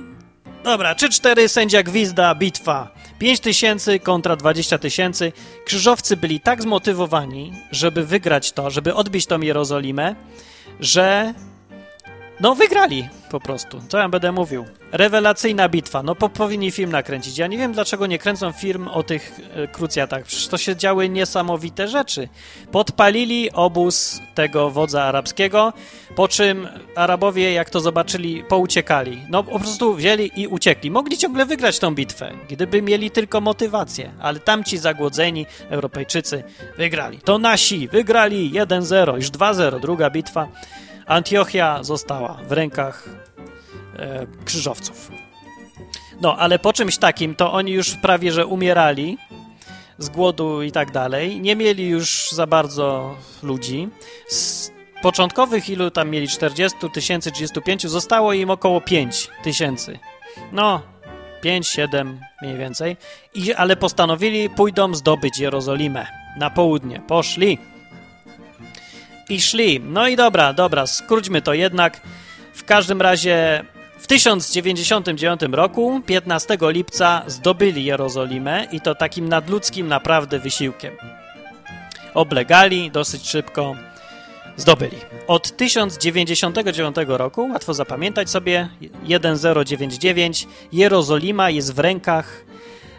dobra, 0.64 0.94
3-4 0.94 1.48
sędzia 1.48 1.82
gwizda, 1.82 2.34
bitwa. 2.34 2.94
5 3.18 3.40
tysięcy 3.40 3.98
kontra 3.98 4.36
20 4.36 4.78
tysięcy. 4.78 5.32
Krzyżowcy 5.64 6.16
byli 6.16 6.40
tak 6.40 6.62
zmotywowani, 6.62 7.52
żeby 7.70 8.06
wygrać 8.06 8.52
to, 8.52 8.70
żeby 8.70 8.94
odbić 8.94 9.26
tą 9.26 9.40
Jerozolimę, 9.40 10.14
że 10.80 11.34
no, 12.40 12.54
wygrali 12.54 13.08
po 13.30 13.40
prostu. 13.40 13.80
Co 13.88 13.98
ja 13.98 14.08
będę 14.08 14.32
mówił? 14.32 14.64
Rewelacyjna 14.92 15.68
bitwa. 15.68 16.02
No, 16.02 16.14
po, 16.14 16.28
powinni 16.28 16.70
film 16.70 16.90
nakręcić. 16.90 17.38
Ja 17.38 17.46
nie 17.46 17.58
wiem, 17.58 17.72
dlaczego 17.72 18.06
nie 18.06 18.18
kręcą 18.18 18.52
film 18.52 18.88
o 18.88 19.02
tych 19.02 19.40
e, 19.54 19.68
krucjatach. 19.68 20.24
Przecież 20.24 20.48
to 20.48 20.58
się 20.58 20.76
działy 20.76 21.08
niesamowite 21.08 21.88
rzeczy. 21.88 22.28
Podpalili 22.72 23.52
obóz 23.52 24.20
tego 24.34 24.70
wodza 24.70 25.04
arabskiego, 25.04 25.72
po 26.16 26.28
czym 26.28 26.68
Arabowie, 26.94 27.52
jak 27.52 27.70
to 27.70 27.80
zobaczyli, 27.80 28.44
pouciekali. 28.44 29.22
No, 29.28 29.44
po 29.44 29.58
prostu 29.58 29.94
wzięli 29.94 30.30
i 30.36 30.46
uciekli. 30.46 30.90
Mogli 30.90 31.18
ciągle 31.18 31.46
wygrać 31.46 31.78
tą 31.78 31.94
bitwę, 31.94 32.32
gdyby 32.48 32.82
mieli 32.82 33.10
tylko 33.10 33.40
motywację. 33.40 34.10
Ale 34.20 34.40
tamci 34.40 34.78
zagłodzeni 34.78 35.46
Europejczycy 35.68 36.44
wygrali. 36.78 37.18
To 37.18 37.38
nasi 37.38 37.88
wygrali 37.88 38.52
1-0, 38.52 39.16
już 39.16 39.26
2-0, 39.26 39.80
druga 39.80 40.10
bitwa. 40.10 40.48
Antiochia 41.10 41.82
została 41.82 42.38
w 42.48 42.52
rękach 42.52 43.08
e, 43.96 44.26
krzyżowców. 44.44 45.10
No, 46.20 46.36
ale 46.36 46.58
po 46.58 46.72
czymś 46.72 46.98
takim 46.98 47.34
to 47.34 47.52
oni 47.52 47.72
już 47.72 47.94
prawie 47.94 48.32
że 48.32 48.46
umierali 48.46 49.18
z 49.98 50.08
głodu 50.08 50.62
i 50.62 50.72
tak 50.72 50.90
dalej. 50.90 51.40
Nie 51.40 51.56
mieli 51.56 51.88
już 51.88 52.30
za 52.32 52.46
bardzo 52.46 53.14
ludzi. 53.42 53.88
Z 54.28 54.70
początkowych 55.02 55.68
ilu 55.68 55.90
tam 55.90 56.10
mieli 56.10 56.28
40 56.28 56.78
tysięcy, 56.92 57.32
35, 57.32 57.86
zostało 57.86 58.32
im 58.32 58.50
około 58.50 58.80
5 58.80 59.30
tysięcy. 59.42 59.98
No, 60.52 60.82
5-7 61.44 62.16
mniej 62.42 62.56
więcej. 62.56 62.96
I, 63.34 63.54
ale 63.54 63.76
postanowili, 63.76 64.50
pójdą 64.50 64.94
zdobyć 64.94 65.38
Jerozolimę 65.38 66.06
na 66.36 66.50
południe. 66.50 67.00
Poszli 67.08 67.58
i 69.30 69.40
szli. 69.40 69.80
No 69.80 70.08
i 70.08 70.16
dobra, 70.16 70.52
dobra, 70.52 70.86
skróćmy 70.86 71.42
to 71.42 71.54
jednak. 71.54 72.00
W 72.54 72.64
każdym 72.64 73.02
razie 73.02 73.64
w 73.98 74.06
1099 74.06 75.40
roku, 75.52 76.00
15 76.06 76.58
lipca, 76.60 77.22
zdobyli 77.26 77.84
Jerozolimę 77.84 78.66
i 78.72 78.80
to 78.80 78.94
takim 78.94 79.28
nadludzkim 79.28 79.88
naprawdę 79.88 80.38
wysiłkiem. 80.38 80.96
Oblegali 82.14 82.90
dosyć 82.90 83.28
szybko, 83.28 83.76
zdobyli. 84.56 84.96
Od 85.26 85.56
1099 85.56 86.96
roku, 87.06 87.48
łatwo 87.52 87.74
zapamiętać 87.74 88.30
sobie, 88.30 88.68
1099, 89.08 90.46
Jerozolima 90.72 91.50
jest 91.50 91.74
w 91.74 91.78
rękach 91.78 92.44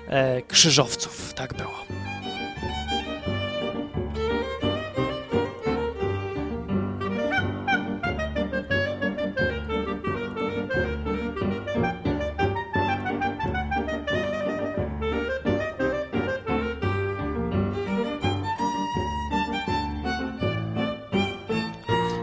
e, 0.08 0.41
krzyżowców. 0.41 1.34
Tak 1.34 1.54
było. 1.54 2.00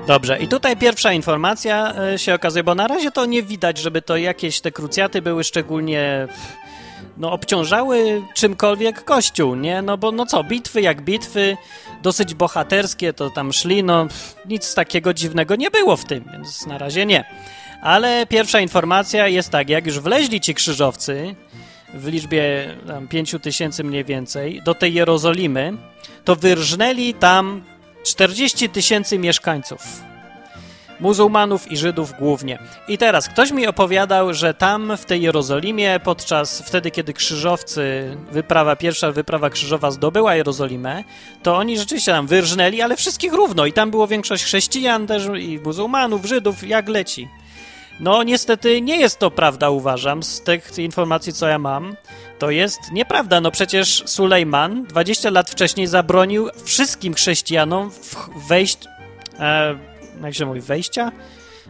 Dobrze, 0.09 0.39
i 0.39 0.49
tutaj 0.49 0.77
pierwsza 0.77 1.13
informacja 1.13 1.95
e, 1.95 2.19
się 2.19 2.35
okazuje, 2.35 2.65
bo 2.65 2.75
na 2.75 2.87
razie 2.87 3.11
to 3.11 3.27
nie 3.27 3.43
widać, 3.43 3.79
żeby 3.79 4.03
to 4.03 4.17
jakieś 4.17 4.61
te 4.61 4.73
krucjaty 4.73 5.23
były 5.23 5.45
szczególnie 5.45 6.29
no, 7.17 7.33
obciążały 7.33 8.23
czymkolwiek 8.35 9.05
Kościół, 9.05 9.55
nie? 9.55 9.83
No 9.83 9.99
bo 9.99 10.13
no 10.13 10.27
co, 10.27 10.45
bitwy 10.45 10.81
jak 10.81 11.03
bitwy, 11.03 11.57
dosyć 12.03 12.35
bohaterskie, 12.35 13.13
to 13.13 13.31
tam 13.31 13.53
szli, 13.53 13.85
no 13.85 14.07
nic 14.47 14.75
takiego 14.75 15.15
dziwnego 15.15 15.57
nie 15.57 15.71
było 15.71 15.97
w 15.97 16.05
tym, 16.05 16.25
więc 16.33 16.67
na 16.67 16.79
razie 16.79 17.07
nie. 17.07 17.25
Ale 17.83 18.27
pierwsza 18.27 18.61
informacja 18.61 19.29
jest 19.29 19.51
tak, 19.51 19.69
jak 19.69 19.87
już 19.87 20.01
wleźli 20.01 20.41
ci 20.41 20.55
krzyżowcy 20.55 21.35
w 21.95 22.07
liczbie 22.07 22.75
tam 22.87 23.09
5 23.09 23.35
tysięcy 23.43 23.85
mniej 23.85 24.05
więcej 24.05 24.63
do 24.65 24.75
tej 24.75 24.95
Jerozolimy, 24.95 25.73
to 26.25 26.37
wyrżnęli 26.37 27.15
tam 27.15 27.63
40 28.09 28.69
tysięcy 28.69 29.19
mieszkańców. 29.19 29.81
Muzułmanów 31.01 31.73
i 31.73 31.77
Żydów 31.77 32.13
głównie. 32.19 32.59
I 32.89 32.99
teraz 32.99 33.29
ktoś 33.29 33.51
mi 33.51 33.67
opowiadał, 33.67 34.35
że 34.35 34.55
tam 34.55 34.97
w 34.97 35.05
tej 35.05 35.23
Jerozolimie, 35.23 36.01
podczas 36.05 36.63
wtedy, 36.67 36.91
kiedy 36.91 37.13
krzyżowcy, 37.13 38.17
wyprawa, 38.33 38.77
pierwsza 38.77 39.13
wyprawa 39.13 39.51
krzyżowa 39.51 39.91
zdobyła 39.91 40.35
Jerozolimę, 40.35 41.05
to 41.43 41.57
oni 41.57 41.79
rzeczywiście 41.79 42.13
tam 42.13 42.27
wyrżnęli, 42.27 42.83
ale 42.83 42.97
wszystkich 42.97 43.33
równo. 43.33 43.67
I 43.67 43.73
tam 43.73 43.91
było 43.91 44.07
większość 44.07 44.45
chrześcijan 44.45 45.07
też 45.07 45.23
i 45.41 45.59
muzułmanów, 45.65 46.25
Żydów, 46.25 46.69
jak 46.69 46.89
leci. 46.89 47.29
No 48.01 48.23
niestety 48.23 48.81
nie 48.81 48.97
jest 48.97 49.19
to 49.19 49.31
prawda, 49.31 49.71
uważam, 49.71 50.23
z 50.23 50.41
tych 50.41 50.79
informacji, 50.79 51.33
co 51.33 51.49
ja 51.49 51.59
mam. 51.59 51.97
To 52.39 52.51
jest 52.51 52.79
nieprawda. 52.93 53.41
No 53.41 53.51
przecież 53.51 54.03
Sulejman 54.07 54.85
20 54.85 55.31
lat 55.31 55.51
wcześniej 55.51 55.87
zabronił 55.87 56.49
wszystkim 56.65 57.15
chrześcijanom 57.15 57.91
wejść, 58.49 58.79
e, 59.39 59.79
jak 60.23 60.35
się 60.35 60.47
mówi, 60.47 60.61
wejścia? 60.61 61.13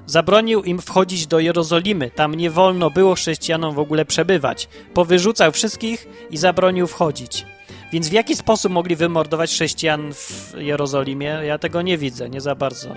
Zabronił 0.07 0.63
im 0.63 0.79
wchodzić 0.79 1.27
do 1.27 1.39
Jerozolimy. 1.39 2.11
Tam 2.11 2.35
nie 2.35 2.51
wolno 2.51 2.91
było 2.91 3.15
chrześcijanom 3.15 3.75
w 3.75 3.79
ogóle 3.79 4.05
przebywać. 4.05 4.69
Powyrzucał 4.95 5.53
wszystkich 5.53 6.09
i 6.31 6.37
zabronił 6.37 6.87
wchodzić. 6.87 7.47
Więc 7.93 8.09
w 8.09 8.13
jaki 8.13 8.37
sposób 8.37 8.73
mogli 8.73 8.97
wymordować 8.97 9.51
chrześcijan 9.51 10.15
w 10.15 10.55
Jerozolimie? 10.59 11.27
Ja 11.27 11.59
tego 11.59 11.83
nie 11.83 11.99
widzę, 11.99 12.29
nie 12.29 12.41
za 12.41 12.55
bardzo 12.55 12.95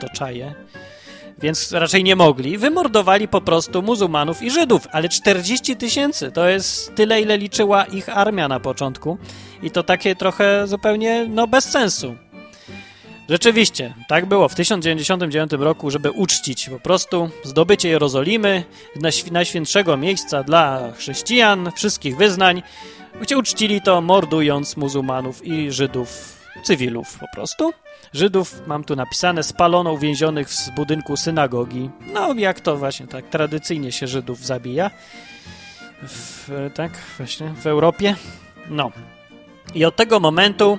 to 0.00 0.08
czaję 0.08 0.54
więc 1.38 1.72
raczej 1.72 2.04
nie 2.04 2.16
mogli. 2.16 2.58
Wymordowali 2.58 3.28
po 3.28 3.40
prostu 3.40 3.82
muzułmanów 3.82 4.42
i 4.42 4.50
Żydów, 4.50 4.88
ale 4.92 5.08
40 5.08 5.76
tysięcy 5.76 6.32
to 6.32 6.48
jest 6.48 6.94
tyle, 6.94 7.20
ile 7.20 7.38
liczyła 7.38 7.84
ich 7.84 8.08
armia 8.08 8.48
na 8.48 8.60
początku 8.60 9.18
i 9.62 9.70
to 9.70 9.82
takie 9.82 10.16
trochę 10.16 10.66
zupełnie, 10.66 11.26
no, 11.28 11.46
bez 11.46 11.64
sensu. 11.64 12.16
Rzeczywiście, 13.28 13.94
tak 14.08 14.26
było 14.26 14.48
w 14.48 14.54
1099 14.54 15.52
roku, 15.52 15.90
żeby 15.90 16.10
uczcić 16.10 16.68
po 16.68 16.80
prostu 16.80 17.30
zdobycie 17.42 17.88
Jerozolimy, 17.88 18.64
najświętszego 19.30 19.96
miejsca 19.96 20.42
dla 20.42 20.92
chrześcijan, 20.96 21.70
wszystkich 21.76 22.16
wyznań, 22.16 22.62
uczcili 23.36 23.80
to 23.80 24.00
mordując 24.00 24.76
muzułmanów 24.76 25.46
i 25.46 25.72
Żydów 25.72 26.38
cywilów 26.62 27.18
po 27.18 27.26
prostu. 27.34 27.72
Żydów, 28.16 28.66
mam 28.66 28.84
tu 28.84 28.96
napisane, 28.96 29.42
spalono 29.42 29.92
uwięzionych 29.92 30.50
z 30.50 30.70
budynku 30.70 31.16
synagogi. 31.16 31.90
No, 32.12 32.34
jak 32.34 32.60
to 32.60 32.76
właśnie 32.76 33.06
tak 33.06 33.28
tradycyjnie 33.28 33.92
się 33.92 34.06
Żydów 34.06 34.46
zabija. 34.46 34.90
W, 36.02 36.70
tak, 36.74 36.92
właśnie 37.16 37.48
w 37.62 37.66
Europie. 37.66 38.16
No. 38.70 38.90
I 39.74 39.84
od 39.84 39.96
tego 39.96 40.20
momentu, 40.20 40.78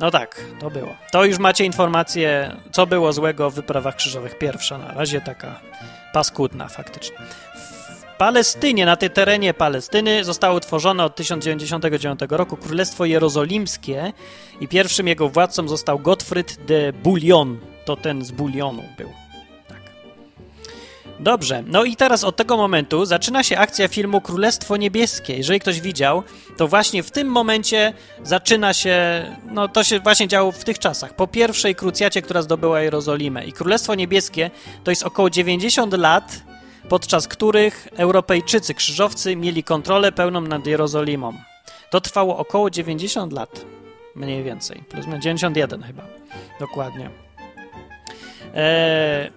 no 0.00 0.10
tak, 0.10 0.44
to 0.60 0.70
było. 0.70 0.96
To 1.12 1.24
już 1.24 1.38
macie 1.38 1.64
informację, 1.64 2.56
co 2.72 2.86
było 2.86 3.12
złego 3.12 3.50
w 3.50 3.54
wyprawach 3.54 3.96
krzyżowych. 3.96 4.38
Pierwsza 4.38 4.78
na 4.78 4.92
razie 4.92 5.20
taka 5.20 5.60
paskudna 6.12 6.68
faktycznie. 6.68 7.16
Palestynie, 8.18 8.86
na 8.86 8.96
tej 8.96 9.10
terenie 9.10 9.54
Palestyny 9.54 10.24
zostało 10.24 10.56
utworzone 10.56 11.04
od 11.04 11.16
1099 11.16 12.20
roku 12.28 12.56
Królestwo 12.56 13.04
Jerozolimskie 13.04 14.12
i 14.60 14.68
pierwszym 14.68 15.08
jego 15.08 15.28
władcą 15.28 15.68
został 15.68 15.98
Gottfried 15.98 16.56
de 16.66 16.92
Bouillon. 16.92 17.58
To 17.84 17.96
ten 17.96 18.24
z 18.24 18.30
Bullionu 18.30 18.82
był. 18.96 19.08
Tak. 19.68 19.80
Dobrze, 21.20 21.62
no 21.66 21.84
i 21.84 21.96
teraz 21.96 22.24
od 22.24 22.36
tego 22.36 22.56
momentu 22.56 23.04
zaczyna 23.04 23.42
się 23.42 23.58
akcja 23.58 23.88
filmu 23.88 24.20
Królestwo 24.20 24.76
Niebieskie. 24.76 25.36
Jeżeli 25.36 25.60
ktoś 25.60 25.80
widział, 25.80 26.22
to 26.56 26.68
właśnie 26.68 27.02
w 27.02 27.10
tym 27.10 27.28
momencie 27.28 27.92
zaczyna 28.22 28.74
się, 28.74 29.24
no 29.50 29.68
to 29.68 29.84
się 29.84 30.00
właśnie 30.00 30.28
działo 30.28 30.52
w 30.52 30.64
tych 30.64 30.78
czasach. 30.78 31.14
Po 31.14 31.26
pierwszej 31.26 31.74
krucjacie, 31.74 32.22
która 32.22 32.42
zdobyła 32.42 32.80
Jerozolimę. 32.80 33.44
I 33.44 33.52
Królestwo 33.52 33.94
Niebieskie 33.94 34.50
to 34.84 34.90
jest 34.90 35.02
około 35.02 35.30
90 35.30 35.92
lat 35.92 36.47
podczas 36.88 37.28
których 37.28 37.88
Europejczycy 37.96 38.74
krzyżowcy 38.74 39.36
mieli 39.36 39.64
kontrolę 39.64 40.12
pełną 40.12 40.40
nad 40.40 40.66
Jerozolimą. 40.66 41.32
To 41.90 42.00
trwało 42.00 42.38
około 42.38 42.70
90 42.70 43.32
lat, 43.32 43.64
mniej 44.14 44.42
więcej, 44.42 44.82
plus 44.88 45.06
91 45.06 45.82
chyba, 45.82 46.02
dokładnie. 46.60 47.10
Eee, 48.54 49.30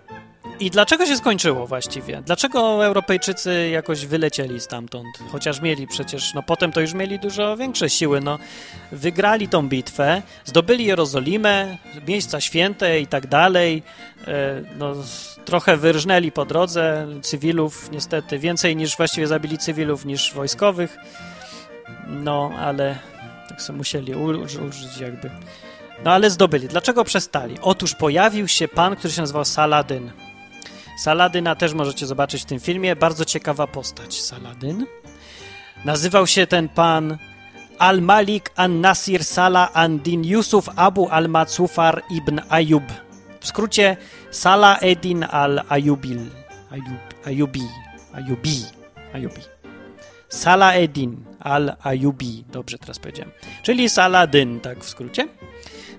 I 0.62 0.70
dlaczego 0.70 1.06
się 1.06 1.18
skończyło 1.18 1.68
właściwie? 1.68 2.22
Dlaczego 2.26 2.86
Europejczycy 2.86 3.70
jakoś 3.70 4.06
wylecieli 4.06 4.60
stamtąd? 4.60 5.08
Chociaż 5.32 5.62
mieli 5.62 5.88
przecież, 5.88 6.34
no 6.34 6.44
potem 6.44 6.72
to 6.72 6.82
już 6.82 6.94
mieli 6.94 7.20
dużo 7.20 7.58
większe 7.58 7.90
siły, 7.90 8.22
no. 8.22 8.40
Wygrali 8.92 9.48
tą 9.48 9.70
bitwę, 9.70 10.22
zdobyli 10.46 10.86
Jerozolimę, 10.86 11.78
miejsca 12.08 12.42
święte 12.42 13.00
i 13.00 13.08
tak 13.08 13.28
dalej, 13.28 13.84
eee, 14.28 14.34
no 14.78 14.96
trochę 15.46 15.78
wyrżnęli 15.78 16.32
po 16.32 16.46
drodze 16.46 17.08
cywilów, 17.22 17.92
niestety 17.92 18.40
więcej 18.40 18.76
niż 18.76 18.98
właściwie 18.98 19.28
zabili 19.28 19.58
cywilów 19.58 20.06
niż 20.06 20.34
wojskowych. 20.34 20.98
No, 22.08 22.52
ale 22.60 23.00
tak 23.50 23.62
sobie 23.62 23.78
musieli 23.78 24.16
użyć 24.16 24.98
jakby. 25.00 25.30
No, 26.04 26.12
ale 26.12 26.30
zdobyli. 26.30 26.68
Dlaczego 26.68 27.04
przestali? 27.04 27.58
Otóż 27.62 27.96
pojawił 27.96 28.48
się 28.48 28.68
pan, 28.68 28.96
który 28.96 29.14
się 29.14 29.22
nazywał 29.22 29.46
Saladyn. 29.46 30.12
Saladyna 31.02 31.56
też 31.56 31.74
możecie 31.74 32.06
zobaczyć 32.06 32.42
w 32.42 32.46
tym 32.46 32.60
filmie. 32.60 32.96
Bardzo 32.96 33.26
ciekawa 33.26 33.68
postać, 33.68 34.22
Saladyn. 34.22 34.86
Nazywał 35.86 36.28
się 36.28 36.48
ten 36.48 36.70
pan 36.70 37.18
Al-Malik 37.78 38.52
an-Nasir 38.56 39.24
Salah 39.26 39.72
an-Din 39.74 40.24
Yusuf 40.26 40.70
Abu 40.76 41.10
al-Matsufar 41.10 42.04
ibn 42.10 42.40
Ayub. 42.50 42.84
W 43.40 43.48
skrócie 43.48 43.98
Salah 44.32 44.84
Edin 44.84 45.24
al-Ayubil. 45.24 46.20
Ayub, 46.72 47.26
Ayubi. 47.26 47.68
Ayubi. 48.14 48.66
Ayubi. 49.14 49.42
Salah 50.30 50.76
Edin 50.76 51.26
al-Ayubi. 51.40 52.44
Dobrze 52.52 52.78
teraz 52.78 53.00
powiedziałem. 53.00 53.32
Czyli 53.64 53.90
Saladyn, 53.90 54.60
tak 54.60 54.84
w 54.84 54.90
skrócie. 54.90 55.28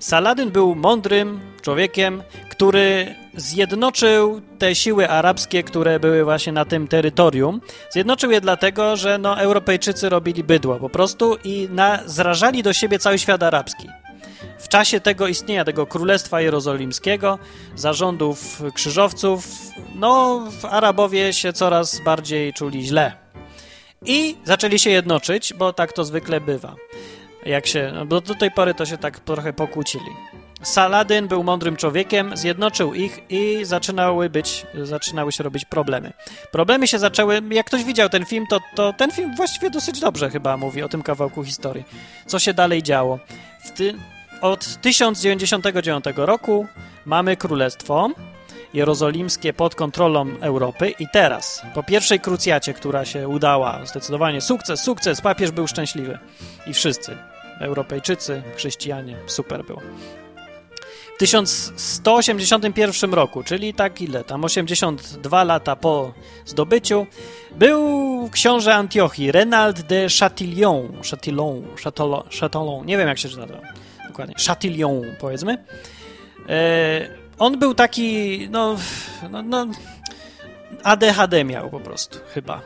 Saladyn 0.03 0.51
był 0.51 0.75
mądrym 0.75 1.41
człowiekiem, 1.63 2.23
który 2.51 3.15
zjednoczył 3.37 4.41
te 4.59 4.75
siły 4.75 5.09
arabskie, 5.09 5.63
które 5.63 6.01
były 6.01 6.25
właśnie 6.25 6.53
na 6.53 6.65
tym 6.65 6.89
terytorium. 6.89 7.61
Zjednoczył 7.91 8.31
je 8.31 8.41
dlatego, 8.41 8.97
że 8.97 9.19
no, 9.19 9.41
Europejczycy 9.41 10.09
robili 10.09 10.45
bydło 10.45 10.77
po 10.77 10.89
prostu 10.89 11.37
i 11.45 11.69
na, 11.73 11.99
zrażali 12.07 12.63
do 12.63 12.73
siebie 12.73 12.99
cały 12.99 13.19
świat 13.19 13.43
arabski. 13.43 13.89
W 14.59 14.69
czasie 14.69 15.01
tego 15.01 15.27
istnienia, 15.27 15.65
tego 15.65 15.87
Królestwa 15.87 16.41
Jerozolimskiego, 16.41 17.39
zarządów 17.77 18.63
krzyżowców, 18.75 19.49
no, 19.95 20.43
Arabowie 20.71 21.33
się 21.33 21.53
coraz 21.53 22.01
bardziej 22.05 22.53
czuli 22.53 22.87
źle. 22.87 23.13
I 24.05 24.37
zaczęli 24.45 24.79
się 24.79 24.91
jednoczyć, 24.91 25.55
bo 25.55 25.73
tak 25.73 25.93
to 25.93 26.05
zwykle 26.05 26.41
bywa. 26.41 26.77
Jak 27.47 27.67
się, 27.67 27.93
no, 27.95 28.07
bo 28.07 28.21
do 28.21 28.35
tej 28.35 28.51
pory 28.51 28.75
to 28.75 28.87
się 28.87 28.99
tak 28.99 29.21
trochę 29.21 29.53
pokłócili. 29.53 30.11
Saladyn 30.63 31.29
był 31.29 31.45
mądrym 31.45 31.77
człowiekiem, 31.77 32.37
zjednoczył 32.37 32.95
ich 32.95 33.21
i 33.29 33.65
zaczynały 33.65 34.31
być, 34.31 34.67
zaczynały 34.83 35.33
się 35.33 35.45
robić 35.45 35.65
problemy. 35.65 36.13
Problemy 36.51 36.87
się 36.87 36.99
zaczęły, 36.99 37.43
jak 37.51 37.67
ktoś 37.67 37.85
widział 37.85 38.09
ten 38.09 38.25
film, 38.25 38.47
to, 38.51 38.61
to 38.75 38.93
ten 38.93 39.11
film 39.11 39.37
właściwie 39.37 39.71
dosyć 39.71 40.01
dobrze 40.01 40.31
chyba 40.31 40.57
mówi 40.57 40.83
o 40.83 40.89
tym 40.89 41.03
kawałku 41.03 41.45
historii. 41.45 41.85
Co 42.27 42.39
się 42.39 42.55
dalej 42.55 42.83
działo. 42.83 43.19
Ty, 43.77 43.95
od 44.41 44.81
1099 44.83 46.05
roku 46.17 46.67
mamy 47.07 47.37
królestwo 47.37 48.11
jerozolimskie 48.75 49.53
pod 49.53 49.75
kontrolą 49.75 50.27
Europy 50.41 50.91
i 50.99 51.09
teraz, 51.13 51.63
po 51.75 51.83
pierwszej 51.83 52.21
krucjacie, 52.21 52.75
która 52.75 53.05
się 53.05 53.29
udała, 53.29 53.87
zdecydowanie 53.87 54.41
sukces, 54.41 54.81
sukces, 54.81 55.21
papież 55.21 55.51
był 55.51 55.67
szczęśliwy 55.67 56.19
i 56.67 56.75
wszyscy, 56.75 57.17
Europejczycy, 57.61 58.43
chrześcijanie, 58.57 59.17
super 59.27 59.65
było. 59.65 59.81
W 61.15 61.19
1181 61.19 63.15
roku, 63.15 63.43
czyli 63.43 63.75
tak 63.75 64.01
ile 64.01 64.25
tam, 64.25 64.45
82 64.45 65.45
lata 65.45 65.77
po 65.77 66.13
zdobyciu, 66.47 67.07
był 67.51 68.29
książę 68.33 68.75
Antiochii, 68.75 69.33
Renald 69.33 69.81
de 69.81 70.07
Chatillon, 70.21 70.93
Chatillon, 71.11 71.63
Chatillon, 71.85 72.23
Chatillon, 72.41 72.87
nie 72.87 72.99
wiem 72.99 73.09
jak 73.09 73.19
się 73.19 73.29
czyta 73.29 73.47
to 73.47 73.55
dokładnie, 74.09 74.35
Chatillon 74.47 75.03
powiedzmy. 75.21 75.65
E, 76.49 77.09
on 77.39 77.59
był 77.59 77.75
taki, 77.75 78.39
no, 78.51 78.77
no, 79.31 79.43
no, 79.43 79.67
ADHD 80.83 81.45
miał 81.45 81.71
po 81.71 81.81
prostu, 81.81 82.19
chyba. 82.35 82.61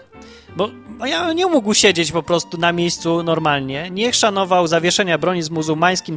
Bo 0.56 0.70
ja 1.06 1.32
nie 1.32 1.46
mógł 1.46 1.74
siedzieć 1.74 2.12
po 2.12 2.22
prostu 2.22 2.58
na 2.58 2.72
miejscu 2.72 3.22
normalnie. 3.22 3.90
Niech 3.90 4.14
szanował 4.14 4.66
zawieszenia 4.66 5.18
broni 5.18 5.42
z 5.42 5.50
muzułmańskim 5.50 6.16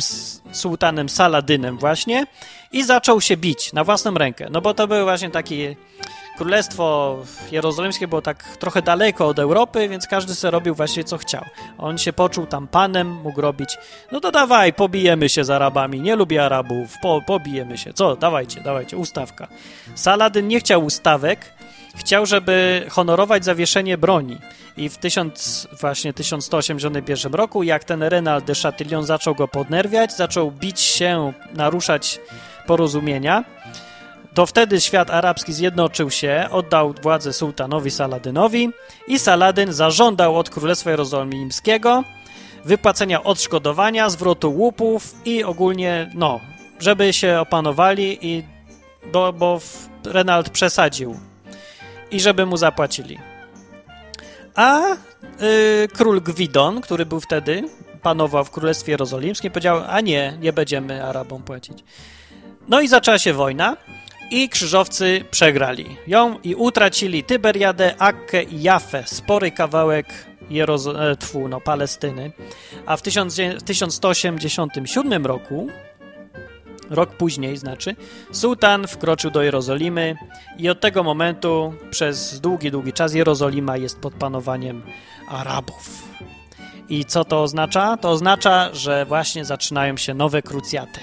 sułtanem 0.51 1.09
Saladynem 1.09 1.77
właśnie 1.77 2.25
i 2.71 2.83
zaczął 2.83 3.21
się 3.21 3.37
bić 3.37 3.73
na 3.73 3.83
własną 3.83 4.13
rękę. 4.13 4.47
No 4.51 4.61
bo 4.61 4.73
to 4.73 4.87
był 4.87 5.03
właśnie 5.03 5.29
taki 5.29 5.75
Królestwo 6.39 7.17
Jerozolimskie 7.51 8.07
było 8.07 8.21
tak 8.21 8.57
trochę 8.57 8.81
daleko 8.81 9.27
od 9.27 9.39
Europy, 9.39 9.89
więc 9.89 10.07
każdy 10.07 10.35
sobie 10.35 10.51
robił 10.51 10.75
właśnie 10.75 11.03
co 11.03 11.17
chciał. 11.17 11.43
On 11.77 11.97
się 11.97 12.13
poczuł 12.13 12.45
tam 12.45 12.67
panem, 12.67 13.07
mógł 13.11 13.41
robić, 13.41 13.77
no 14.11 14.19
to 14.19 14.31
dawaj, 14.31 14.73
pobijemy 14.73 15.29
się 15.29 15.43
z 15.43 15.49
Arabami, 15.49 16.01
nie 16.01 16.15
lubię 16.15 16.45
Arabów, 16.45 16.95
po, 17.01 17.21
pobijemy 17.27 17.77
się, 17.77 17.93
co, 17.93 18.15
dawajcie, 18.15 18.61
dawajcie, 18.61 18.97
ustawka. 18.97 19.47
Saladyn 19.95 20.47
nie 20.47 20.59
chciał 20.59 20.85
ustawek, 20.85 21.53
chciał, 21.95 22.25
żeby 22.25 22.85
honorować 22.89 23.45
zawieszenie 23.45 23.97
broni. 23.97 24.37
I 24.77 24.89
w 24.89 24.97
1000, 24.97 25.67
właśnie 25.79 26.13
1181 26.13 27.33
roku, 27.33 27.63
jak 27.63 27.83
ten 27.83 28.03
Renald 28.03 28.45
de 28.45 28.55
Chatillon 28.55 29.05
zaczął 29.05 29.35
go 29.35 29.47
podnerwiać, 29.47 30.17
zaczął 30.17 30.51
bić 30.51 30.79
się, 30.79 31.33
naruszać 31.53 32.19
porozumienia, 32.67 33.43
to 34.33 34.45
wtedy 34.45 34.81
świat 34.81 35.09
arabski 35.09 35.53
zjednoczył 35.53 36.11
się, 36.11 36.47
oddał 36.51 36.93
władzę 37.01 37.33
sułtanowi 37.33 37.91
Saladynowi 37.91 38.69
i 39.07 39.19
Saladyn 39.19 39.73
zażądał 39.73 40.37
od 40.37 40.49
Królestwa 40.49 40.91
Jerozolimskiego 40.91 42.03
wypłacenia 42.65 43.23
odszkodowania, 43.23 44.09
zwrotu 44.09 44.51
łupów 44.51 45.15
i 45.25 45.43
ogólnie, 45.43 46.11
no, 46.15 46.39
żeby 46.79 47.13
się 47.13 47.39
opanowali 47.39 48.17
i 48.21 48.43
bo, 49.11 49.33
bo 49.33 49.59
Renald 50.05 50.49
przesadził 50.49 51.15
i 52.11 52.19
żeby 52.19 52.45
mu 52.45 52.57
zapłacili. 52.57 53.19
A 54.55 54.81
y, 54.93 54.97
król 55.93 56.21
Gwidon, 56.21 56.81
który 56.81 57.05
był 57.05 57.19
wtedy, 57.19 57.63
panował 58.01 58.45
w 58.45 58.51
Królestwie 58.51 58.91
Jerozolimskim, 58.91 59.51
powiedział, 59.51 59.81
a 59.87 60.01
nie, 60.01 60.37
nie 60.41 60.53
będziemy 60.53 61.03
Arabom 61.03 61.43
płacić. 61.43 61.83
No 62.67 62.81
i 62.81 62.87
zaczęła 62.87 63.19
się 63.19 63.33
wojna 63.33 63.77
i 64.31 64.49
krzyżowcy 64.49 65.25
przegrali 65.31 65.97
ją 66.07 66.39
i 66.43 66.55
utracili 66.55 67.23
Tyberiadę, 67.23 67.95
Akkę 67.99 68.43
i 68.43 68.61
Jafę, 68.61 69.03
spory 69.05 69.51
kawałek 69.51 70.05
Jerozo- 70.49 71.11
e, 71.11 71.15
tfu, 71.15 71.47
no, 71.47 71.61
Palestyny. 71.61 72.31
A 72.85 72.97
w 72.97 73.01
1187 73.01 75.25
roku, 75.25 75.67
rok 76.89 77.09
później 77.09 77.57
znaczy, 77.57 77.95
sułtan 78.31 78.87
wkroczył 78.87 79.31
do 79.31 79.41
Jerozolimy 79.41 80.15
i 80.57 80.69
od 80.69 80.79
tego 80.79 81.03
momentu 81.03 81.73
przez 81.91 82.39
długi, 82.39 82.71
długi 82.71 82.93
czas 82.93 83.13
Jerozolima 83.13 83.77
jest 83.77 83.99
pod 83.99 84.13
panowaniem 84.13 84.81
Arabów. 85.29 86.09
I 86.89 87.05
co 87.05 87.25
to 87.25 87.43
oznacza? 87.43 87.97
To 87.97 88.09
oznacza, 88.09 88.69
że 88.73 89.05
właśnie 89.05 89.45
zaczynają 89.45 89.97
się 89.97 90.13
nowe 90.13 90.41
krucjaty. 90.41 90.99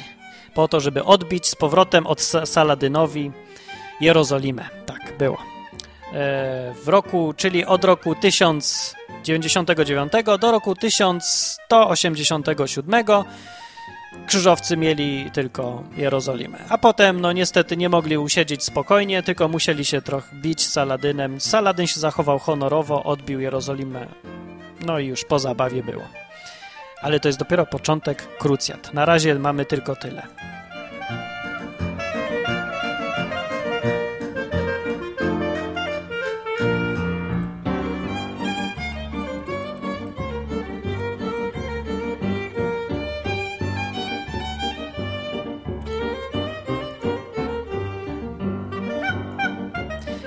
Po 0.55 0.69
to, 0.69 0.81
żeby 0.81 1.05
odbić 1.05 1.47
z 1.47 1.55
powrotem 1.55 2.07
od 2.07 2.21
Saladynowi 2.45 3.33
Jerozolimę. 4.01 4.69
Tak 4.87 5.13
było. 5.19 5.39
E, 6.13 6.75
w 6.85 6.89
roku, 6.89 7.35
czyli 7.37 7.65
od 7.65 7.85
roku 7.85 8.15
1099 8.15 10.13
do 10.41 10.53
roku 10.53 10.75
1187 10.75 13.05
krzyżowcy 14.27 14.77
mieli 14.77 15.31
tylko 15.33 15.83
Jerozolimę. 15.97 16.59
A 16.69 16.79
potem, 16.79 17.21
no 17.21 17.33
niestety, 17.33 17.77
nie 17.77 17.89
mogli 17.89 18.19
usiedzieć 18.19 18.65
spokojnie, 18.65 19.23
tylko 19.23 19.49
musieli 19.49 19.85
się 19.85 20.03
trochę 20.03 20.37
bić 20.37 20.63
z 20.63 20.73
Saladynem. 20.73 21.41
Saladyn 21.41 21.87
się 21.87 22.01
zachował 22.01 22.39
honorowo, 22.39 23.05
odbił 23.05 23.41
Jerozolimę. 23.41 24.07
No 24.87 24.99
i 24.99 25.07
już 25.07 25.25
po 25.25 25.39
zabawie 25.39 25.83
było. 25.83 26.03
Ale 27.03 27.21
to 27.21 27.29
jest 27.29 27.39
dopiero 27.39 27.67
początek 27.67 28.39
krucjat. 28.39 28.95
Na 28.95 29.05
razie 29.05 29.35
mamy 29.35 29.65
tylko 29.65 29.97
tyle. 29.97 30.23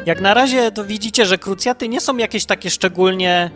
Jak 0.10 0.22
na 0.22 0.34
razie 0.34 0.72
to 0.72 0.86
widzicie, 0.86 1.26
że 1.26 1.38
krucjaty 1.38 1.90
nie 1.90 2.02
są 2.02 2.18
jakieś 2.18 2.46
takie 2.46 2.70
szczególnie. 2.70 3.52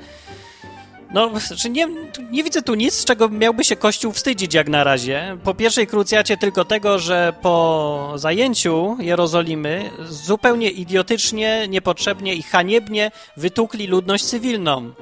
No, 1.13 1.39
znaczy 1.39 1.69
nie, 1.69 1.87
nie 2.31 2.43
widzę 2.43 2.61
tu 2.61 2.75
nic, 2.75 2.93
z 2.93 3.05
czego 3.05 3.29
miałby 3.29 3.63
się 3.63 3.75
Kościół 3.75 4.11
wstydzić 4.11 4.53
jak 4.53 4.69
na 4.69 4.83
razie. 4.83 5.37
Po 5.43 5.53
pierwszej 5.53 5.87
krucjacie 5.87 6.37
tylko 6.37 6.65
tego, 6.65 6.99
że 6.99 7.33
po 7.41 8.13
zajęciu 8.15 8.97
Jerozolimy 8.99 9.89
zupełnie 10.09 10.71
idiotycznie, 10.71 11.67
niepotrzebnie 11.67 12.35
i 12.35 12.43
haniebnie 12.43 13.11
wytukli 13.37 13.87
ludność 13.87 14.25
cywilną. 14.25 14.93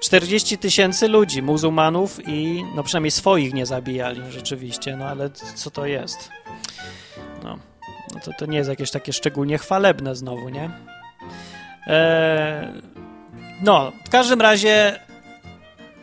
40 0.00 0.58
tysięcy 0.58 1.08
ludzi, 1.08 1.42
muzułmanów 1.42 2.28
i 2.28 2.64
no 2.74 2.82
przynajmniej 2.82 3.10
swoich 3.10 3.54
nie 3.54 3.66
zabijali 3.66 4.20
rzeczywiście, 4.30 4.96
no 4.96 5.04
ale 5.04 5.30
co 5.30 5.70
to 5.70 5.86
jest? 5.86 6.28
No 7.44 7.58
no 8.14 8.20
to, 8.20 8.32
to 8.38 8.46
nie 8.46 8.58
jest 8.58 8.70
jakieś 8.70 8.90
takie 8.90 9.12
szczególnie 9.12 9.58
chwalebne 9.58 10.16
znowu, 10.16 10.48
nie? 10.48 10.70
Eee, 11.86 12.68
no, 13.62 13.92
w 14.04 14.10
każdym 14.10 14.40
razie 14.40 15.00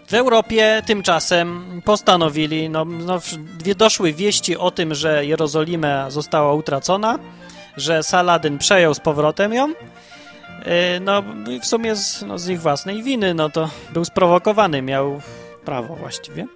w 0.07 0.13
Europie 0.13 0.81
tymczasem 0.85 1.81
postanowili, 1.85 2.69
no, 2.69 2.85
no, 2.85 3.19
doszły 3.75 4.13
wieści 4.13 4.57
o 4.57 4.71
tym, 4.71 4.95
że 4.95 5.25
Jerozolima 5.25 6.09
została 6.09 6.53
utracona, 6.53 7.19
że 7.77 8.03
Saladyn 8.03 8.57
przejął 8.57 8.93
z 8.93 8.99
powrotem 8.99 9.53
ją. 9.53 9.73
Eee, 10.65 11.01
no 11.01 11.23
w 11.61 11.65
sumie 11.65 11.95
z, 11.95 12.21
no, 12.21 12.39
z 12.39 12.49
ich 12.49 12.61
własnej 12.61 13.03
winy, 13.03 13.33
no 13.33 13.49
to 13.49 13.69
był 13.93 14.05
sprowokowany, 14.05 14.81
miał 14.81 15.21
prawo 15.65 15.95
właściwie. 15.95 16.47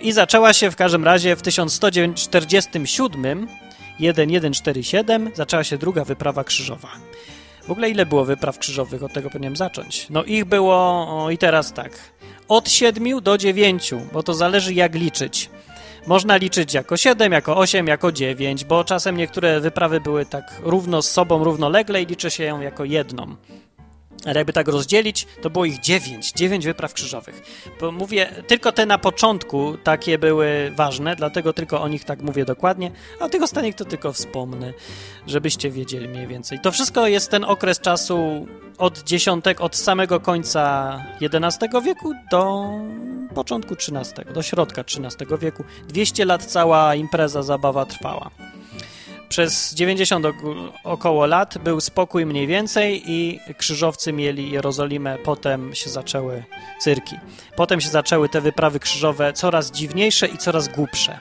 I 0.00 0.12
zaczęła 0.12 0.52
się 0.52 0.70
w 0.70 0.76
każdym 0.76 1.04
razie 1.04 1.36
w 1.36 1.42
1147 1.42 3.48
1147 3.98 5.30
zaczęła 5.34 5.64
się 5.64 5.78
druga 5.78 6.04
wyprawa 6.04 6.44
krzyżowa. 6.44 6.88
W 7.66 7.70
ogóle 7.70 7.90
ile 7.90 8.06
było 8.06 8.24
wypraw 8.24 8.58
krzyżowych? 8.58 9.02
Od 9.02 9.12
tego 9.12 9.30
powinienem 9.30 9.56
zacząć. 9.56 10.06
No 10.10 10.24
ich 10.24 10.44
było, 10.44 10.76
o, 11.24 11.30
i 11.30 11.38
teraz 11.38 11.72
tak, 11.72 11.92
od 12.48 12.70
7 12.70 13.20
do 13.20 13.38
9, 13.38 13.94
bo 14.12 14.22
to 14.22 14.34
zależy 14.34 14.74
jak 14.74 14.94
liczyć. 14.94 15.50
Można 16.06 16.36
liczyć 16.36 16.74
jako 16.74 16.96
7, 16.96 17.32
jako 17.32 17.56
8, 17.56 17.86
jako 17.86 18.12
9, 18.12 18.64
bo 18.64 18.84
czasem 18.84 19.16
niektóre 19.16 19.60
wyprawy 19.60 20.00
były 20.00 20.26
tak 20.26 20.60
równo 20.62 21.02
z 21.02 21.10
sobą, 21.10 21.44
równolegle 21.44 22.02
i 22.02 22.06
liczy 22.06 22.30
się 22.30 22.44
ją 22.44 22.60
jako 22.60 22.84
jedną. 22.84 23.36
Ale 24.26 24.40
jakby 24.40 24.52
tak 24.52 24.68
rozdzielić, 24.68 25.26
to 25.42 25.50
było 25.50 25.64
ich 25.64 25.80
dziewięć, 25.80 26.32
dziewięć 26.32 26.64
wypraw 26.64 26.92
krzyżowych. 26.92 27.42
Bo 27.80 27.92
mówię, 27.92 28.26
tylko 28.46 28.72
te 28.72 28.86
na 28.86 28.98
początku 28.98 29.76
takie 29.84 30.18
były 30.18 30.72
ważne, 30.76 31.16
dlatego 31.16 31.52
tylko 31.52 31.82
o 31.82 31.88
nich 31.88 32.04
tak 32.04 32.22
mówię 32.22 32.44
dokładnie, 32.44 32.90
a 33.20 33.24
o 33.24 33.28
tych 33.28 33.42
ostatnich 33.42 33.74
to 33.74 33.84
tylko 33.84 34.12
wspomnę, 34.12 34.72
żebyście 35.26 35.70
wiedzieli 35.70 36.08
mniej 36.08 36.26
więcej. 36.26 36.60
To 36.60 36.72
wszystko 36.72 37.06
jest 37.06 37.30
ten 37.30 37.44
okres 37.44 37.80
czasu 37.80 38.46
od 38.78 39.02
dziesiątek, 39.02 39.60
od 39.60 39.76
samego 39.76 40.20
końca 40.20 40.98
XI 41.22 41.66
wieku 41.84 42.12
do 42.30 42.70
początku 43.34 43.74
XIII, 43.74 44.34
do 44.34 44.42
środka 44.42 44.80
XIII 44.80 45.38
wieku. 45.40 45.64
200 45.88 46.24
lat 46.24 46.44
cała 46.44 46.94
impreza, 46.94 47.42
zabawa 47.42 47.86
trwała. 47.86 48.30
Przez 49.34 49.74
90 49.74 50.26
około 50.84 51.26
lat 51.26 51.58
był 51.58 51.80
spokój 51.80 52.26
mniej 52.26 52.46
więcej 52.46 53.02
i 53.06 53.40
krzyżowcy 53.58 54.12
mieli 54.12 54.50
Jerozolimę, 54.50 55.18
potem 55.18 55.74
się 55.74 55.90
zaczęły 55.90 56.44
cyrki. 56.80 57.16
Potem 57.56 57.80
się 57.80 57.88
zaczęły 57.88 58.28
te 58.28 58.40
wyprawy 58.40 58.80
krzyżowe 58.80 59.32
coraz 59.32 59.70
dziwniejsze 59.70 60.26
i 60.26 60.38
coraz 60.38 60.68
głupsze. 60.68 61.18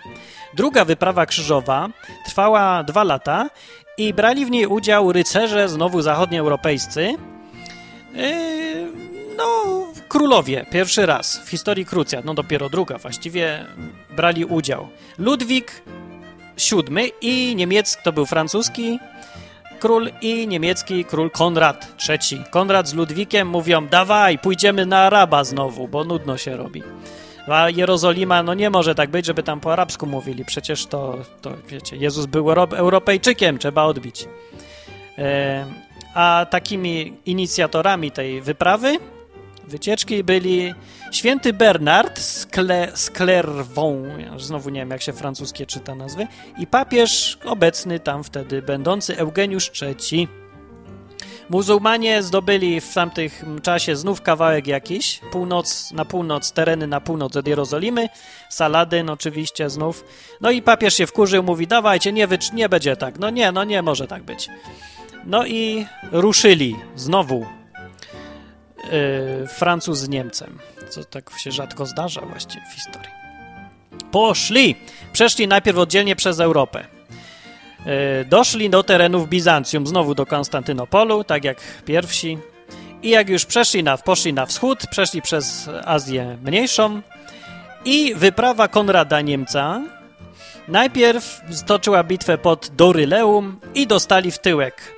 Druga 0.53 0.85
wyprawa 0.85 1.25
krzyżowa 1.25 1.89
trwała 2.25 2.83
dwa 2.83 3.03
lata 3.03 3.49
i 3.97 4.13
brali 4.13 4.45
w 4.45 4.51
niej 4.51 4.67
udział 4.67 5.11
rycerze 5.11 5.69
znowu 5.69 6.01
zachodnioeuropejscy. 6.01 7.15
Yy, 8.13 8.91
no, 9.37 9.63
królowie, 10.07 10.65
pierwszy 10.71 11.05
raz 11.05 11.39
w 11.45 11.49
historii 11.49 11.85
krucjat, 11.85 12.25
no 12.25 12.33
dopiero 12.33 12.69
druga 12.69 12.97
właściwie, 12.97 13.65
brali 14.15 14.45
udział. 14.45 14.87
Ludwik 15.17 15.83
VII 16.57 17.11
i 17.21 17.55
niemiecki, 17.55 18.03
to 18.03 18.13
był 18.13 18.25
francuski 18.25 18.99
król 19.83 20.09
i 20.21 20.47
niemiecki 20.47 21.05
król 21.05 21.31
Konrad 21.31 21.87
III. 22.09 22.43
Konrad 22.51 22.87
z 22.87 22.93
Ludwikiem 22.93 23.47
mówią, 23.47 23.87
dawaj, 23.87 24.39
pójdziemy 24.39 24.85
na 24.85 24.99
Araba 24.99 25.43
znowu, 25.43 25.87
bo 25.87 26.03
nudno 26.03 26.37
się 26.37 26.57
robi. 26.57 26.83
A 27.47 27.69
Jerozolima, 27.69 28.43
no 28.43 28.53
nie 28.53 28.69
może 28.69 28.95
tak 28.95 29.09
być, 29.09 29.25
żeby 29.25 29.43
tam 29.43 29.59
po 29.59 29.73
arabsku 29.73 30.05
mówili. 30.05 30.45
Przecież 30.45 30.85
to, 30.85 31.17
to 31.41 31.51
wiecie, 31.67 31.97
Jezus 31.97 32.25
był 32.25 32.51
Europejczykiem, 32.51 33.57
trzeba 33.57 33.83
odbić. 33.83 34.27
E, 35.17 35.65
a 36.13 36.45
takimi 36.49 37.13
inicjatorami 37.25 38.11
tej 38.11 38.41
wyprawy, 38.41 38.97
wycieczki 39.67 40.23
byli 40.23 40.73
Święty 41.13 41.53
Bernard 41.53 42.19
z, 42.19 42.45
Kle, 42.45 42.91
ja 44.17 44.39
znowu 44.39 44.69
nie 44.69 44.79
wiem 44.79 44.89
jak 44.89 45.01
się 45.01 45.13
francuskie 45.13 45.65
czyta 45.65 45.95
nazwy, 45.95 46.27
i 46.57 46.67
papież 46.67 47.37
obecny 47.45 47.99
tam 47.99 48.23
wtedy 48.23 48.61
będący 48.61 49.17
Eugeniusz 49.17 49.71
III. 49.81 50.27
Muzułmanie 51.49 52.23
zdobyli 52.23 52.81
w 52.81 52.93
tamtym 52.93 53.29
czasie 53.61 53.95
znów 53.95 54.21
kawałek 54.21 54.67
jakiś, 54.67 55.21
północ, 55.31 55.91
na 55.91 56.05
północ, 56.05 56.51
tereny 56.51 56.87
na 56.87 57.01
północ 57.01 57.35
od 57.35 57.47
Jerozolimy, 57.47 58.09
Saladyn 58.49 59.09
oczywiście 59.09 59.69
znów. 59.69 60.05
No 60.41 60.51
i 60.51 60.61
papież 60.61 60.93
się 60.93 61.07
wkurzył, 61.07 61.43
mówi, 61.43 61.67
dawajcie, 61.67 62.11
nie, 62.11 62.27
nie 62.53 62.69
będzie 62.69 62.95
tak. 62.95 63.19
No 63.19 63.29
nie, 63.29 63.51
no 63.51 63.63
nie 63.63 63.81
może 63.81 64.07
tak 64.07 64.23
być. 64.23 64.49
No 65.25 65.45
i 65.45 65.85
ruszyli 66.11 66.75
znowu 66.95 67.45
yy, 68.83 69.47
Francuz 69.47 69.99
z 69.99 70.09
Niemcem 70.09 70.72
co 70.93 71.03
tak 71.03 71.31
się 71.37 71.51
rzadko 71.51 71.85
zdarza 71.85 72.21
właściwie 72.21 72.65
w 72.71 72.73
historii. 72.73 73.09
Poszli! 74.11 74.75
Przeszli 75.13 75.47
najpierw 75.47 75.77
oddzielnie 75.77 76.15
przez 76.15 76.39
Europę. 76.39 76.85
E, 77.85 78.25
doszli 78.25 78.69
do 78.69 78.83
terenów 78.83 79.29
Bizancjum, 79.29 79.87
znowu 79.87 80.15
do 80.15 80.25
Konstantynopolu, 80.25 81.23
tak 81.23 81.43
jak 81.43 81.57
pierwsi. 81.85 82.37
I 83.03 83.09
jak 83.09 83.29
już 83.29 83.45
przeszli 83.45 83.83
na, 83.83 83.97
poszli 83.97 84.33
na 84.33 84.45
wschód, 84.45 84.79
przeszli 84.91 85.21
przez 85.21 85.69
Azję 85.85 86.37
Mniejszą 86.43 87.01
i 87.85 88.15
wyprawa 88.15 88.67
Konrada 88.67 89.21
Niemca 89.21 89.81
najpierw 90.67 91.41
stoczyła 91.51 92.03
bitwę 92.03 92.37
pod 92.37 92.69
Doryleum 92.75 93.59
i 93.75 93.87
dostali 93.87 94.31
w 94.31 94.39
tyłek 94.39 94.93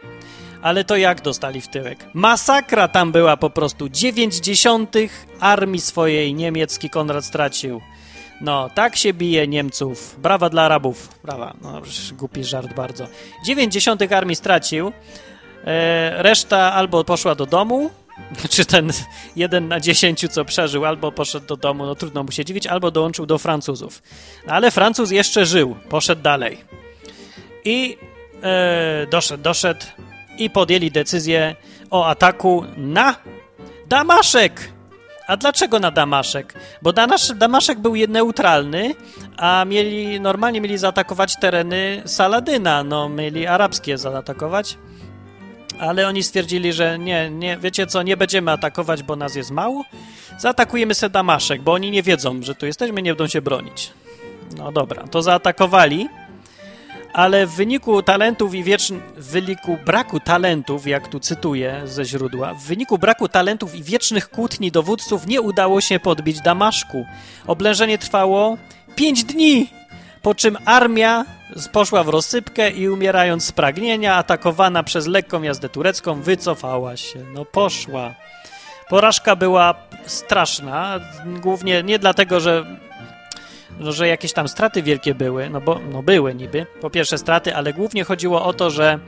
ale 0.66 0.84
to 0.84 0.98
jak 0.98 1.22
dostali 1.22 1.62
w 1.62 1.68
tyłek? 1.68 2.06
Masakra 2.14 2.88
tam 2.88 3.12
była 3.12 3.38
po 3.38 3.50
prostu. 3.50 3.90
90 3.90 4.96
armii 5.40 5.82
swojej 5.82 6.34
niemiecki 6.34 6.90
Konrad 6.90 7.26
stracił. 7.26 7.82
No, 8.42 8.70
tak 8.76 8.96
się 8.96 9.14
bije 9.14 9.48
Niemców. 9.48 10.16
Brawa 10.20 10.50
dla 10.50 10.64
Arabów. 10.64 11.10
Brawa. 11.24 11.54
No, 11.62 11.82
głupi 12.14 12.44
żart 12.44 12.74
bardzo. 12.74 13.08
90 13.46 14.12
armii 14.12 14.36
stracił. 14.36 14.92
E, 15.66 16.24
reszta 16.24 16.74
albo 16.74 17.04
poszła 17.04 17.36
do 17.36 17.46
domu, 17.46 17.90
czy 18.54 18.66
ten 18.66 18.92
jeden 19.36 19.68
na 19.68 19.80
dziesięciu, 19.80 20.28
co 20.28 20.46
przeżył, 20.46 20.86
albo 20.86 21.12
poszedł 21.12 21.46
do 21.46 21.58
domu, 21.58 21.86
no 21.86 21.96
trudno 21.96 22.24
mu 22.24 22.32
się 22.32 22.46
dziwić, 22.46 22.68
albo 22.68 22.92
dołączył 22.92 23.26
do 23.26 23.38
Francuzów. 23.38 24.04
No, 24.48 24.54
ale 24.54 24.72
Francuz 24.72 25.12
jeszcze 25.12 25.46
żył, 25.46 25.76
poszedł 25.90 26.22
dalej. 26.22 26.58
I 27.66 27.98
e, 28.44 29.08
doszedł, 29.08 29.44
doszedł 29.44 29.86
i 30.38 30.50
podjęli 30.50 30.92
decyzję 30.92 31.56
o 31.92 32.08
ataku 32.08 32.66
na 32.78 33.16
Damaszek. 33.88 34.72
A 35.28 35.38
dlaczego 35.38 35.80
na 35.80 35.92
Damaszek? 35.92 36.54
Bo 36.82 36.94
Damaszek 37.36 37.80
był 37.80 37.94
neutralny, 38.08 38.96
a 39.38 39.66
mieli 39.66 40.20
normalnie 40.20 40.62
mieli 40.62 40.78
zaatakować 40.78 41.36
tereny 41.36 42.02
Saladyna, 42.06 42.84
no 42.84 43.10
mieli 43.10 43.48
arabskie 43.48 43.98
zaatakować. 43.98 44.78
Ale 45.80 46.08
oni 46.08 46.24
stwierdzili, 46.24 46.74
że 46.74 47.00
nie, 47.00 47.30
nie, 47.30 47.58
wiecie 47.58 47.88
co, 47.88 48.04
nie 48.04 48.18
będziemy 48.18 48.52
atakować, 48.52 49.04
bo 49.04 49.16
nas 49.16 49.36
jest 49.36 49.52
mało. 49.52 49.86
Zaatakujemy 50.38 50.96
se 50.96 51.10
Damaszek, 51.10 51.62
bo 51.62 51.74
oni 51.74 51.92
nie 51.92 52.04
wiedzą, 52.04 52.44
że 52.44 52.56
tu 52.56 52.66
jesteśmy, 52.66 53.02
nie 53.02 53.12
będą 53.12 53.28
się 53.28 53.42
bronić. 53.42 53.92
No 54.58 54.72
dobra, 54.72 55.08
to 55.08 55.22
zaatakowali 55.22 56.10
ale 57.16 57.46
w 57.46 57.52
wyniku 57.52 58.04
talentów 58.04 58.54
i 58.54 58.64
wieczn... 58.64 59.00
w 59.18 59.32
wyniku 59.32 59.78
braku 59.86 60.20
talentów, 60.20 60.88
jak 60.88 61.08
tu 61.08 61.20
cytuję 61.20 61.82
ze 61.86 62.06
źródła, 62.06 62.54
w 62.54 62.64
wyniku 62.64 62.98
braku 62.98 63.30
talentów 63.30 63.76
i 63.76 63.84
wiecznych 63.84 64.30
kłótni 64.30 64.72
dowódców 64.72 65.28
nie 65.28 65.42
udało 65.42 65.82
się 65.82 66.00
podbić 66.00 66.42
Damaszku. 66.42 67.06
Oblężenie 67.48 67.98
trwało 67.98 68.58
pięć 68.96 69.24
dni, 69.24 69.70
po 70.22 70.36
czym 70.36 70.58
armia 70.66 71.26
poszła 71.72 72.04
w 72.04 72.10
rozsypkę 72.10 72.70
i 72.72 72.90
umierając 72.90 73.46
z 73.46 73.52
pragnienia, 73.52 74.16
atakowana 74.16 74.84
przez 74.84 75.08
lekką 75.08 75.42
jazdę 75.42 75.70
turecką, 75.70 76.22
wycofała 76.22 76.98
się. 76.98 77.20
No 77.34 77.46
poszła. 77.46 78.14
Porażka 78.90 79.36
była 79.36 79.76
straszna, 80.06 81.00
głównie 81.42 81.84
nie 81.84 82.00
dlatego, 82.00 82.40
że 82.40 82.66
no, 83.80 83.92
że 83.92 84.08
jakieś 84.08 84.34
tam 84.34 84.48
straty 84.48 84.84
wielkie 84.84 85.16
były, 85.16 85.50
no 85.50 85.62
bo 85.62 85.80
no 85.92 86.04
były 86.04 86.36
niby, 86.36 86.66
po 86.82 86.90
pierwsze 86.90 87.18
straty, 87.18 87.56
ale 87.56 87.74
głównie 87.74 88.04
chodziło 88.04 88.46
o 88.46 88.54
to, 88.54 88.70
że 88.70 89.00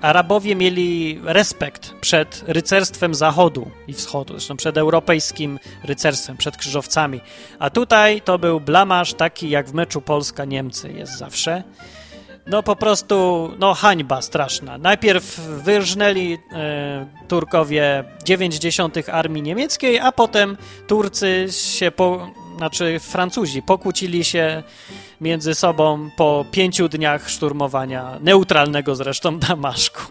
Arabowie 0.00 0.56
mieli 0.56 1.20
respekt 1.24 1.94
przed 2.00 2.44
rycerstwem 2.46 3.14
Zachodu 3.14 3.70
i 3.88 3.92
Wschodu, 3.92 4.32
zresztą 4.32 4.56
przed 4.56 4.76
europejskim 4.76 5.58
rycerstwem, 5.84 6.36
przed 6.36 6.56
krzyżowcami. 6.56 7.20
A 7.58 7.70
tutaj 7.70 8.20
to 8.20 8.38
był 8.38 8.60
blamasz 8.60 9.14
taki 9.14 9.50
jak 9.50 9.68
w 9.68 9.74
meczu 9.74 10.00
Polska-Niemcy 10.00 10.92
jest 10.92 11.18
zawsze. 11.18 11.62
No 12.46 12.62
po 12.62 12.76
prostu, 12.76 13.50
no 13.58 13.74
hańba 13.74 14.22
straszna. 14.22 14.78
Najpierw 14.78 15.40
wyrżnęli 15.40 16.38
e, 16.52 17.06
Turkowie 17.28 18.04
90 18.24 19.08
armii 19.08 19.42
niemieckiej, 19.42 19.98
a 19.98 20.12
potem 20.12 20.56
Turcy 20.86 21.46
się 21.50 21.90
po, 21.90 22.30
znaczy 22.60 22.98
Francuzi 22.98 23.62
pokłócili 23.62 24.24
się 24.24 24.62
między 25.20 25.54
sobą 25.54 26.10
po 26.16 26.44
pięciu 26.50 26.88
dniach 26.88 27.30
szturmowania, 27.30 28.18
neutralnego 28.20 28.94
zresztą 28.94 29.38
Damaszku. 29.48 30.02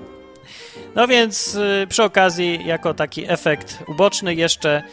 No 0.95 1.07
więc 1.07 1.55
y, 1.55 1.87
przy 1.89 2.03
okazji, 2.03 2.59
jako 2.65 2.93
taki 2.93 3.31
efekt 3.31 3.83
uboczny, 3.87 4.35
jeszcze 4.35 4.83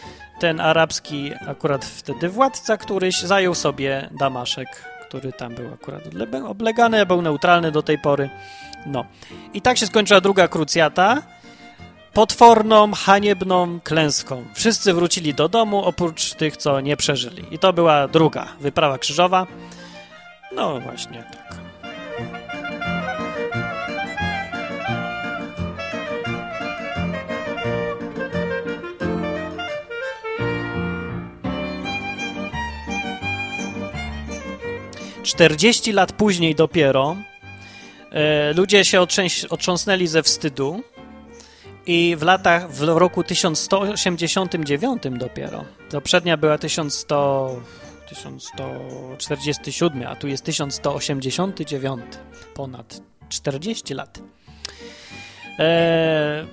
ten 0.40 0.60
arabski, 0.60 1.32
akurat 1.48 1.84
wtedy 1.84 2.28
władca 2.28 2.76
któryś, 2.76 3.20
zajął 3.20 3.54
sobie 3.54 4.08
Damaszek, 4.18 4.68
który 5.08 5.32
tam 5.32 5.54
był 5.54 5.74
akurat 5.74 6.02
oblegany, 6.48 7.06
był 7.06 7.22
neutralny 7.22 7.72
do 7.72 7.82
tej 7.82 7.98
pory. 7.98 8.30
No. 8.86 9.04
I 9.54 9.60
tak 9.62 9.78
się 9.78 9.86
skończyła 9.86 10.20
druga 10.20 10.48
krucjata 10.48 11.22
potworną, 12.16 12.92
haniebną 12.92 13.80
klęską. 13.80 14.44
Wszyscy 14.54 14.94
wrócili 14.94 15.34
do 15.34 15.48
domu, 15.48 15.84
oprócz 15.84 16.34
tych, 16.34 16.56
co 16.56 16.80
nie 16.80 16.96
przeżyli. 16.96 17.44
I 17.50 17.58
to 17.58 17.72
była 17.72 18.08
druga 18.08 18.48
wyprawa 18.60 18.98
krzyżowa. 18.98 19.46
No 20.52 20.80
właśnie 20.80 21.24
tak. 21.32 21.58
Czterdzieści 35.22 35.92
lat 35.92 36.12
później 36.12 36.54
dopiero 36.54 37.16
e, 38.10 38.52
ludzie 38.52 38.84
się 38.84 39.06
otrząsnęli 39.50 40.06
ze 40.06 40.22
wstydu 40.22 40.82
i 41.86 42.16
w 42.16 42.22
latach, 42.22 42.70
w 42.70 42.82
roku 42.82 43.24
1189 43.24 45.02
dopiero, 45.10 45.64
poprzednia 45.90 46.36
była 46.36 46.58
1100, 46.58 47.60
1147, 48.08 50.06
a 50.06 50.16
tu 50.16 50.28
jest 50.28 50.44
1189, 50.44 52.02
ponad 52.54 53.00
40 53.28 53.94
lat. 53.94 54.18
Eee, 55.58 56.46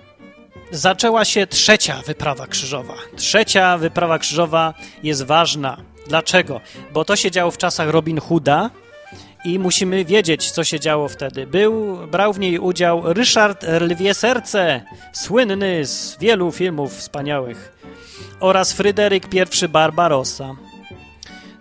zaczęła 0.72 1.26
się 1.26 1.48
trzecia 1.48 2.02
wyprawa 2.06 2.48
krzyżowa. 2.48 2.96
Trzecia 3.16 3.78
wyprawa 3.78 4.20
krzyżowa 4.20 4.74
jest 5.04 5.24
ważna. 5.24 5.78
Dlaczego? 6.08 6.62
Bo 6.94 7.06
to 7.06 7.16
się 7.16 7.32
działo 7.32 7.52
w 7.52 7.58
czasach 7.58 7.90
Robin 7.90 8.20
Hooda, 8.20 8.70
i 9.46 9.60
musimy 9.60 10.06
wiedzieć, 10.06 10.52
co 10.52 10.64
się 10.64 10.80
działo 10.80 11.08
wtedy. 11.08 11.48
Był, 11.48 11.98
brał 12.08 12.34
w 12.34 12.40
niej 12.40 12.60
udział 12.60 13.14
Ryszard 13.14 13.66
Lwie 13.82 14.14
Serce, 14.14 14.82
słynny 15.14 15.86
z 15.86 16.18
wielu 16.20 16.52
filmów 16.52 16.98
wspaniałych, 16.98 17.78
oraz 18.40 18.74
Fryderyk 18.74 19.34
I 19.34 19.68
Barbarossa. 19.68 20.56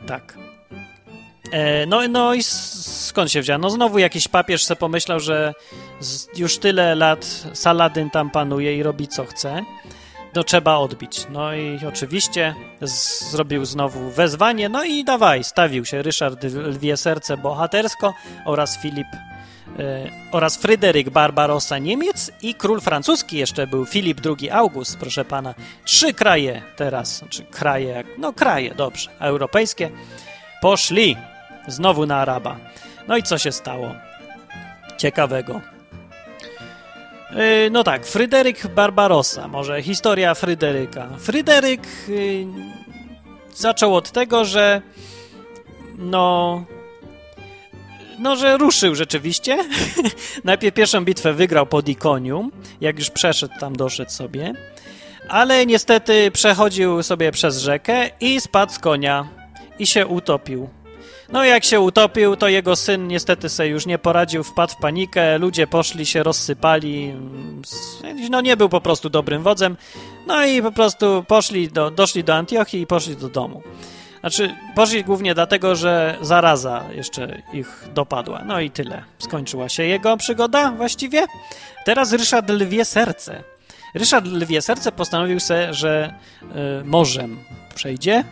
Tak. 0.06 0.38
E, 1.52 1.86
no, 1.86 2.08
no 2.08 2.34
i 2.34 2.42
skąd 2.42 3.32
się 3.32 3.40
wziął? 3.40 3.58
No 3.58 3.70
znowu 3.70 3.98
jakiś 3.98 4.28
papież 4.28 4.64
se 4.64 4.76
pomyślał, 4.76 5.20
że 5.20 5.54
już 6.36 6.58
tyle 6.58 6.94
lat 6.94 7.44
Saladyn 7.52 8.10
tam 8.10 8.30
panuje 8.30 8.76
i 8.76 8.82
robi 8.82 9.08
co 9.08 9.24
chce 9.24 9.62
no 10.34 10.44
trzeba 10.44 10.76
odbić. 10.76 11.26
No 11.30 11.54
i 11.54 11.80
oczywiście 11.88 12.54
zrobił 13.30 13.64
znowu 13.64 14.10
wezwanie, 14.10 14.68
no 14.68 14.84
i 14.84 15.04
dawaj, 15.04 15.44
stawił 15.44 15.84
się 15.84 16.02
Ryszard 16.02 16.44
Lwie 16.44 16.96
Serce 16.96 17.36
bohatersko 17.36 18.14
oraz 18.44 18.78
Filip 18.78 19.06
e, 19.78 20.10
oraz 20.32 20.56
Fryderyk 20.56 21.10
Barbarossa 21.10 21.78
Niemiec 21.78 22.30
i 22.42 22.54
król 22.54 22.80
francuski 22.80 23.36
jeszcze 23.36 23.66
był 23.66 23.86
Filip 23.86 24.20
II 24.40 24.50
August, 24.50 24.98
proszę 24.98 25.24
pana. 25.24 25.54
Trzy 25.84 26.14
kraje 26.14 26.62
teraz, 26.76 27.24
czy 27.30 27.44
kraje, 27.44 28.04
no 28.18 28.32
kraje, 28.32 28.74
dobrze, 28.74 29.10
europejskie, 29.18 29.90
poszli 30.60 31.16
znowu 31.68 32.06
na 32.06 32.16
Araba. 32.16 32.56
No 33.08 33.16
i 33.16 33.22
co 33.22 33.38
się 33.38 33.52
stało? 33.52 33.94
Ciekawego. 34.96 35.60
Y, 37.36 37.70
no 37.70 37.84
tak, 37.84 38.06
Fryderyk 38.06 38.66
Barbarossa, 38.66 39.48
może 39.48 39.82
historia 39.82 40.34
Fryderyka. 40.34 41.08
Fryderyk 41.18 41.82
yy, 42.08 42.46
zaczął 43.54 43.96
od 43.96 44.10
tego, 44.10 44.44
że 44.44 44.82
no 45.98 46.64
no, 48.18 48.36
że 48.36 48.56
ruszył 48.56 48.94
rzeczywiście. 48.94 49.58
Najpierw 50.44 50.74
pierwszą 50.74 51.04
bitwę 51.04 51.32
wygrał 51.32 51.66
pod 51.66 51.88
Ikonium, 51.88 52.52
jak 52.80 52.98
już 52.98 53.10
przeszedł 53.10 53.54
tam, 53.60 53.76
doszedł 53.76 54.10
sobie. 54.10 54.52
Ale 55.28 55.66
niestety 55.66 56.30
przechodził 56.30 57.02
sobie 57.02 57.32
przez 57.32 57.58
rzekę 57.58 58.10
i 58.20 58.40
spadł 58.40 58.72
z 58.72 58.78
konia 58.78 59.28
i 59.78 59.86
się 59.86 60.06
utopił. 60.06 60.68
No 61.32 61.44
jak 61.44 61.64
się 61.64 61.80
utopił, 61.80 62.36
to 62.36 62.48
jego 62.48 62.76
syn 62.76 63.08
niestety 63.08 63.48
sobie 63.48 63.68
już 63.68 63.86
nie 63.86 63.98
poradził, 63.98 64.44
wpadł 64.44 64.72
w 64.72 64.76
panikę, 64.76 65.38
ludzie 65.38 65.66
poszli, 65.66 66.06
się 66.06 66.22
rozsypali, 66.22 67.14
no 68.30 68.40
nie 68.40 68.56
był 68.56 68.68
po 68.68 68.80
prostu 68.80 69.10
dobrym 69.10 69.42
wodzem, 69.42 69.76
no 70.26 70.46
i 70.46 70.62
po 70.62 70.72
prostu 70.72 71.24
poszli 71.28 71.68
do, 71.68 71.90
doszli 71.90 72.24
do 72.24 72.34
Antiochii 72.34 72.80
i 72.80 72.86
poszli 72.86 73.16
do 73.16 73.28
domu. 73.28 73.62
Znaczy, 74.20 74.54
poszli 74.74 75.04
głównie 75.04 75.34
dlatego, 75.34 75.76
że 75.76 76.18
zaraza 76.20 76.84
jeszcze 76.94 77.42
ich 77.52 77.84
dopadła. 77.94 78.42
No 78.46 78.60
i 78.60 78.70
tyle. 78.70 79.04
Skończyła 79.18 79.68
się 79.68 79.82
jego 79.82 80.16
przygoda 80.16 80.72
właściwie. 80.72 81.26
Teraz 81.84 82.12
Ryszard 82.12 82.50
Lwie 82.50 82.84
Serce. 82.84 83.42
Ryszard 83.94 84.26
Lwie 84.26 84.62
Serce 84.62 84.92
postanowił 84.92 85.40
sobie, 85.40 85.74
że 85.74 86.14
y, 86.80 86.84
morzem 86.84 87.38
przejdzie 87.74 88.24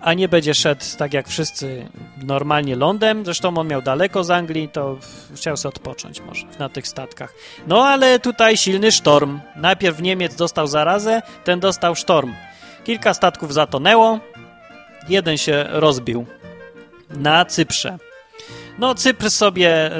a 0.00 0.14
nie 0.14 0.28
będzie 0.28 0.54
szedł 0.54 0.84
tak 0.98 1.14
jak 1.14 1.28
wszyscy 1.28 1.86
normalnie 2.22 2.76
lądem. 2.76 3.24
Zresztą 3.24 3.56
on 3.56 3.68
miał 3.68 3.82
daleko 3.82 4.24
z 4.24 4.30
Anglii, 4.30 4.68
to 4.68 4.98
chciał 5.34 5.56
sobie 5.56 5.74
odpocząć 5.76 6.20
może 6.20 6.46
na 6.58 6.68
tych 6.68 6.88
statkach. 6.88 7.34
No 7.66 7.86
ale 7.86 8.18
tutaj 8.18 8.56
silny 8.56 8.92
sztorm. 8.92 9.40
Najpierw 9.56 10.02
Niemiec 10.02 10.34
dostał 10.34 10.66
zarazę, 10.66 11.22
ten 11.44 11.60
dostał 11.60 11.94
sztorm. 11.94 12.34
Kilka 12.84 13.14
statków 13.14 13.54
zatonęło, 13.54 14.20
jeden 15.08 15.38
się 15.38 15.66
rozbił 15.68 16.26
na 17.10 17.44
Cyprze. 17.44 17.98
No, 18.80 18.94
Cypr 18.94 19.30
sobie 19.30 19.90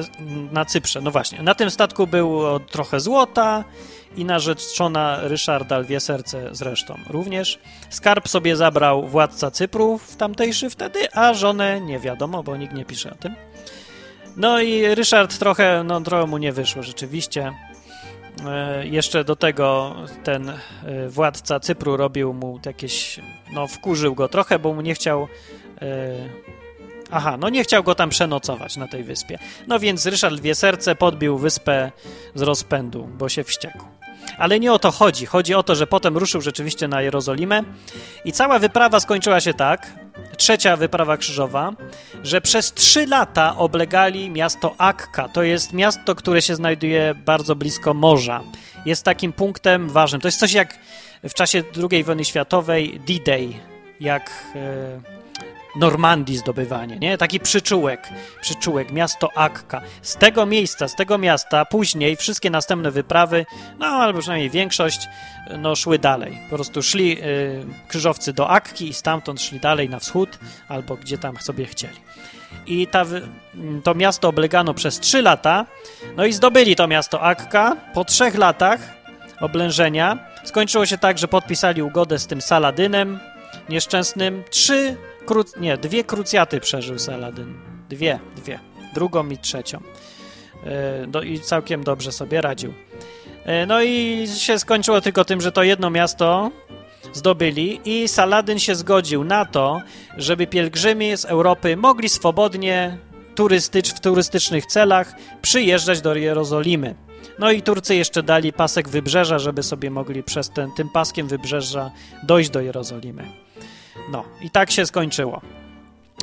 na 0.52 0.64
Cyprze, 0.64 1.00
no 1.00 1.10
właśnie. 1.10 1.42
Na 1.42 1.54
tym 1.54 1.70
statku 1.70 2.06
było 2.06 2.60
trochę 2.60 3.00
złota, 3.00 3.64
i 4.16 4.24
narzeczona 4.24 5.18
Ryszarda 5.22 5.78
Lwie 5.78 6.00
Serce 6.00 6.48
zresztą 6.52 6.98
również. 7.10 7.58
Skarb 7.90 8.28
sobie 8.28 8.56
zabrał 8.56 9.08
władca 9.08 9.50
Cypru 9.50 9.98
w 9.98 10.16
tamtejszy 10.16 10.70
wtedy, 10.70 11.12
a 11.12 11.34
żonę 11.34 11.80
nie 11.80 11.98
wiadomo, 11.98 12.42
bo 12.42 12.56
nikt 12.56 12.74
nie 12.74 12.84
pisze 12.84 13.10
o 13.10 13.14
tym. 13.14 13.34
No 14.36 14.60
i 14.60 14.94
Ryszard 14.94 15.38
trochę, 15.38 15.84
no 15.84 16.00
trochę 16.00 16.26
mu 16.26 16.38
nie 16.38 16.52
wyszło 16.52 16.82
rzeczywiście. 16.82 17.52
e, 18.46 18.86
jeszcze 18.86 19.24
do 19.24 19.36
tego 19.36 19.94
ten 20.24 20.48
e, 20.48 20.56
władca 21.08 21.60
Cypru 21.60 21.96
robił 21.96 22.32
mu 22.32 22.60
jakieś, 22.66 23.20
no 23.52 23.66
wkurzył 23.66 24.14
go 24.14 24.28
trochę, 24.28 24.58
bo 24.58 24.74
mu 24.74 24.80
nie 24.80 24.94
chciał 24.94 25.28
Aha, 27.10 27.36
no 27.36 27.48
nie 27.48 27.64
chciał 27.64 27.82
go 27.82 27.94
tam 27.94 28.10
przenocować 28.10 28.76
na 28.76 28.88
tej 28.88 29.04
wyspie. 29.04 29.38
No 29.66 29.78
więc 29.78 30.06
Ryszard 30.06 30.34
Dwie 30.34 30.54
Serce 30.54 30.94
podbił 30.94 31.38
wyspę 31.38 31.92
z 32.34 32.42
rozpędu, 32.42 33.08
bo 33.18 33.28
się 33.28 33.44
wściekł. 33.44 33.84
Ale 34.38 34.60
nie 34.60 34.72
o 34.72 34.78
to 34.78 34.90
chodzi. 34.90 35.26
Chodzi 35.26 35.54
o 35.54 35.62
to, 35.62 35.74
że 35.74 35.86
potem 35.86 36.16
ruszył 36.16 36.40
rzeczywiście 36.40 36.88
na 36.88 37.02
Jerozolimę 37.02 37.62
i 38.24 38.32
cała 38.32 38.58
wyprawa 38.58 39.00
skończyła 39.00 39.40
się 39.40 39.54
tak, 39.54 39.92
trzecia 40.36 40.76
wyprawa 40.76 41.16
krzyżowa, 41.16 41.72
że 42.22 42.40
przez 42.40 42.74
trzy 42.74 43.06
lata 43.06 43.56
oblegali 43.56 44.30
miasto 44.30 44.74
Akka. 44.78 45.28
To 45.28 45.42
jest 45.42 45.72
miasto, 45.72 46.14
które 46.14 46.42
się 46.42 46.56
znajduje 46.56 47.14
bardzo 47.14 47.56
blisko 47.56 47.94
morza. 47.94 48.40
Jest 48.86 49.04
takim 49.04 49.32
punktem 49.32 49.88
ważnym. 49.88 50.20
To 50.20 50.28
jest 50.28 50.40
coś 50.40 50.52
jak 50.52 50.78
w 51.24 51.34
czasie 51.34 51.62
II 51.90 52.04
wojny 52.04 52.24
światowej 52.24 53.00
D-Day, 53.06 53.52
jak... 54.00 54.30
Yy 54.54 55.19
Normandii 55.76 56.36
zdobywanie, 56.36 56.98
nie? 56.98 57.18
Taki 57.18 57.40
przyczółek, 57.40 58.08
przyczółek, 58.40 58.92
miasto 58.92 59.28
Akka. 59.34 59.80
Z 60.02 60.16
tego 60.16 60.46
miejsca, 60.46 60.88
z 60.88 60.94
tego 60.94 61.18
miasta 61.18 61.64
później 61.64 62.16
wszystkie 62.16 62.50
następne 62.50 62.90
wyprawy, 62.90 63.46
no 63.78 63.86
albo 63.86 64.18
przynajmniej 64.18 64.50
większość, 64.50 65.08
no 65.58 65.76
szły 65.76 65.98
dalej. 65.98 66.38
Po 66.50 66.56
prostu 66.56 66.82
szli 66.82 67.22
y, 67.22 67.66
krzyżowcy 67.88 68.32
do 68.32 68.50
Akki 68.50 68.88
i 68.88 68.94
stamtąd 68.94 69.42
szli 69.42 69.60
dalej 69.60 69.88
na 69.88 69.98
wschód 69.98 70.38
albo 70.68 70.96
gdzie 70.96 71.18
tam 71.18 71.36
sobie 71.36 71.66
chcieli. 71.66 71.96
I 72.66 72.86
ta, 72.86 73.04
to 73.84 73.94
miasto 73.94 74.28
oblegano 74.28 74.74
przez 74.74 75.00
trzy 75.00 75.22
lata, 75.22 75.66
no 76.16 76.24
i 76.24 76.32
zdobyli 76.32 76.76
to 76.76 76.88
miasto 76.88 77.22
Akka. 77.22 77.76
Po 77.94 78.04
trzech 78.04 78.34
latach 78.34 78.80
oblężenia 79.40 80.18
skończyło 80.44 80.86
się 80.86 80.98
tak, 80.98 81.18
że 81.18 81.28
podpisali 81.28 81.82
ugodę 81.82 82.18
z 82.18 82.26
tym 82.26 82.40
Saladynem 82.40 83.20
nieszczęsnym. 83.68 84.42
Trzy 84.50 84.96
Kru... 85.30 85.44
Nie, 85.60 85.76
dwie 85.76 86.04
krucjaty 86.04 86.60
przeżył 86.60 86.98
Saladyn. 86.98 87.54
Dwie, 87.88 88.18
dwie. 88.36 88.58
Drugą 88.94 89.28
i 89.28 89.38
trzecią. 89.38 89.80
No 91.08 91.22
i 91.22 91.40
całkiem 91.40 91.84
dobrze 91.84 92.12
sobie 92.12 92.40
radził. 92.40 92.74
E, 93.44 93.66
no 93.66 93.82
i 93.82 94.24
się 94.38 94.58
skończyło 94.58 95.00
tylko 95.00 95.24
tym, 95.24 95.40
że 95.40 95.52
to 95.52 95.62
jedno 95.62 95.90
miasto 95.90 96.50
zdobyli 97.12 97.80
i 97.84 98.08
Saladyn 98.08 98.58
się 98.58 98.74
zgodził 98.74 99.24
na 99.24 99.44
to, 99.44 99.82
żeby 100.16 100.46
pielgrzymi 100.46 101.16
z 101.16 101.24
Europy 101.24 101.76
mogli 101.76 102.08
swobodnie 102.08 102.98
turystycz, 103.34 103.92
w 103.92 104.00
turystycznych 104.00 104.66
celach 104.66 105.14
przyjeżdżać 105.42 106.00
do 106.00 106.14
Jerozolimy. 106.14 106.94
No 107.38 107.50
i 107.50 107.62
Turcy 107.62 107.94
jeszcze 107.94 108.22
dali 108.22 108.52
pasek 108.52 108.88
wybrzeża, 108.88 109.38
żeby 109.38 109.62
sobie 109.62 109.90
mogli 109.90 110.22
przez 110.22 110.50
ten, 110.50 110.70
tym 110.76 110.88
paskiem 110.88 111.28
wybrzeża 111.28 111.90
dojść 112.22 112.50
do 112.50 112.60
Jerozolimy. 112.60 113.24
No, 114.10 114.24
i 114.40 114.50
tak 114.50 114.70
się 114.70 114.86
skończyło. 114.86 115.40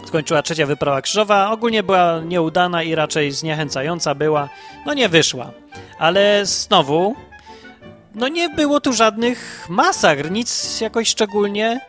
Skończyła 0.05 0.41
trzecia 0.41 0.65
wyprawa 0.65 1.01
krzyżowa. 1.01 1.51
Ogólnie 1.51 1.83
była 1.83 2.19
nieudana 2.19 2.83
i 2.83 2.95
raczej 2.95 3.31
zniechęcająca 3.31 4.15
była. 4.15 4.49
No 4.85 4.93
nie 4.93 5.09
wyszła. 5.09 5.51
Ale 5.99 6.45
znowu, 6.45 7.15
no 8.15 8.27
nie 8.27 8.49
było 8.49 8.81
tu 8.81 8.93
żadnych 8.93 9.65
masakr, 9.69 10.31
nic 10.31 10.81
jakoś 10.81 11.07
szczególnie 11.07 11.79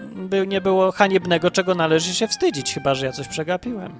by 0.00 0.46
nie 0.46 0.60
było 0.60 0.92
haniebnego, 0.92 1.50
czego 1.50 1.74
należy 1.74 2.14
się 2.14 2.28
wstydzić, 2.28 2.74
chyba 2.74 2.94
że 2.94 3.06
ja 3.06 3.12
coś 3.12 3.28
przegapiłem. 3.28 3.92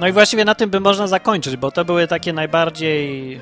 No 0.00 0.08
i 0.08 0.12
właściwie 0.12 0.44
na 0.44 0.54
tym 0.54 0.70
by 0.70 0.80
można 0.80 1.06
zakończyć, 1.06 1.56
bo 1.56 1.70
to 1.70 1.84
były 1.84 2.06
takie 2.06 2.32
najbardziej. 2.32 3.40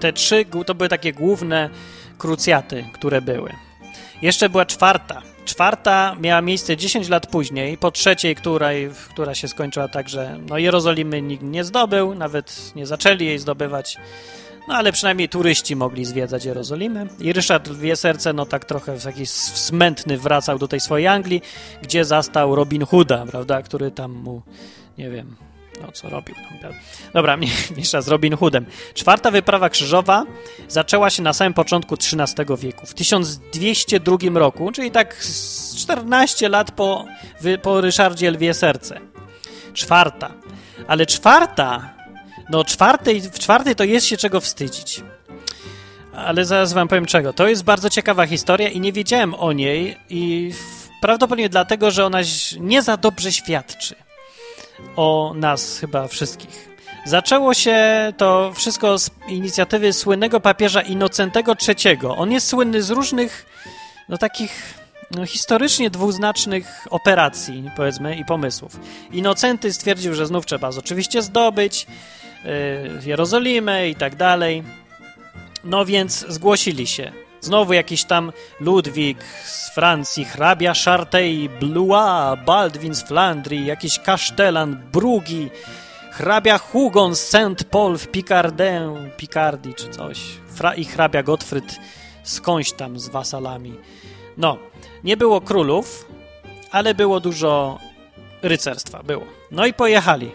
Te 0.00 0.12
trzy 0.12 0.44
to 0.66 0.74
były 0.74 0.88
takie 0.88 1.12
główne 1.12 1.70
krucjaty, 2.18 2.84
które 2.92 3.22
były. 3.22 3.52
Jeszcze 4.22 4.48
była 4.48 4.66
czwarta. 4.66 5.22
Czwarta 5.44 6.16
miała 6.20 6.42
miejsce 6.42 6.76
10 6.76 7.08
lat 7.08 7.26
później, 7.26 7.78
po 7.78 7.90
trzeciej, 7.90 8.34
której, 8.34 8.90
która 9.10 9.34
się 9.34 9.48
skończyła 9.48 9.88
tak, 9.88 10.08
że 10.08 10.38
no 10.48 10.58
Jerozolimy 10.58 11.22
nikt 11.22 11.42
nie 11.42 11.64
zdobył, 11.64 12.14
nawet 12.14 12.72
nie 12.76 12.86
zaczęli 12.86 13.24
jej 13.24 13.38
zdobywać. 13.38 13.96
No 14.68 14.74
ale 14.74 14.92
przynajmniej 14.92 15.28
turyści 15.28 15.76
mogli 15.76 16.04
zwiedzać 16.04 16.44
Jerozolimę. 16.44 17.06
I 17.20 17.32
Ryszard 17.32 17.68
Wie 17.68 17.96
Serce, 17.96 18.32
no 18.32 18.46
tak 18.46 18.64
trochę 18.64 18.98
taki 18.98 19.26
smętny 19.26 20.18
wracał 20.18 20.58
do 20.58 20.68
tej 20.68 20.80
swojej 20.80 21.06
Anglii, 21.06 21.42
gdzie 21.82 22.04
zastał 22.04 22.54
Robin 22.54 22.84
Hooda, 22.86 23.26
prawda, 23.30 23.62
który 23.62 23.90
tam 23.90 24.12
mu, 24.12 24.42
nie 24.98 25.10
wiem, 25.10 25.36
no, 25.82 25.92
co 25.92 26.08
robił? 26.08 26.34
Dobra, 27.14 27.36
mniejsza 27.70 28.02
z 28.02 28.08
Robin 28.08 28.36
Hoodem. 28.36 28.66
Czwarta 28.94 29.30
wyprawa 29.30 29.70
krzyżowa 29.70 30.24
zaczęła 30.68 31.10
się 31.10 31.22
na 31.22 31.32
samym 31.32 31.54
początku 31.54 31.94
XIII 31.94 32.56
wieku, 32.58 32.86
w 32.86 32.94
1202 32.94 34.16
roku, 34.34 34.72
czyli 34.72 34.90
tak 34.90 35.20
14 35.76 36.48
lat 36.48 36.70
po, 36.70 37.04
po 37.62 37.80
Ryszardzie 37.80 38.30
Lwie 38.30 38.54
Serce. 38.54 39.00
Czwarta. 39.74 40.30
Ale 40.88 41.06
czwarta, 41.06 41.94
no 42.50 42.64
czwartej, 42.64 43.20
w 43.20 43.38
czwartej 43.38 43.74
to 43.74 43.84
jest 43.84 44.06
się 44.06 44.16
czego 44.16 44.40
wstydzić. 44.40 45.02
Ale 46.12 46.44
zaraz 46.44 46.72
wam 46.72 46.88
powiem 46.88 47.06
czego. 47.06 47.32
To 47.32 47.48
jest 47.48 47.64
bardzo 47.64 47.90
ciekawa 47.90 48.26
historia 48.26 48.68
i 48.68 48.80
nie 48.80 48.92
wiedziałem 48.92 49.34
o 49.34 49.52
niej 49.52 49.96
i 50.10 50.52
prawdopodobnie 51.00 51.48
dlatego, 51.48 51.90
że 51.90 52.06
ona 52.06 52.20
nie 52.60 52.82
za 52.82 52.96
dobrze 52.96 53.32
świadczy 53.32 54.07
o 54.96 55.32
nas 55.36 55.78
chyba 55.78 56.08
wszystkich. 56.08 56.68
Zaczęło 57.04 57.54
się 57.54 57.78
to 58.16 58.52
wszystko 58.54 58.98
z 58.98 59.10
inicjatywy 59.28 59.92
słynnego 59.92 60.40
papieża 60.40 60.80
Inocentego 60.80 61.54
III. 61.68 61.98
On 62.16 62.32
jest 62.32 62.46
słynny 62.48 62.82
z 62.82 62.90
różnych, 62.90 63.46
no 64.08 64.18
takich 64.18 64.74
no, 65.10 65.26
historycznie 65.26 65.90
dwuznacznych 65.90 66.86
operacji, 66.90 67.70
powiedzmy, 67.76 68.16
i 68.16 68.24
pomysłów. 68.24 68.80
Inocenty 69.12 69.72
stwierdził, 69.72 70.14
że 70.14 70.26
znów 70.26 70.46
trzeba 70.46 70.68
oczywiście 70.68 71.22
zdobyć 71.22 71.86
yy, 72.44 72.50
Jerozolimę 73.06 73.88
i 73.88 73.94
tak 73.94 74.16
dalej. 74.16 74.62
No 75.64 75.84
więc 75.84 76.26
zgłosili 76.28 76.86
się. 76.86 77.12
Znowu 77.40 77.72
jakiś 77.72 78.04
tam 78.04 78.32
Ludwik 78.60 79.24
z 79.44 79.74
Francji, 79.74 80.24
hrabia 80.24 80.72
Chartey, 80.84 81.48
Blois, 81.60 82.38
Baldwin 82.46 82.94
z 82.94 83.02
Flandrii, 83.02 83.66
jakiś 83.66 83.98
kasztelan, 83.98 84.82
Brugi, 84.92 85.50
hrabia 86.12 86.58
Hugon 86.58 87.16
z 87.16 87.20
Saint-Paul 87.20 87.98
w 87.98 88.08
Picardę, 88.08 88.94
Picardii 89.16 89.74
czy 89.74 89.88
coś, 89.88 90.20
Fra 90.48 90.74
i 90.74 90.84
hrabia 90.84 91.22
Gottfried 91.22 91.78
skądś 92.22 92.72
tam 92.72 92.98
z 92.98 93.08
wasalami. 93.08 93.74
No, 94.36 94.58
nie 95.04 95.16
było 95.16 95.40
królów, 95.40 96.06
ale 96.70 96.94
było 96.94 97.20
dużo 97.20 97.78
rycerstwa, 98.42 99.02
było. 99.02 99.24
No 99.50 99.66
i 99.66 99.74
pojechali. 99.74 100.30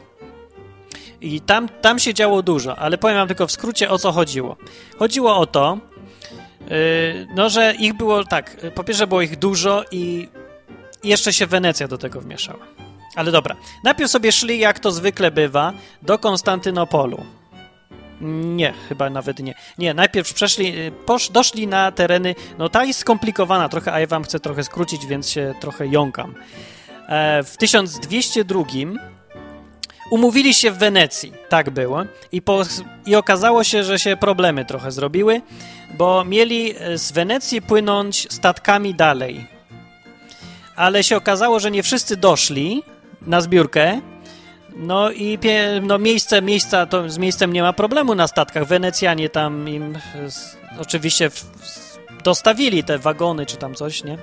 I 1.21 1.41
tam, 1.41 1.69
tam 1.69 1.99
się 1.99 2.13
działo 2.13 2.41
dużo, 2.41 2.75
ale 2.75 2.97
powiem 2.97 3.17
wam 3.17 3.27
tylko 3.27 3.47
w 3.47 3.51
skrócie 3.51 3.89
o 3.89 3.97
co 3.97 4.11
chodziło. 4.11 4.55
Chodziło 4.99 5.37
o 5.37 5.45
to, 5.45 5.77
no, 7.35 7.49
że 7.49 7.73
ich 7.75 7.93
było 7.93 8.23
tak, 8.23 8.57
po 8.75 8.83
pierwsze 8.83 9.07
było 9.07 9.21
ich 9.21 9.39
dużo 9.39 9.83
i 9.91 10.29
jeszcze 11.03 11.33
się 11.33 11.47
Wenecja 11.47 11.87
do 11.87 11.97
tego 11.97 12.21
wmieszała. 12.21 12.65
Ale 13.15 13.31
dobra, 13.31 13.55
najpierw 13.83 14.11
sobie 14.11 14.31
szli, 14.31 14.59
jak 14.59 14.79
to 14.79 14.91
zwykle 14.91 15.31
bywa, 15.31 15.73
do 16.01 16.17
Konstantynopolu. 16.17 17.25
Nie, 18.21 18.73
chyba 18.89 19.09
nawet 19.09 19.39
nie. 19.39 19.53
Nie, 19.77 19.93
najpierw 19.93 20.33
przeszli, 20.33 20.77
y, 20.79 20.91
posz, 20.91 21.29
doszli 21.29 21.67
na 21.67 21.91
tereny, 21.91 22.35
no 22.57 22.69
ta 22.69 22.85
jest 22.85 22.99
skomplikowana 22.99 23.69
trochę, 23.69 23.93
a 23.93 23.99
ja 23.99 24.07
wam 24.07 24.23
chcę 24.23 24.39
trochę 24.39 24.63
skrócić, 24.63 25.05
więc 25.05 25.29
się 25.29 25.53
trochę 25.59 25.87
jąkam. 25.87 26.35
E, 27.07 27.43
w 27.43 27.57
1202 27.57 28.63
umówili 30.13 30.53
się 30.53 30.71
w 30.71 30.77
Wenecji, 30.77 31.33
tak 31.49 31.69
było, 31.69 32.03
i, 32.31 32.41
po, 32.41 32.61
i 33.05 33.15
okazało 33.15 33.63
się, 33.63 33.83
że 33.83 33.99
się 33.99 34.17
problemy 34.17 34.65
trochę 34.65 34.91
zrobiły, 34.91 35.41
bo 35.97 36.25
mieli 36.25 36.75
e, 36.77 36.97
z 36.97 37.11
Wenecji 37.11 37.61
płynąć 37.61 38.27
statkami 38.33 38.95
dalej. 38.95 39.47
Ale 40.75 41.03
się 41.03 41.17
okazało, 41.17 41.59
że 41.59 41.71
nie 41.71 41.83
wszyscy 41.83 42.17
doszli 42.17 42.83
na 43.21 43.41
zbiórkę. 43.41 44.01
No 44.75 45.11
i 45.11 45.37
pie, 45.37 45.81
no 45.83 45.99
miejsce, 45.99 46.41
miejsca, 46.41 46.85
to 46.85 47.09
z 47.09 47.17
miejscem 47.17 47.53
nie 47.53 47.61
ma 47.61 47.73
problemu 47.73 48.15
na 48.15 48.27
statkach. 48.27 48.65
Wenecjanie 48.67 49.29
tam 49.29 49.69
im 49.69 49.97
z, 50.27 50.57
oczywiście 50.79 51.29
w, 51.29 51.45
dostawili 52.23 52.83
te 52.83 52.97
wagony 52.97 53.45
czy 53.45 53.57
tam 53.57 53.75
coś, 53.75 54.03
nie? 54.03 54.17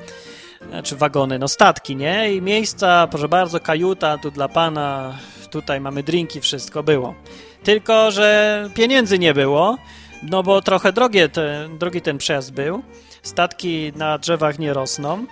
Znaczy 0.68 0.96
wagony, 0.96 1.38
no 1.38 1.48
statki, 1.48 1.96
nie? 1.96 2.34
I 2.34 2.42
miejsca, 2.42 3.06
proszę 3.10 3.28
bardzo, 3.28 3.60
kajuta 3.60 4.18
tu 4.18 4.30
dla 4.30 4.48
pana, 4.48 5.18
tutaj 5.50 5.80
mamy 5.80 6.02
drinki, 6.02 6.40
wszystko 6.40 6.82
było. 6.82 7.14
Tylko, 7.62 8.10
że 8.10 8.68
pieniędzy 8.74 9.18
nie 9.18 9.34
było, 9.34 9.76
No 10.22 10.42
bo 10.42 10.62
trochę 10.62 10.92
drogie 10.92 11.28
te, 11.28 11.68
drogi 11.78 12.00
ten 12.00 12.18
przejazd 12.18 12.52
był. 12.52 12.82
Statki 13.22 13.92
na 13.96 14.18
drzewach 14.18 14.58
nie 14.58 14.72
rosną. 14.72 15.26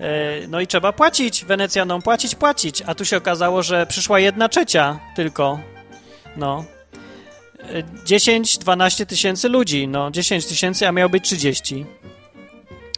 E, 0.00 0.46
no 0.48 0.60
i 0.60 0.66
trzeba 0.66 0.92
płacić, 0.92 1.44
Wenecjanom 1.44 2.02
płacić, 2.02 2.34
płacić. 2.34 2.82
A 2.86 2.94
tu 2.94 3.04
się 3.04 3.16
okazało, 3.16 3.62
że 3.62 3.86
przyszła 3.86 4.20
jedna 4.20 4.48
trzecia 4.48 4.98
tylko. 5.16 5.58
No. 6.36 6.64
10-12 8.06 9.06
tysięcy 9.06 9.48
ludzi. 9.48 9.88
No, 9.88 10.10
10 10.10 10.46
tysięcy, 10.46 10.88
a 10.88 10.92
miało 10.92 11.10
być 11.10 11.24
30. 11.24 11.86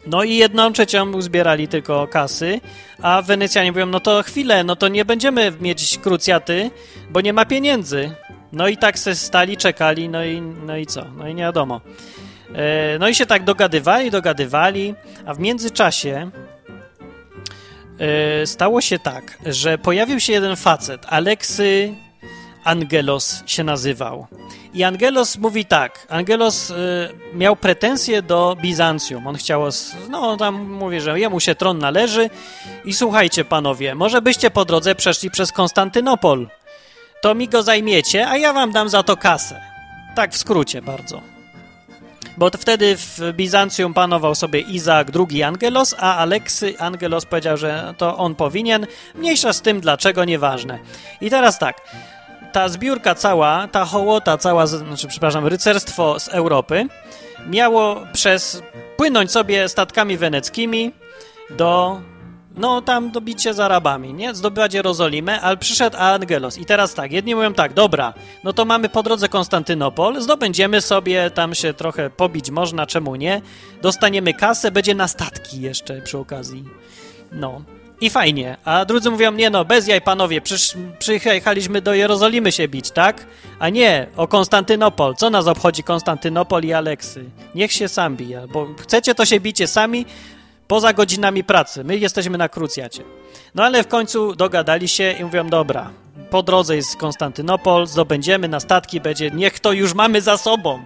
No 0.07 0.25
i 0.25 0.37
jedną 0.37 0.73
trzecią 0.73 1.13
uzbierali 1.13 1.69
tylko 1.69 2.07
kasy, 2.07 2.61
a 3.03 3.23
Wenecjanie 3.23 3.73
mówią, 3.73 3.87
no 3.87 4.01
to 4.01 4.23
chwilę, 4.23 4.65
no 4.65 4.77
to 4.77 4.89
nie 4.89 5.05
będziemy 5.05 5.53
mieć 5.61 5.99
krucjaty, 5.99 6.71
bo 7.11 7.21
nie 7.21 7.33
ma 7.33 7.45
pieniędzy. 7.45 8.11
No 8.53 8.69
i 8.69 8.77
tak 8.77 8.99
se 8.99 9.15
stali, 9.15 9.57
czekali, 9.57 10.09
no 10.09 10.25
i, 10.25 10.41
no 10.41 10.77
i 10.77 10.87
co? 10.87 11.05
No 11.19 11.29
i 11.29 11.35
nie 11.35 11.43
wiadomo. 11.43 11.81
E, 12.55 12.99
no 12.99 13.09
i 13.09 13.15
się 13.15 13.27
tak 13.27 13.45
dogadywali, 13.45 14.11
dogadywali, 14.11 14.95
a 15.27 15.35
w 15.35 15.39
międzyczasie 15.39 16.31
e, 17.99 18.47
stało 18.47 18.81
się 18.81 18.99
tak, 18.99 19.39
że 19.47 19.79
pojawił 19.79 20.21
się 20.21 20.33
jeden 20.33 20.57
facet, 20.57 21.07
Aleksy 21.09 21.95
Angelos 22.65 23.43
się 23.47 23.65
nazywał. 23.65 24.27
I 24.75 24.85
Angelos 24.85 25.39
mówi 25.39 25.65
tak. 25.65 26.07
Angelos 26.09 26.71
y, 26.71 26.75
miał 27.35 27.57
pretensje 27.57 28.23
do 28.23 28.57
Bizancjum. 28.63 29.27
On 29.27 29.37
chciał, 29.37 29.63
no 30.11 30.37
tam 30.37 30.55
mówi, 30.71 31.01
że 31.01 31.21
jemu 31.21 31.41
się 31.41 31.55
tron 31.55 31.79
należy. 31.79 32.31
I 32.85 32.93
słuchajcie, 32.93 33.45
panowie, 33.45 33.95
może 33.95 34.23
byście 34.23 34.51
po 34.51 34.65
drodze 34.65 34.95
przeszli 34.95 35.31
przez 35.31 35.53
Konstantynopol. 35.53 36.49
To 37.23 37.35
mi 37.35 37.49
go 37.49 37.63
zajmiecie, 37.63 38.29
a 38.29 38.37
ja 38.37 38.53
wam 38.53 38.73
dam 38.73 38.89
za 38.89 39.03
to 39.03 39.17
kasę. 39.17 39.61
Tak 40.15 40.33
w 40.33 40.37
skrócie 40.37 40.83
bardzo. 40.83 41.35
Bo 42.37 42.51
wtedy 42.51 42.97
w 42.97 43.33
Bizancjum 43.33 43.95
panował 43.95 44.35
sobie 44.35 44.61
Izaak 44.61 45.09
II 45.31 45.43
Angelos, 45.43 45.95
a 45.99 46.17
Aleksy 46.17 46.79
Angelos 46.79 47.25
powiedział, 47.25 47.57
że 47.57 47.95
to 47.99 48.17
on 48.17 48.35
powinien. 48.35 48.87
Mniejsza 49.15 49.53
z 49.53 49.63
tym, 49.63 49.81
dlaczego, 49.81 50.25
nieważne. 50.25 50.79
I 51.21 51.31
teraz 51.31 51.59
tak 51.59 51.81
ta 52.55 52.69
zbiórka 52.69 53.15
cała, 53.15 53.69
ta 53.69 53.85
hołota 53.85 54.39
cała, 54.39 54.67
znaczy, 54.67 55.09
przepraszam, 55.09 55.47
rycerstwo 55.47 56.21
z 56.21 56.29
Europy 56.29 56.87
miało 57.47 58.01
przez 58.13 58.63
płynąć 58.97 59.31
sobie 59.31 59.69
statkami 59.69 60.17
weneckimi 60.17 60.93
do 61.51 62.01
no 62.57 62.83
tam 62.83 63.11
dobicie 63.11 63.55
z 63.55 63.61
Arabami, 63.61 64.15
nie? 64.15 64.35
Zdobywać 64.35 64.75
Jerozolimę, 64.75 65.41
ale 65.41 65.57
przyszedł 65.57 65.97
Angelos. 65.97 66.59
I 66.59 66.65
teraz 66.65 66.95
tak, 66.95 67.13
jedni 67.13 67.35
mówią 67.35 67.55
tak, 67.55 67.73
dobra, 67.73 68.15
no 68.45 68.53
to 68.53 68.65
mamy 68.65 68.89
po 68.89 69.03
drodze 69.03 69.29
Konstantynopol, 69.29 70.23
zdobędziemy 70.23 70.81
sobie, 70.81 71.31
tam 71.31 71.55
się 71.55 71.75
trochę 71.75 72.11
pobić 72.11 72.51
można, 72.51 72.87
czemu 72.87 73.17
nie? 73.17 73.43
Dostaniemy 73.83 74.35
kasę, 74.35 74.71
będzie 74.71 74.95
na 74.95 75.09
statki 75.09 75.61
jeszcze 75.61 76.03
przy 76.03 76.19
okazji. 76.19 76.65
No. 77.33 77.63
I 78.05 78.11
fajnie. 78.11 78.57
A 78.65 78.85
drudzy 78.85 79.11
mówią, 79.11 79.33
nie 79.33 79.51
no, 79.51 79.65
bez 79.65 79.87
jaj 79.87 80.01
panowie, 80.01 80.41
przysz, 80.41 80.75
przyjechaliśmy 80.99 81.83
do 81.83 81.95
Jerozolimy 81.95 82.53
się 82.53 82.69
bić, 82.69 82.91
tak? 82.91 83.27
A 83.59 83.69
nie, 83.69 84.07
o 84.17 84.29
Konstantynopol. 84.29 85.15
Co 85.17 85.31
nas 85.31 85.47
obchodzi 85.47 85.83
Konstantynopol 85.83 86.63
i 86.63 86.73
Aleksy? 86.73 87.25
Niech 87.55 87.73
się 87.73 87.89
sam 87.89 88.17
bija, 88.17 88.47
bo 88.47 88.69
chcecie 88.83 89.15
to 89.15 89.25
się 89.25 89.41
bicie 89.41 89.67
sami 89.67 90.07
poza 90.69 90.93
godzinami 90.93 91.45
pracy. 91.45 91.85
My 91.85 91.97
jesteśmy 91.97 92.39
na 92.39 92.49
krucjacie. 92.49 93.03
No 93.55 93.65
ale 93.65 93.83
w 93.83 93.89
końcu 93.89 94.35
dogadali 94.37 94.89
się 94.89 95.13
i 95.13 95.25
mówią, 95.25 95.49
dobra, 95.49 95.91
po 96.31 96.43
drodze 96.43 96.77
jest 96.77 96.97
Konstantynopol, 96.97 97.87
zdobędziemy 97.87 98.49
na 98.49 98.61
statki, 98.61 99.01
będzie, 99.01 99.31
niech 99.31 99.61
to 99.61 99.73
już 99.73 99.95
mamy 99.95 100.21
za 100.21 100.37
sobą. 100.37 100.83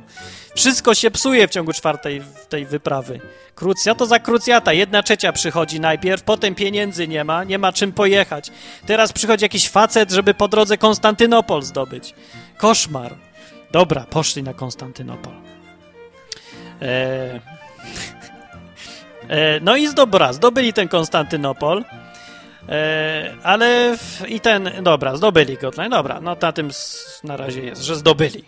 Wszystko 0.59 0.95
się 0.95 1.11
psuje 1.11 1.49
w 1.49 1.51
ciągu 1.51 1.73
czwartej 1.73 2.23
tej 2.49 2.67
wyprawy. 2.67 3.21
Krucja 3.55 3.95
to 3.95 4.07
za 4.07 4.19
krucjata. 4.19 4.73
Jedna 4.73 5.03
trzecia 5.03 5.33
przychodzi 5.33 5.81
najpierw, 5.81 6.23
potem 6.23 6.55
pieniędzy 6.55 7.09
nie 7.09 7.25
ma, 7.25 7.45
nie 7.45 7.59
ma 7.59 7.73
czym 7.73 7.93
pojechać. 7.93 8.51
Teraz 8.87 9.13
przychodzi 9.13 9.45
jakiś 9.45 9.69
facet, 9.69 10.11
żeby 10.11 10.35
po 10.35 10.49
drodze 10.49 10.79
Konstantynopol 10.79 11.63
zdobyć. 11.63 12.15
Koszmar. 12.57 13.15
Dobra, 13.71 14.07
poszli 14.11 14.43
na 14.43 14.55
Konstantynopol. 14.55 15.33
Eee... 16.81 17.41
Eee, 19.29 19.61
no 19.67 19.77
i 19.77 19.95
dobra, 19.95 20.33
zdobyli 20.33 20.73
ten 20.73 20.89
Konstantynopol. 20.89 21.85
Eee, 22.69 23.37
ale 23.43 23.97
w, 23.97 24.29
i 24.29 24.41
ten, 24.41 24.71
dobra, 24.83 25.17
zdobyli 25.17 25.57
go. 25.57 25.71
No 25.77 25.89
dobra, 25.89 26.21
no 26.21 26.37
na 26.43 26.53
tym 26.53 26.71
na 27.25 27.37
razie 27.37 27.63
jest, 27.63 27.83
że 27.83 27.97
zdobyli. 27.97 28.45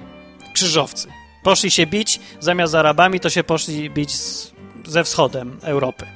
Krzyżowcy. 0.54 1.19
Poszli 1.42 1.70
się 1.70 1.86
bić, 1.86 2.20
zamiast 2.40 2.72
z 2.72 2.74
Arabami, 2.74 3.20
to 3.20 3.30
się 3.30 3.44
poszli 3.44 3.90
bić 3.90 4.14
z, 4.14 4.52
ze 4.86 5.04
wschodem 5.04 5.58
Europy. 5.62 6.06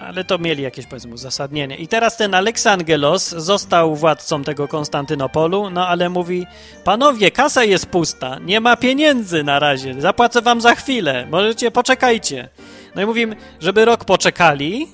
Ale 0.00 0.24
to 0.24 0.38
mieli 0.38 0.62
jakieś, 0.62 0.86
powiedzmy, 0.86 1.14
uzasadnienie. 1.14 1.76
I 1.76 1.88
teraz 1.88 2.16
ten 2.16 2.34
Aleksangelos 2.34 3.28
został 3.28 3.96
władcą 3.96 4.44
tego 4.44 4.68
Konstantynopolu, 4.68 5.70
no 5.70 5.88
ale 5.88 6.08
mówi, 6.08 6.46
panowie, 6.84 7.30
kasa 7.30 7.64
jest 7.64 7.86
pusta, 7.86 8.38
nie 8.38 8.60
ma 8.60 8.76
pieniędzy 8.76 9.44
na 9.44 9.58
razie, 9.58 10.00
zapłacę 10.00 10.42
wam 10.42 10.60
za 10.60 10.74
chwilę, 10.74 11.26
możecie, 11.30 11.70
poczekajcie. 11.70 12.48
No 12.94 13.02
i 13.02 13.06
mówimy, 13.06 13.36
żeby 13.60 13.84
rok 13.84 14.04
poczekali, 14.04 14.88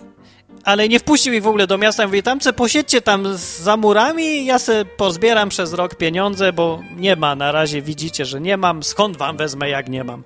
ale 0.65 0.89
nie 0.89 0.99
wpuścił 0.99 1.33
ich 1.33 1.43
w 1.43 1.47
ogóle 1.47 1.67
do 1.67 1.79
miasta. 1.79 2.07
Mówi, 2.07 2.23
tam 2.23 2.41
se 2.41 2.53
posiedźcie 2.53 3.01
tam 3.01 3.37
za 3.37 3.77
murami, 3.77 4.45
ja 4.45 4.59
se 4.59 4.85
pozbieram 4.85 5.49
przez 5.49 5.73
rok 5.73 5.95
pieniądze, 5.95 6.53
bo 6.53 6.83
nie 6.97 7.17
ma 7.17 7.35
na 7.35 7.53
razie, 7.53 7.83
widzicie, 7.83 8.25
że 8.25 8.41
nie 8.41 8.57
mam, 8.57 8.83
skąd 8.83 9.17
wam 9.17 9.37
wezmę, 9.37 9.69
jak 9.69 9.89
nie 9.89 10.05
mam. 10.05 10.25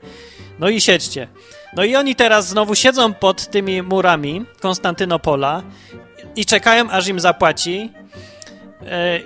No 0.59 0.69
i 0.69 0.81
siedźcie. 0.81 1.29
No 1.77 1.85
i 1.85 1.97
oni 1.97 2.15
teraz 2.15 2.49
znowu 2.49 2.75
siedzą 2.75 3.15
pod 3.15 3.47
tymi 3.47 3.83
murami 3.83 4.45
Konstantynopola 4.61 5.63
i 6.37 6.47
czekają, 6.47 6.91
aż 6.91 7.09
im 7.09 7.21
zapłaci. 7.21 7.93
E, 8.87 9.19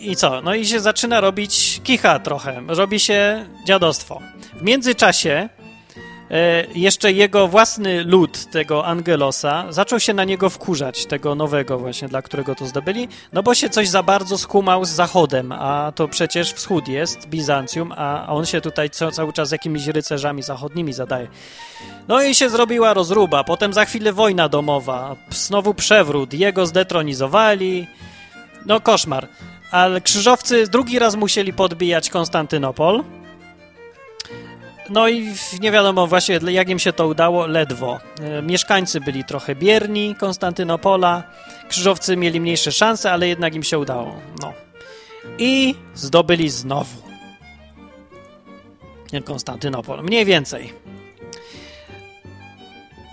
I 0.00 0.16
co? 0.16 0.42
No 0.42 0.54
i 0.54 0.66
się 0.66 0.80
zaczyna 0.80 1.20
robić 1.20 1.80
kicha 1.84 2.18
trochę. 2.18 2.62
Robi 2.68 3.00
się 3.00 3.46
dziadostwo. 3.66 4.20
W 4.54 4.62
międzyczasie 4.62 5.48
jeszcze 6.74 7.12
jego 7.12 7.48
własny 7.48 8.04
lud, 8.04 8.50
tego 8.50 8.86
Angelosa, 8.86 9.66
zaczął 9.70 10.00
się 10.00 10.14
na 10.14 10.24
niego 10.24 10.50
wkurzać, 10.50 11.06
tego 11.06 11.34
nowego 11.34 11.78
właśnie, 11.78 12.08
dla 12.08 12.22
którego 12.22 12.54
to 12.54 12.66
zdobyli, 12.66 13.08
no 13.32 13.42
bo 13.42 13.54
się 13.54 13.70
coś 13.70 13.88
za 13.88 14.02
bardzo 14.02 14.38
skumał 14.38 14.84
z 14.84 14.90
Zachodem, 14.90 15.52
a 15.52 15.92
to 15.94 16.08
przecież 16.08 16.52
wschód 16.52 16.88
jest, 16.88 17.28
Bizancjum, 17.28 17.92
a 17.96 18.26
on 18.28 18.46
się 18.46 18.60
tutaj 18.60 18.90
cały 18.90 19.32
czas 19.32 19.52
jakimiś 19.52 19.86
rycerzami 19.86 20.42
zachodnimi 20.42 20.92
zadaje. 20.92 21.28
No 22.08 22.22
i 22.22 22.34
się 22.34 22.50
zrobiła 22.50 22.94
rozruba, 22.94 23.44
potem 23.44 23.72
za 23.72 23.84
chwilę 23.84 24.12
wojna 24.12 24.48
domowa, 24.48 25.16
znowu 25.30 25.74
przewrót, 25.74 26.34
jego 26.34 26.66
zdetronizowali, 26.66 27.86
no 28.66 28.80
koszmar. 28.80 29.28
Ale 29.70 30.00
krzyżowcy 30.00 30.66
drugi 30.66 30.98
raz 30.98 31.16
musieli 31.16 31.52
podbijać 31.52 32.10
Konstantynopol, 32.10 33.04
no 34.90 35.08
i 35.08 35.34
nie 35.60 35.70
wiadomo 35.72 36.06
właśnie, 36.06 36.40
jak 36.48 36.68
im 36.68 36.78
się 36.78 36.92
to 36.92 37.06
udało, 37.06 37.46
ledwo. 37.46 38.00
E, 38.20 38.42
mieszkańcy 38.42 39.00
byli 39.00 39.24
trochę 39.24 39.54
bierni 39.54 40.14
Konstantynopola, 40.14 41.22
krzyżowcy 41.68 42.16
mieli 42.16 42.40
mniejsze 42.40 42.72
szanse, 42.72 43.12
ale 43.12 43.28
jednak 43.28 43.54
im 43.54 43.62
się 43.62 43.78
udało. 43.78 44.16
No. 44.40 44.52
I 45.38 45.74
zdobyli 45.94 46.50
znowu 46.50 47.02
Konstantynopol. 49.24 50.02
Mniej 50.02 50.24
więcej. 50.24 50.72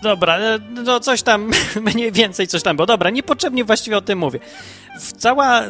Dobra, 0.01 0.37
e, 0.37 0.59
no 0.85 0.99
coś 0.99 1.23
tam, 1.23 1.51
mniej 1.93 2.11
więcej 2.11 2.47
coś 2.47 2.63
tam, 2.63 2.77
bo 2.77 2.85
dobra, 2.85 3.09
niepotrzebnie 3.09 3.63
właściwie 3.63 3.97
o 3.97 4.01
tym 4.01 4.19
mówię. 4.19 4.39
Cała, 5.17 5.63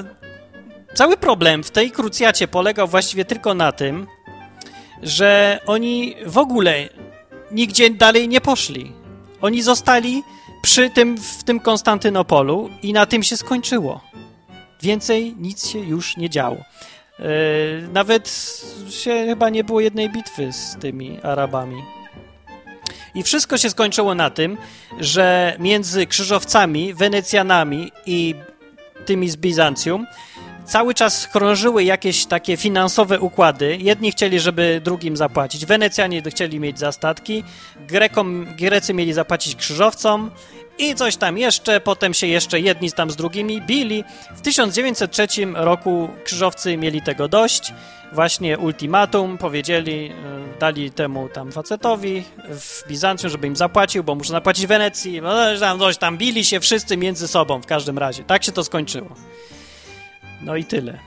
cały 0.94 1.18
problem 1.18 1.64
w 1.64 1.72
tej 1.72 1.92
krucjacie 1.92 2.48
polegał 2.48 2.88
właściwie 2.88 3.26
tylko 3.26 3.54
na 3.54 3.72
tym, 3.72 4.08
że 5.04 5.60
oni 5.66 6.16
w 6.26 6.38
ogóle 6.38 6.90
nigdzie 7.52 7.90
dalej 7.90 8.28
nie 8.28 8.42
poszli. 8.42 8.92
Oni 9.42 9.62
zostali 9.62 10.24
przy 10.62 10.90
tym, 10.90 11.18
w 11.18 11.44
tym 11.44 11.60
Konstantynopolu 11.60 12.70
i 12.84 12.94
na 12.94 13.06
tym 13.06 13.24
się 13.24 13.38
skończyło. 13.38 14.02
Więcej 14.82 15.36
nic 15.40 15.68
się 15.68 15.80
już 15.80 16.18
nie 16.18 16.30
działo. 16.30 16.58
Yy, 17.20 17.26
nawet 17.94 18.30
się 18.90 19.26
chyba 19.26 19.50
nie 19.50 19.64
było 19.64 19.80
jednej 19.80 20.10
bitwy 20.10 20.54
z 20.54 20.78
tymi 20.80 21.20
Arabami. 21.24 21.84
I 23.16 23.24
wszystko 23.24 23.58
się 23.58 23.70
skończyło 23.70 24.16
na 24.16 24.30
tym, 24.30 24.58
że 25.00 25.56
między 25.60 26.08
krzyżowcami, 26.08 26.94
Wenecjanami 26.94 27.92
i 28.06 28.36
tymi 29.06 29.30
z 29.30 29.36
Bizancjum 29.36 30.08
cały 30.70 30.94
czas 30.94 31.28
krążyły 31.28 31.84
jakieś 31.84 32.26
takie 32.26 32.58
finansowe 32.58 33.20
układy. 33.20 33.78
Jedni 33.80 34.12
chcieli, 34.12 34.40
żeby 34.40 34.82
drugim 34.84 35.18
zapłacić. 35.18 35.66
Wenecjanie 35.66 36.22
chcieli 36.22 36.60
mieć 36.60 36.80
za 36.80 36.92
statki, 36.92 37.44
Grekom, 37.88 38.46
Grecy 38.58 38.94
mieli 38.94 39.14
zapłacić 39.14 39.56
krzyżowcom 39.56 40.32
i 40.78 40.96
coś 40.96 41.18
tam 41.18 41.38
jeszcze, 41.38 41.82
potem 41.82 42.14
się 42.14 42.28
jeszcze 42.28 42.60
jedni 42.60 42.92
tam 42.92 43.12
z 43.12 43.16
drugimi 43.16 43.62
bili. 43.62 44.04
W 44.36 44.42
1903 44.42 45.28
roku 45.54 46.10
krzyżowcy 46.24 46.78
mieli 46.78 47.02
tego 47.02 47.28
dość, 47.28 47.74
właśnie 48.12 48.58
ultimatum, 48.58 49.38
powiedzieli, 49.38 50.12
e, 50.56 50.60
dali 50.60 50.92
temu 50.92 51.30
tam 51.30 51.52
facetowi 51.52 52.24
w 52.50 52.88
Bizancjum, 52.88 53.32
żeby 53.32 53.48
im 53.48 53.56
zapłacił, 53.56 54.04
bo 54.04 54.16
muszę 54.16 54.32
zapłacić 54.32 54.68
Wenecji, 54.68 55.22
no, 55.22 55.60
tam 55.60 55.80
coś 55.80 55.98
tam 55.98 56.18
bili 56.18 56.46
się 56.46 56.60
wszyscy 56.60 56.98
między 56.98 57.28
sobą 57.28 57.62
w 57.62 57.66
każdym 57.66 57.98
razie. 57.98 58.24
Tak 58.24 58.44
się 58.44 58.52
to 58.52 58.64
skończyło. 58.64 59.16
No 60.42 60.56
i 60.56 60.66
tyle. 60.66 61.00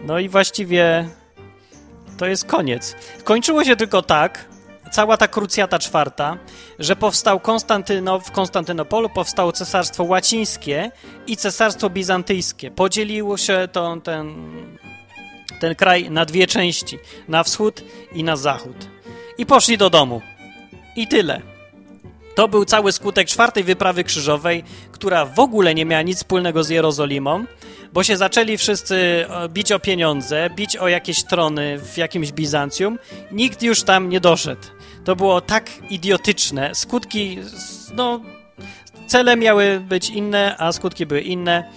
No 0.00 0.18
i 0.18 0.28
właściwie 0.28 1.08
to 2.18 2.26
jest 2.26 2.44
koniec. 2.44 2.96
Kończyło 3.24 3.64
się 3.64 3.76
tylko 3.76 4.02
tak, 4.02 4.48
cała 4.92 5.16
ta 5.16 5.28
krucjata 5.28 5.78
czwarta, 5.78 6.38
że 6.78 6.96
powstał 6.96 7.40
Konstantyno, 7.40 8.20
w 8.20 8.30
Konstantynopolu 8.30 9.08
powstało 9.08 9.52
cesarstwo 9.52 10.04
łacińskie 10.04 10.90
i 11.26 11.36
cesarstwo 11.36 11.90
bizantyjskie. 11.90 12.70
Podzieliło 12.70 13.36
się 13.36 13.68
to, 13.72 13.96
ten, 13.96 14.34
ten 15.60 15.74
kraj 15.74 16.10
na 16.10 16.24
dwie 16.24 16.46
części, 16.46 16.98
na 17.28 17.44
wschód 17.44 17.84
i 18.12 18.24
na 18.24 18.36
zachód. 18.36 18.76
I 19.38 19.46
poszli 19.46 19.78
do 19.78 19.90
domu. 19.90 20.22
I 20.96 21.06
tyle. 21.08 21.51
To 22.34 22.48
był 22.48 22.64
cały 22.64 22.92
skutek 22.92 23.28
czwartej 23.28 23.64
wyprawy 23.64 24.04
krzyżowej, 24.04 24.64
która 24.92 25.24
w 25.24 25.38
ogóle 25.38 25.74
nie 25.74 25.84
miała 25.84 26.02
nic 26.02 26.18
wspólnego 26.18 26.64
z 26.64 26.68
Jerozolimą, 26.68 27.44
bo 27.92 28.02
się 28.02 28.16
zaczęli 28.16 28.56
wszyscy 28.56 29.26
e, 29.28 29.48
bić 29.48 29.72
o 29.72 29.78
pieniądze, 29.78 30.50
bić 30.50 30.76
o 30.76 30.88
jakieś 30.88 31.24
trony 31.24 31.78
w 31.78 31.96
jakimś 31.96 32.32
Bizancjum. 32.32 32.98
Nikt 33.32 33.62
już 33.62 33.82
tam 33.82 34.08
nie 34.08 34.20
doszedł. 34.20 34.62
To 35.04 35.16
było 35.16 35.40
tak 35.40 35.70
idiotyczne. 35.90 36.74
Skutki, 36.74 37.38
no, 37.94 38.20
cele 39.06 39.36
miały 39.36 39.80
być 39.80 40.10
inne, 40.10 40.56
a 40.58 40.72
skutki 40.72 41.06
były 41.06 41.20
inne. 41.20 41.72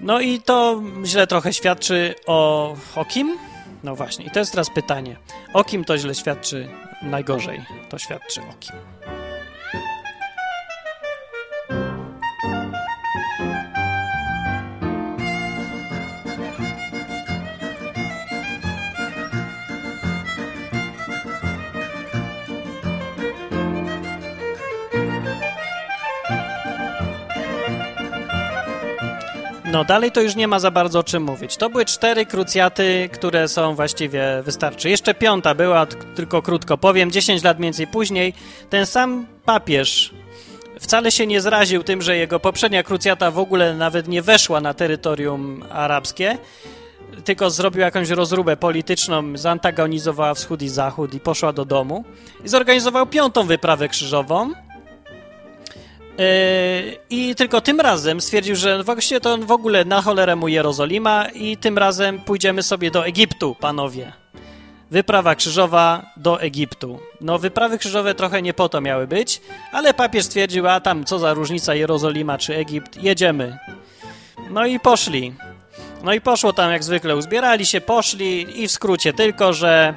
No 0.00 0.20
i 0.20 0.40
to 0.40 0.82
źle 1.04 1.26
trochę 1.26 1.52
świadczy 1.52 2.14
o, 2.26 2.76
o 2.96 3.04
kim? 3.04 3.38
No 3.84 3.96
właśnie, 3.96 4.24
i 4.24 4.30
to 4.30 4.38
jest 4.38 4.52
teraz 4.52 4.70
pytanie. 4.70 5.16
O 5.54 5.64
kim 5.64 5.84
to 5.84 5.98
źle 5.98 6.14
świadczy 6.14 6.68
najgorzej? 7.02 7.64
To 7.88 7.98
świadczy 7.98 8.40
o 8.40 8.54
kim? 8.60 8.76
No, 29.72 29.84
dalej 29.84 30.12
to 30.12 30.20
już 30.20 30.36
nie 30.36 30.48
ma 30.48 30.58
za 30.58 30.70
bardzo 30.70 30.98
o 30.98 31.02
czym 31.02 31.22
mówić. 31.22 31.56
To 31.56 31.70
były 31.70 31.84
cztery 31.84 32.26
krucjaty, 32.26 33.08
które 33.12 33.48
są 33.48 33.74
właściwie 33.74 34.42
wystarczy. 34.44 34.90
Jeszcze 34.90 35.14
piąta 35.14 35.54
była, 35.54 35.86
tylko 35.86 36.42
krótko 36.42 36.78
powiem, 36.78 37.10
10 37.10 37.42
lat 37.42 37.58
mniej 37.58 37.66
więcej 37.66 37.86
później, 37.86 38.34
ten 38.70 38.86
sam 38.86 39.26
papież 39.44 40.14
wcale 40.80 41.12
się 41.12 41.26
nie 41.26 41.40
zraził 41.40 41.82
tym, 41.82 42.02
że 42.02 42.16
jego 42.16 42.40
poprzednia 42.40 42.82
krucjata 42.82 43.30
w 43.30 43.38
ogóle 43.38 43.74
nawet 43.74 44.08
nie 44.08 44.22
weszła 44.22 44.60
na 44.60 44.74
terytorium 44.74 45.64
arabskie, 45.70 46.38
tylko 47.24 47.50
zrobił 47.50 47.80
jakąś 47.80 48.10
rozróbę 48.10 48.56
polityczną, 48.56 49.36
zantagonizowała 49.36 50.34
wschód 50.34 50.62
i 50.62 50.68
zachód 50.68 51.14
i 51.14 51.20
poszła 51.20 51.52
do 51.52 51.64
domu. 51.64 52.04
I 52.44 52.48
zorganizował 52.48 53.06
piątą 53.06 53.46
wyprawę 53.46 53.88
krzyżową, 53.88 54.52
I 57.10 57.34
tylko 57.34 57.60
tym 57.60 57.80
razem 57.80 58.20
stwierdził, 58.20 58.56
że 58.56 58.84
właściwie 58.84 59.20
to 59.20 59.32
on 59.32 59.46
w 59.46 59.50
ogóle 59.50 59.84
na 59.84 60.02
cholerę 60.02 60.36
mu 60.36 60.48
Jerozolima 60.48 61.26
i 61.34 61.56
tym 61.56 61.78
razem 61.78 62.20
pójdziemy 62.20 62.62
sobie 62.62 62.90
do 62.90 63.06
Egiptu, 63.06 63.56
panowie. 63.60 64.12
Wyprawa 64.90 65.34
krzyżowa 65.34 66.12
do 66.16 66.40
Egiptu. 66.40 67.00
No, 67.20 67.38
wyprawy 67.38 67.78
krzyżowe 67.78 68.14
trochę 68.14 68.42
nie 68.42 68.54
po 68.54 68.68
to 68.68 68.80
miały 68.80 69.06
być, 69.06 69.40
ale 69.72 69.94
papież 69.94 70.24
stwierdził, 70.24 70.68
a 70.68 70.80
tam 70.80 71.04
co 71.04 71.18
za 71.18 71.34
różnica 71.34 71.74
Jerozolima 71.74 72.38
czy 72.38 72.56
Egipt, 72.56 73.02
jedziemy. 73.02 73.58
No 74.50 74.66
i 74.66 74.80
poszli. 74.80 75.34
No 76.02 76.14
i 76.14 76.20
poszło 76.20 76.52
tam 76.52 76.72
jak 76.72 76.84
zwykle, 76.84 77.16
uzbierali 77.16 77.66
się, 77.66 77.80
poszli 77.80 78.62
i 78.62 78.68
w 78.68 78.72
skrócie 78.72 79.12
tylko, 79.12 79.52
że 79.52 79.94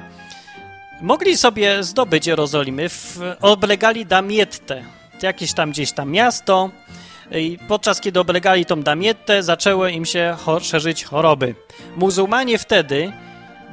mogli 1.00 1.36
sobie 1.36 1.82
zdobyć 1.82 2.26
Jerozolimy, 2.26 2.88
w, 2.88 3.18
oblegali 3.40 4.06
Damiettę 4.06 4.84
jakieś 5.24 5.52
tam 5.52 5.70
gdzieś 5.70 5.92
tam 5.92 6.10
miasto 6.10 6.70
i 7.32 7.58
podczas 7.68 8.00
kiedy 8.00 8.20
oblegali 8.20 8.66
tą 8.66 8.82
Damietę, 8.82 9.42
zaczęły 9.42 9.92
im 9.92 10.04
się 10.04 10.36
szerzyć 10.62 11.04
choroby. 11.04 11.54
Muzułmanie 11.96 12.58
wtedy 12.58 13.12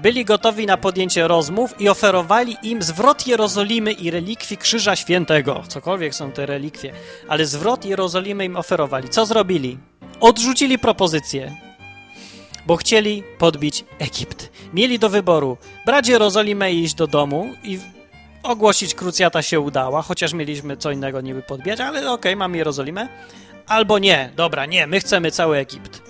byli 0.01 0.25
gotowi 0.25 0.65
na 0.65 0.77
podjęcie 0.77 1.27
rozmów 1.27 1.81
i 1.81 1.89
oferowali 1.89 2.57
im 2.63 2.83
zwrot 2.83 3.27
Jerozolimy 3.27 3.91
i 3.91 4.11
relikwii 4.11 4.57
Krzyża 4.57 4.95
Świętego. 4.95 5.63
Cokolwiek 5.67 6.15
są 6.15 6.31
te 6.31 6.45
relikwie, 6.45 6.93
ale 7.27 7.45
zwrot 7.45 7.85
Jerozolimy 7.85 8.45
im 8.45 8.57
oferowali. 8.57 9.09
Co 9.09 9.25
zrobili? 9.25 9.77
Odrzucili 10.19 10.79
propozycję, 10.79 11.55
bo 12.65 12.75
chcieli 12.75 13.23
podbić 13.37 13.85
Egipt. 13.99 14.51
Mieli 14.73 14.99
do 14.99 15.09
wyboru 15.09 15.57
brać 15.85 16.07
Jerozolimę 16.07 16.73
i 16.73 16.83
iść 16.83 16.93
do 16.93 17.07
domu 17.07 17.53
i 17.63 17.79
ogłosić 18.43 18.95
krucjata 18.95 19.41
się 19.41 19.59
udała, 19.59 20.01
chociaż 20.01 20.33
mieliśmy 20.33 20.77
co 20.77 20.91
innego 20.91 21.21
niby 21.21 21.41
podbijać, 21.41 21.79
ale 21.79 21.99
okej, 21.99 22.11
okay, 22.11 22.35
mamy 22.35 22.57
Jerozolimę. 22.57 23.07
Albo 23.67 23.99
nie, 23.99 24.29
dobra, 24.35 24.65
nie, 24.65 24.87
my 24.87 24.99
chcemy 24.99 25.31
cały 25.31 25.57
Egipt. 25.57 26.01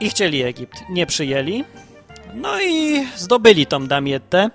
I 0.00 0.10
chcieli 0.10 0.42
Egipt. 0.42 0.82
Nie 0.88 1.06
przyjęli. 1.06 1.64
No 2.34 2.62
i 2.62 3.06
zdobyli 3.16 3.66
tą 3.66 3.86
Damietę. 3.86 4.50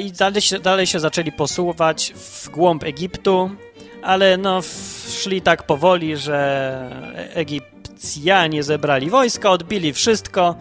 I 0.00 0.12
dalej 0.12 0.42
dalej 0.62 0.86
się 0.86 1.00
zaczęli 1.00 1.32
posuwać 1.32 2.12
w 2.16 2.48
głąb 2.48 2.84
Egiptu, 2.84 3.50
ale 4.02 4.36
no 4.36 4.60
szli 5.08 5.42
tak 5.42 5.62
powoli, 5.62 6.16
że 6.16 6.90
Egipcjanie 7.34 8.62
zebrali 8.62 9.10
wojska, 9.10 9.50
odbili 9.50 9.92
wszystko 9.92 10.54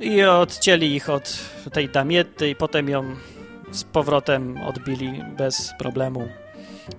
i 0.00 0.22
odcięli 0.22 0.94
ich 0.94 1.10
od 1.10 1.38
tej 1.72 1.88
Damiety 1.88 2.50
i 2.50 2.54
potem 2.54 2.88
ją 2.88 3.16
z 3.70 3.84
powrotem 3.84 4.56
odbili 4.66 5.22
bez 5.36 5.72
problemu. 5.78 6.28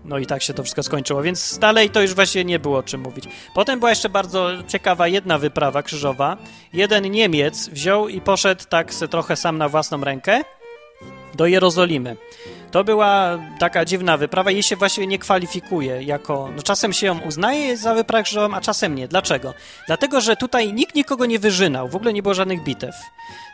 No 0.06 0.18
i 0.18 0.26
tak 0.26 0.42
się 0.42 0.54
to 0.54 0.64
wszystko 0.64 0.84
skończyło, 0.84 1.22
więc 1.22 1.60
dalej 1.60 1.90
to 1.90 2.02
już 2.02 2.14
właśnie 2.14 2.46
nie 2.46 2.60
było 2.60 2.78
o 2.78 2.84
czym 2.84 3.02
mówić. 3.02 3.26
Potem 3.54 3.80
była 3.80 3.90
jeszcze 3.90 4.10
bardzo 4.10 4.50
ciekawa 4.68 5.08
jedna 5.08 5.38
wyprawa 5.38 5.84
krzyżowa. 5.84 6.38
Jeden 6.74 7.12
Niemiec 7.12 7.70
wziął 7.70 8.08
i 8.08 8.22
poszedł 8.22 8.64
tak 8.70 8.94
trochę 8.94 9.36
sam 9.36 9.58
na 9.58 9.70
własną 9.70 10.02
rękę 10.04 10.42
do 11.36 11.48
Jerozolimy. 11.48 12.18
To 12.72 12.84
była 12.84 13.40
taka 13.60 13.86
dziwna 13.86 14.18
wyprawa, 14.18 14.52
jej 14.52 14.64
się 14.64 14.76
właściwie 14.76 15.08
nie 15.08 15.20
kwalifikuje 15.20 16.04
jako... 16.04 16.50
No 16.56 16.64
czasem 16.64 16.94
się 16.94 17.08
ją 17.08 17.20
uznaje 17.20 17.78
za 17.78 17.94
wyprawę 17.94 18.24
krzyżową, 18.24 18.56
a 18.56 18.62
czasem 18.62 18.96
nie. 18.96 19.08
Dlaczego? 19.08 19.54
Dlatego, 19.88 20.22
że 20.22 20.36
tutaj 20.36 20.74
nikt 20.74 20.96
nikogo 20.96 21.26
nie 21.26 21.40
wyżynał, 21.40 21.90
w 21.90 21.96
ogóle 21.96 22.14
nie 22.14 22.22
było 22.22 22.34
żadnych 22.34 22.64
bitew. 22.64 22.96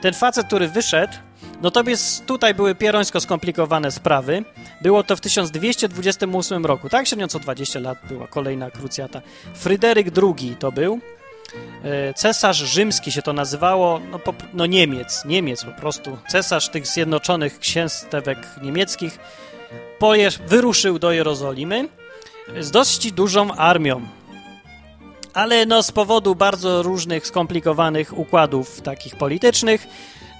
Ten 0.01 0.13
facet, 0.13 0.47
który 0.47 0.67
wyszedł, 0.67 1.13
no 1.61 1.71
to 1.71 1.83
jest, 1.87 2.25
tutaj 2.25 2.53
były 2.53 2.75
pierońsko 2.75 3.21
skomplikowane 3.21 3.91
sprawy. 3.91 4.43
Było 4.81 5.03
to 5.03 5.15
w 5.15 5.21
1228 5.21 6.65
roku, 6.65 6.89
tak? 6.89 7.07
Średnio 7.07 7.27
co 7.27 7.39
20 7.39 7.79
lat 7.79 7.97
była 8.07 8.27
kolejna 8.27 8.71
krucjata. 8.71 9.21
Fryderyk 9.53 10.07
II 10.23 10.55
to 10.59 10.71
był. 10.71 10.99
E, 11.83 12.13
cesarz 12.13 12.57
rzymski 12.57 13.11
się 13.11 13.21
to 13.21 13.33
nazywało, 13.33 13.99
no, 14.11 14.19
po, 14.19 14.33
no 14.53 14.65
Niemiec, 14.65 15.25
Niemiec 15.25 15.65
po 15.65 15.71
prostu. 15.71 16.17
Cesarz 16.29 16.69
tych 16.69 16.87
zjednoczonych 16.87 17.59
księstewek 17.59 18.37
niemieckich 18.61 19.19
wyruszył 20.47 20.99
do 20.99 21.11
Jerozolimy 21.11 21.89
z 22.59 22.71
dość 22.71 23.11
dużą 23.11 23.51
armią. 23.51 24.01
Ale 25.33 25.65
no 25.65 25.83
z 25.83 25.91
powodu 25.91 26.35
bardzo 26.35 26.83
różnych 26.83 27.27
skomplikowanych 27.27 28.17
układów 28.17 28.81
takich 28.81 29.15
politycznych 29.15 29.87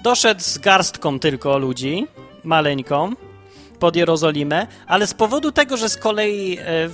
doszedł 0.02 0.40
z 0.40 0.58
garstką 0.58 1.18
tylko 1.18 1.58
ludzi, 1.58 2.06
maleńką, 2.44 3.12
pod 3.78 3.96
Jerozolimę, 3.96 4.66
ale 4.86 5.06
z 5.06 5.14
powodu 5.14 5.52
tego, 5.52 5.76
że 5.76 5.88
z 5.88 5.96
kolei 5.96 6.58
e, 6.58 6.88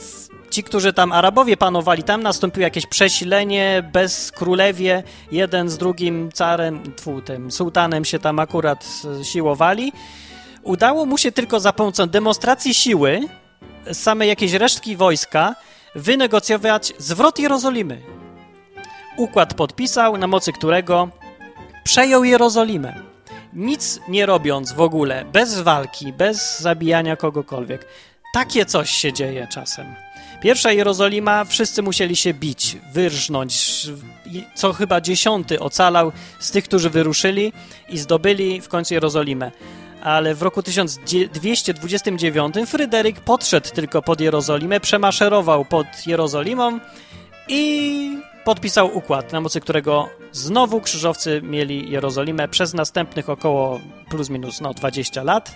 ci, 0.52 0.62
którzy 0.62 0.92
tam 0.92 1.12
Arabowie 1.12 1.56
panowali, 1.56 2.02
tam 2.02 2.22
nastąpiło 2.22 2.62
jakieś 2.62 2.86
przesilenie 2.86 3.90
bez 3.92 4.32
królewie, 4.32 5.02
jeden 5.32 5.68
z 5.68 5.78
drugim 5.78 6.32
carem, 6.32 6.94
tfu, 6.96 7.22
tym 7.22 7.50
sułtanem 7.50 8.04
się 8.04 8.18
tam 8.18 8.38
akurat 8.38 8.84
e, 9.20 9.24
siłowali. 9.24 9.92
Udało 10.62 11.06
mu 11.06 11.18
się 11.18 11.32
tylko 11.32 11.60
za 11.60 11.72
pomocą 11.72 12.06
demonstracji 12.06 12.74
siły, 12.74 13.20
same 13.92 14.26
jakieś 14.26 14.52
resztki 14.52 14.96
wojska, 14.96 15.54
wynegocjować 15.94 16.92
zwrot 16.98 17.38
Jerozolimy. 17.38 18.02
Układ 19.16 19.54
podpisał, 19.54 20.16
na 20.16 20.26
mocy 20.26 20.52
którego 20.52 21.08
przejął 21.84 22.24
Jerozolimę. 22.24 22.94
Nic 23.52 24.00
nie 24.08 24.26
robiąc 24.26 24.72
w 24.72 24.80
ogóle, 24.80 25.24
bez 25.24 25.60
walki, 25.60 26.12
bez 26.12 26.60
zabijania 26.60 27.16
kogokolwiek. 27.16 27.86
takie 28.34 28.66
coś 28.66 28.90
się 28.90 29.12
dzieje 29.12 29.46
czasem. 29.46 30.11
Pierwsza 30.42 30.72
Jerozolima, 30.72 31.44
wszyscy 31.44 31.82
musieli 31.82 32.16
się 32.16 32.34
bić, 32.34 32.76
wyrżnąć. 32.92 33.86
Co 34.54 34.72
chyba 34.72 35.00
dziesiąty 35.00 35.60
ocalał 35.60 36.12
z 36.38 36.50
tych, 36.50 36.64
którzy 36.64 36.90
wyruszyli 36.90 37.52
i 37.88 37.98
zdobyli 37.98 38.60
w 38.60 38.68
końcu 38.68 38.94
Jerozolimę. 38.94 39.50
Ale 40.02 40.34
w 40.34 40.42
roku 40.42 40.62
1229 40.62 42.54
Fryderyk 42.66 43.20
podszedł 43.20 43.68
tylko 43.70 44.02
pod 44.02 44.20
Jerozolimę, 44.20 44.80
przemaszerował 44.80 45.64
pod 45.64 45.86
Jerozolimą 46.06 46.80
i 47.48 48.18
podpisał 48.44 48.96
układ, 48.96 49.32
na 49.32 49.40
mocy 49.40 49.60
którego 49.60 50.08
znowu 50.32 50.80
krzyżowcy 50.80 51.40
mieli 51.44 51.90
Jerozolimę 51.90 52.48
przez 52.48 52.74
następnych 52.74 53.28
około 53.28 53.80
plus 54.10 54.30
minus 54.30 54.60
no, 54.60 54.74
20 54.74 55.22
lat. 55.22 55.54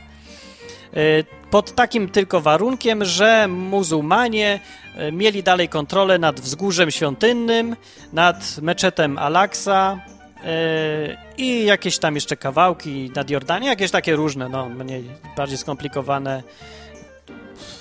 E, 0.95 1.25
pod 1.51 1.75
takim 1.75 2.09
tylko 2.09 2.41
warunkiem, 2.41 3.05
że 3.05 3.49
muzułmanie 3.49 4.61
e, 4.97 5.13
mieli 5.13 5.43
dalej 5.43 5.69
kontrolę 5.69 6.19
nad 6.19 6.41
wzgórzem 6.41 6.91
świątynnym, 6.91 7.77
nad 8.13 8.59
meczetem 8.63 9.19
Al-Aqsa 9.19 10.01
e, 10.45 11.17
i 11.39 11.65
jakieś 11.65 11.99
tam 11.99 12.15
jeszcze 12.15 12.37
kawałki 12.37 13.11
nad 13.15 13.31
Jordanią, 13.31 13.67
jakieś 13.67 13.91
takie 13.91 14.17
różne, 14.17 14.49
no 14.49 14.69
mniej, 14.69 15.05
bardziej 15.37 15.59
skomplikowane 15.59 16.43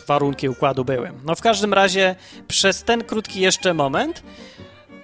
warunki 0.07 0.49
układu 0.49 0.85
były. 0.85 1.11
No 1.23 1.35
w 1.35 1.41
każdym 1.41 1.73
razie 1.73 2.15
przez 2.47 2.83
ten 2.83 3.03
krótki 3.03 3.39
jeszcze 3.39 3.73
moment 3.73 4.23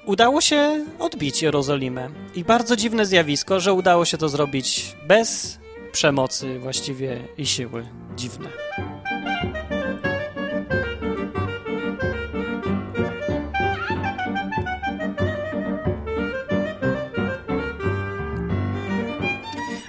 udało 0.06 0.42
się 0.42 0.86
odbić 1.00 1.42
Jerozolimę. 1.42 2.10
I 2.36 2.44
bardzo 2.44 2.76
dziwne 2.76 3.06
zjawisko, 3.06 3.60
że 3.60 3.74
udało 3.74 4.06
się 4.06 4.18
to 4.18 4.30
zrobić 4.30 4.96
bez 5.08 5.61
przemocy 5.92 6.60
właściwie 6.60 7.20
i 7.38 7.46
siły. 7.46 7.86
Dziwne. 8.16 8.50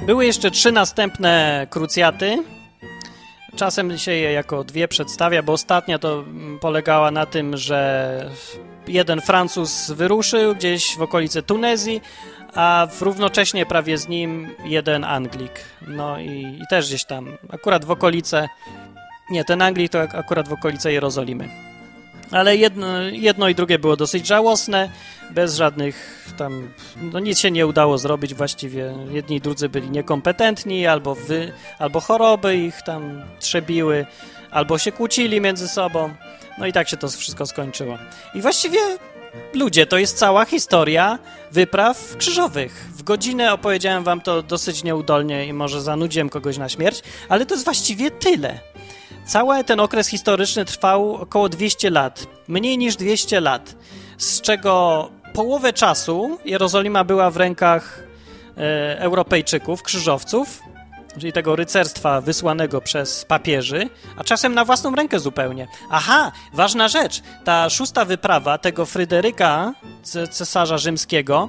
Były 0.07 0.27
jeszcze 0.27 0.51
trzy 0.51 0.73
następne 0.73 1.67
krucjaty. 1.71 2.45
Czasem 3.57 3.99
się 3.99 4.13
je 4.13 4.33
jako 4.33 4.65
dwie 4.65 4.89
przedstawia, 4.89 5.43
bo 5.43 5.53
ostatnia 5.53 5.99
to 5.99 6.25
polegała 6.61 7.11
na 7.11 7.27
tym, 7.27 7.57
że 7.57 8.31
jeden 8.89 9.21
Francuz 9.21 9.91
wyruszył 9.91 10.55
gdzieś 10.55 10.97
w 10.97 11.03
okolice 11.03 11.43
Tunezji, 11.43 12.01
a 12.55 12.87
równocześnie 13.01 13.67
prawie 13.67 13.99
z 13.99 14.09
nim 14.09 14.55
jeden 14.65 15.05
Anglik. 15.05 15.61
No 15.89 16.19
i, 16.19 16.59
i, 16.63 16.67
też 16.71 16.87
gdzieś 16.87 17.05
tam, 17.05 17.39
akurat 17.49 17.85
w 17.85 17.91
okolice, 17.91 18.49
nie, 19.31 19.45
ten 19.45 19.63
Anglik 19.63 19.93
to 19.93 20.01
akurat 20.01 20.49
w 20.49 20.53
okolice 20.53 20.93
Jerozolimy. 20.93 21.49
Ale 22.31 22.57
jedno, 22.57 23.01
jedno 23.03 23.49
i 23.49 23.55
drugie 23.55 23.79
było 23.79 23.97
dosyć 23.97 24.27
żałosne, 24.27 24.91
bez 25.31 25.57
żadnych 25.57 26.27
tam, 26.39 26.69
no 27.13 27.19
nic 27.19 27.39
się 27.39 27.51
nie 27.51 27.67
udało 27.67 27.99
zrobić 27.99 28.35
właściwie. 28.35 28.95
Jedni 29.11 29.37
i 29.37 29.41
drudzy 29.41 29.69
byli 29.69 29.91
niekompetentni, 29.91 30.87
albo 30.87 31.15
wy, 31.15 31.53
albo 31.79 32.01
choroby 32.01 32.57
ich 32.57 32.83
tam 32.83 33.23
trzebiły, 33.41 34.07
albo 34.51 34.79
się 34.79 34.93
kłócili 34.93 35.41
między 35.41 35.69
sobą. 35.69 36.15
No 36.59 36.67
i 36.67 36.73
tak 36.73 36.89
się 36.89 36.97
to 36.97 37.09
wszystko 37.09 37.47
skończyło. 37.47 37.99
I 38.35 38.41
właściwie 38.41 38.79
ludzie, 39.55 39.87
to 39.87 39.99
jest 39.99 40.19
cała 40.19 40.45
historia 40.45 41.19
wypraw 41.53 42.17
krzyżowych. 42.17 42.87
W 42.97 43.03
godzinę 43.03 43.53
opowiedziałem 43.53 44.05
wam 44.05 44.21
to 44.21 44.43
dosyć 44.43 44.85
nieudolnie 44.85 45.47
i 45.47 45.53
może 45.53 45.81
zanudziłem 45.81 46.29
kogoś 46.29 46.59
na 46.59 46.69
śmierć, 46.69 47.03
ale 47.29 47.47
to 47.47 47.55
jest 47.55 47.65
właściwie 47.65 48.11
tyle. 48.11 48.59
Cały 49.27 49.65
ten 49.65 49.81
okres 49.81 50.09
historyczny 50.09 50.65
trwał 50.65 51.15
około 51.15 51.49
200 51.49 51.91
lat, 51.91 52.27
mniej 52.49 52.79
niż 52.79 52.97
200 52.97 53.41
lat, 53.41 53.77
z 54.19 54.41
czego 54.41 55.11
połowę 55.33 55.73
czasu 55.73 56.39
Jerozolima 56.45 57.05
była 57.05 57.31
w 57.31 57.37
rękach 57.37 58.03
e, 58.57 58.99
Europejczyków, 59.01 59.83
krzyżowców, 59.83 60.63
czyli 61.19 61.33
tego 61.33 61.57
rycerstwa 61.57 62.21
wysłanego 62.21 62.81
przez 62.81 63.25
papieży, 63.25 63.89
a 64.17 64.25
czasem 64.25 64.55
na 64.55 64.65
własną 64.65 64.95
rękę 64.95 65.19
zupełnie. 65.19 65.69
Aha, 65.91 66.33
ważna 66.53 66.89
rzecz, 66.89 67.23
ta 67.45 67.71
szósta 67.71 68.05
wyprawa 68.05 68.59
tego 68.59 68.87
Fryderyka, 68.87 69.73
cesarza 70.31 70.79
rzymskiego, 70.79 71.49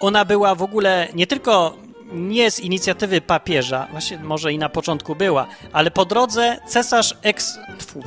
ona 0.00 0.24
była 0.24 0.54
w 0.54 0.62
ogóle 0.62 1.08
nie 1.14 1.26
tylko 1.26 1.76
nie 2.12 2.50
z 2.50 2.60
inicjatywy 2.60 3.20
papieża, 3.20 3.86
właśnie 3.90 4.18
może 4.18 4.52
i 4.52 4.58
na 4.58 4.68
początku 4.68 5.16
była, 5.16 5.46
ale 5.72 5.90
po 5.90 6.04
drodze 6.04 6.58
cesarz 6.66 7.16
eks... 7.22 7.58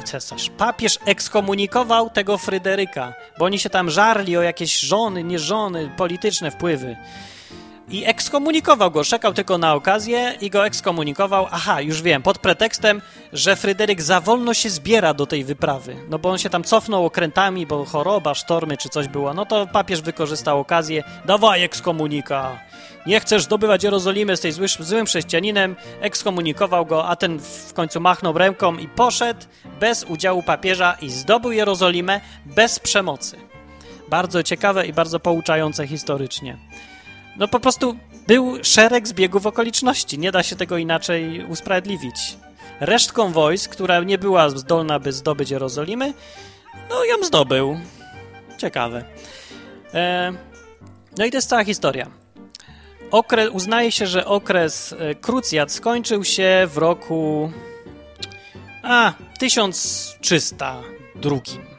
Cesarz, 0.03 0.49
papież 0.49 0.99
ekskomunikował 1.05 2.09
tego 2.09 2.37
Fryderyka, 2.37 3.13
bo 3.39 3.45
oni 3.45 3.59
się 3.59 3.69
tam 3.69 3.89
żarli 3.89 4.37
o 4.37 4.41
jakieś 4.41 4.79
żony, 4.79 5.23
nie 5.23 5.39
żony, 5.39 5.91
polityczne 5.97 6.51
wpływy. 6.51 6.95
I 7.93 8.05
ekskomunikował 8.05 8.91
go, 8.91 9.03
czekał 9.03 9.33
tylko 9.33 9.57
na 9.57 9.73
okazję 9.73 10.35
i 10.41 10.49
go 10.49 10.65
ekskomunikował. 10.65 11.47
Aha, 11.51 11.81
już 11.81 12.01
wiem, 12.01 12.21
pod 12.21 12.39
pretekstem, 12.39 13.01
że 13.33 13.55
Fryderyk 13.55 14.01
za 14.01 14.21
wolno 14.21 14.53
się 14.53 14.69
zbiera 14.69 15.13
do 15.13 15.25
tej 15.25 15.43
wyprawy. 15.43 15.95
No 16.09 16.19
bo 16.19 16.29
on 16.29 16.37
się 16.37 16.49
tam 16.49 16.63
cofnął 16.63 17.05
okrętami, 17.05 17.65
bo 17.65 17.85
choroba, 17.85 18.33
sztormy 18.33 18.77
czy 18.77 18.89
coś 18.89 19.07
było. 19.07 19.33
No 19.33 19.45
to 19.45 19.67
papież 19.67 20.01
wykorzystał 20.01 20.59
okazję. 20.59 21.03
Dawaj 21.25 21.63
ekskomunika! 21.63 22.59
Nie 23.05 23.19
chcesz 23.19 23.43
zdobywać 23.43 23.83
Jerozolimy, 23.83 24.33
jesteś 24.33 24.53
zły, 24.53 24.67
złym 24.79 25.05
chrześcijaninem. 25.05 25.75
Ekskomunikował 26.01 26.85
go, 26.85 27.07
a 27.07 27.15
ten 27.15 27.39
w 27.39 27.73
końcu 27.73 28.01
machnął 28.01 28.37
ręką 28.37 28.77
i 28.77 28.87
poszedł 28.87 29.41
bez 29.79 30.03
udziału 30.03 30.43
papieża 30.43 30.97
i 31.01 31.09
zdobył 31.09 31.51
Jerozolimę 31.51 32.21
bez 32.45 32.79
przemocy. 32.79 33.37
Bardzo 34.09 34.43
ciekawe 34.43 34.87
i 34.87 34.93
bardzo 34.93 35.19
pouczające 35.19 35.87
historycznie. 35.87 36.57
No 37.37 37.47
po 37.47 37.59
prostu 37.59 37.97
był 38.27 38.63
szereg 38.63 39.07
zbiegów 39.07 39.45
okoliczności. 39.45 40.19
Nie 40.19 40.31
da 40.31 40.43
się 40.43 40.55
tego 40.55 40.77
inaczej 40.77 41.45
usprawiedliwić. 41.45 42.37
Resztką 42.79 43.31
wojsk, 43.31 43.71
która 43.71 43.99
nie 43.99 44.17
była 44.17 44.49
zdolna, 44.49 44.99
by 44.99 45.13
zdobyć 45.13 45.51
Jerozolimy, 45.51 46.13
no 46.89 47.05
ją 47.05 47.23
zdobył. 47.23 47.79
Ciekawe. 48.57 49.05
E, 49.93 50.33
no 51.17 51.25
i 51.25 51.31
to 51.31 51.37
jest 51.37 51.49
cała 51.49 51.63
historia. 51.63 52.07
Okres, 53.11 53.49
uznaje 53.49 53.91
się, 53.91 54.07
że 54.07 54.25
okres 54.25 54.95
e, 54.99 55.15
krucjat 55.15 55.71
skończył 55.71 56.23
się 56.23 56.67
w 56.73 56.77
roku 56.77 57.51
a, 58.83 59.13
1302. 59.39 61.72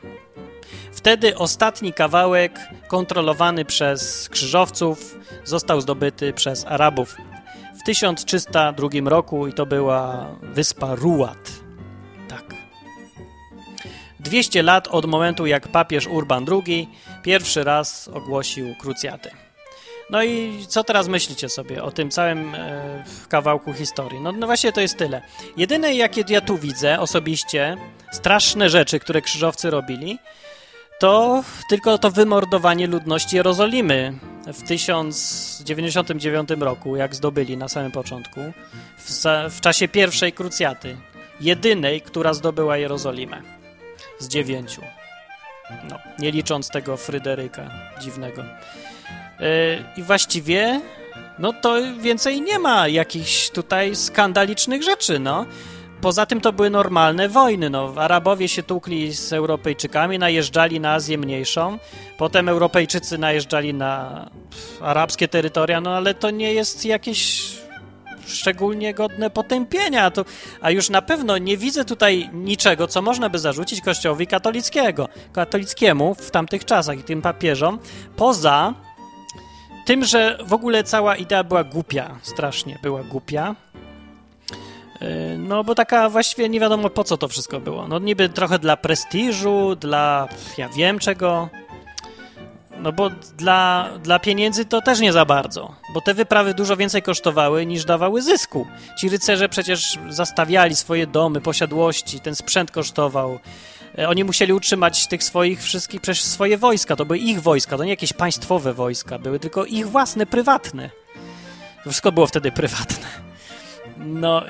Wtedy 1.04 1.38
ostatni 1.38 1.92
kawałek 1.92 2.60
kontrolowany 2.88 3.64
przez 3.64 4.28
krzyżowców 4.28 5.18
został 5.44 5.80
zdobyty 5.80 6.32
przez 6.32 6.64
Arabów 6.66 7.16
w 7.80 7.82
1302 7.86 8.88
roku 9.04 9.46
i 9.46 9.52
to 9.52 9.66
była 9.66 10.26
wyspa 10.42 10.94
Ruat. 10.94 11.50
Tak. 12.28 12.54
200 14.20 14.62
lat 14.62 14.88
od 14.88 15.06
momentu, 15.06 15.46
jak 15.46 15.68
papież 15.68 16.06
Urban 16.06 16.46
II 16.50 16.88
pierwszy 17.22 17.64
raz 17.64 18.08
ogłosił 18.08 18.74
krucjatę. 18.80 19.30
No 20.10 20.22
i 20.22 20.64
co 20.68 20.84
teraz 20.84 21.08
myślicie 21.08 21.48
sobie 21.48 21.82
o 21.82 21.90
tym 21.90 22.10
całym 22.10 22.54
e, 22.54 23.04
kawałku 23.28 23.72
historii? 23.72 24.20
No, 24.20 24.32
no 24.32 24.46
właśnie 24.46 24.72
to 24.72 24.80
jest 24.80 24.98
tyle. 24.98 25.22
Jedyne, 25.56 25.94
jakie 25.94 26.24
ja 26.28 26.40
tu 26.40 26.58
widzę 26.58 27.00
osobiście, 27.00 27.76
straszne 28.12 28.70
rzeczy, 28.70 29.00
które 29.00 29.22
krzyżowcy 29.22 29.70
robili, 29.70 30.18
to 30.98 31.44
tylko 31.68 31.98
to 31.98 32.10
wymordowanie 32.10 32.86
ludności 32.86 33.36
Jerozolimy 33.36 34.14
w 34.46 34.62
1099 34.62 36.48
roku, 36.60 36.96
jak 36.96 37.14
zdobyli 37.14 37.56
na 37.56 37.68
samym 37.68 37.92
początku, 37.92 38.40
w, 38.98 39.10
w 39.50 39.60
czasie 39.60 39.88
pierwszej 39.88 40.32
krucjaty, 40.32 40.96
jedynej, 41.40 42.00
która 42.00 42.34
zdobyła 42.34 42.76
Jerozolimę 42.76 43.42
z 44.18 44.28
dziewięciu. 44.28 44.82
No, 45.90 45.98
nie 46.18 46.30
licząc 46.30 46.68
tego 46.68 46.96
Fryderyka 46.96 47.70
dziwnego. 48.00 48.42
Yy, 48.42 49.46
I 49.96 50.02
właściwie, 50.02 50.80
no 51.38 51.52
to 51.52 51.76
więcej 52.00 52.40
nie 52.40 52.58
ma 52.58 52.88
jakichś 52.88 53.50
tutaj 53.50 53.96
skandalicznych 53.96 54.82
rzeczy, 54.82 55.18
no. 55.18 55.46
Poza 56.04 56.26
tym 56.26 56.40
to 56.40 56.52
były 56.52 56.70
normalne 56.70 57.28
wojny. 57.28 57.70
No, 57.70 57.92
Arabowie 57.96 58.48
się 58.48 58.62
tukli 58.62 59.14
z 59.14 59.32
Europejczykami, 59.32 60.18
najeżdżali 60.18 60.80
na 60.80 60.92
Azję 60.92 61.18
Mniejszą, 61.18 61.78
potem 62.18 62.48
Europejczycy 62.48 63.18
najeżdżali 63.18 63.74
na 63.74 64.26
arabskie 64.80 65.28
terytoria, 65.28 65.80
no 65.80 65.96
ale 65.96 66.14
to 66.14 66.30
nie 66.30 66.54
jest 66.54 66.84
jakieś 66.84 67.52
szczególnie 68.26 68.94
godne 68.94 69.30
potępienia. 69.30 70.10
To, 70.10 70.24
a 70.60 70.70
już 70.70 70.90
na 70.90 71.02
pewno 71.02 71.38
nie 71.38 71.56
widzę 71.56 71.84
tutaj 71.84 72.30
niczego, 72.32 72.86
co 72.86 73.02
można 73.02 73.28
by 73.28 73.38
zarzucić 73.38 73.80
Kościołowi 73.80 74.26
katolickiego, 74.26 75.08
katolickiemu 75.32 76.14
w 76.14 76.30
tamtych 76.30 76.64
czasach 76.64 76.98
i 76.98 77.02
tym 77.02 77.22
papieżom, 77.22 77.78
poza 78.16 78.74
tym, 79.86 80.04
że 80.04 80.38
w 80.46 80.52
ogóle 80.52 80.84
cała 80.84 81.16
idea 81.16 81.44
była 81.44 81.64
głupia, 81.64 82.18
strasznie 82.22 82.78
była 82.82 83.02
głupia. 83.02 83.63
No, 85.38 85.64
bo 85.64 85.74
taka 85.74 86.08
właściwie 86.08 86.48
nie 86.48 86.60
wiadomo 86.60 86.90
po 86.90 87.04
co 87.04 87.16
to 87.16 87.28
wszystko 87.28 87.60
było. 87.60 87.88
No, 87.88 87.98
niby 87.98 88.28
trochę 88.28 88.58
dla 88.58 88.76
prestiżu, 88.76 89.76
dla 89.76 90.28
ja 90.58 90.68
wiem 90.68 90.98
czego. 90.98 91.48
No, 92.78 92.92
bo 92.92 93.10
dla, 93.36 93.90
dla 94.02 94.18
pieniędzy 94.18 94.64
to 94.64 94.82
też 94.82 95.00
nie 95.00 95.12
za 95.12 95.24
bardzo, 95.24 95.74
bo 95.94 96.00
te 96.00 96.14
wyprawy 96.14 96.54
dużo 96.54 96.76
więcej 96.76 97.02
kosztowały 97.02 97.66
niż 97.66 97.84
dawały 97.84 98.22
zysku. 98.22 98.66
Ci 98.98 99.08
rycerze 99.08 99.48
przecież 99.48 99.98
zastawiali 100.08 100.76
swoje 100.76 101.06
domy, 101.06 101.40
posiadłości, 101.40 102.20
ten 102.20 102.34
sprzęt 102.34 102.70
kosztował. 102.70 103.38
E, 103.98 104.08
oni 104.08 104.24
musieli 104.24 104.52
utrzymać 104.52 105.06
tych 105.06 105.24
swoich 105.24 105.62
wszystkich, 105.62 106.00
przecież 106.00 106.24
swoje 106.24 106.58
wojska, 106.58 106.96
to 106.96 107.04
były 107.04 107.18
ich 107.18 107.42
wojska, 107.42 107.76
to 107.76 107.84
nie 107.84 107.90
jakieś 107.90 108.12
państwowe 108.12 108.74
wojska, 108.74 109.18
były 109.18 109.38
tylko 109.38 109.64
ich 109.64 109.88
własne, 109.88 110.26
prywatne. 110.26 110.90
Wszystko 111.82 112.12
było 112.12 112.26
wtedy 112.26 112.52
prywatne. 112.52 113.06
No, 113.96 114.42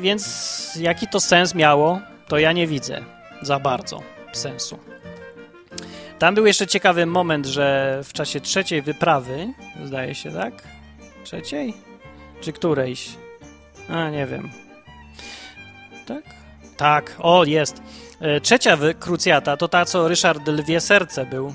więc 0.00 0.78
jaki 0.80 1.08
to 1.08 1.20
sens 1.20 1.54
miało, 1.54 2.00
to 2.28 2.38
ja 2.38 2.52
nie 2.52 2.66
widzę 2.66 3.04
za 3.42 3.58
bardzo 3.60 4.02
sensu. 4.32 4.78
Tam 6.18 6.34
był 6.34 6.46
jeszcze 6.46 6.66
ciekawy 6.66 7.06
moment, 7.06 7.46
że 7.46 8.00
w 8.04 8.12
czasie 8.12 8.40
trzeciej 8.40 8.82
wyprawy, 8.82 9.52
zdaje 9.84 10.14
się, 10.14 10.32
tak? 10.32 10.62
Trzeciej? 11.24 11.74
Czy 12.40 12.52
którejś? 12.52 13.08
A, 13.88 14.10
nie 14.10 14.26
wiem. 14.26 14.50
Tak? 16.06 16.24
Tak, 16.76 17.16
o, 17.18 17.44
jest. 17.44 17.82
E, 18.20 18.40
trzecia 18.40 18.78
krucjata 18.98 19.56
to 19.56 19.68
ta, 19.68 19.84
co 19.84 20.08
Ryszard 20.08 20.48
Lwie 20.48 20.80
Serce 20.80 21.26
był. 21.26 21.54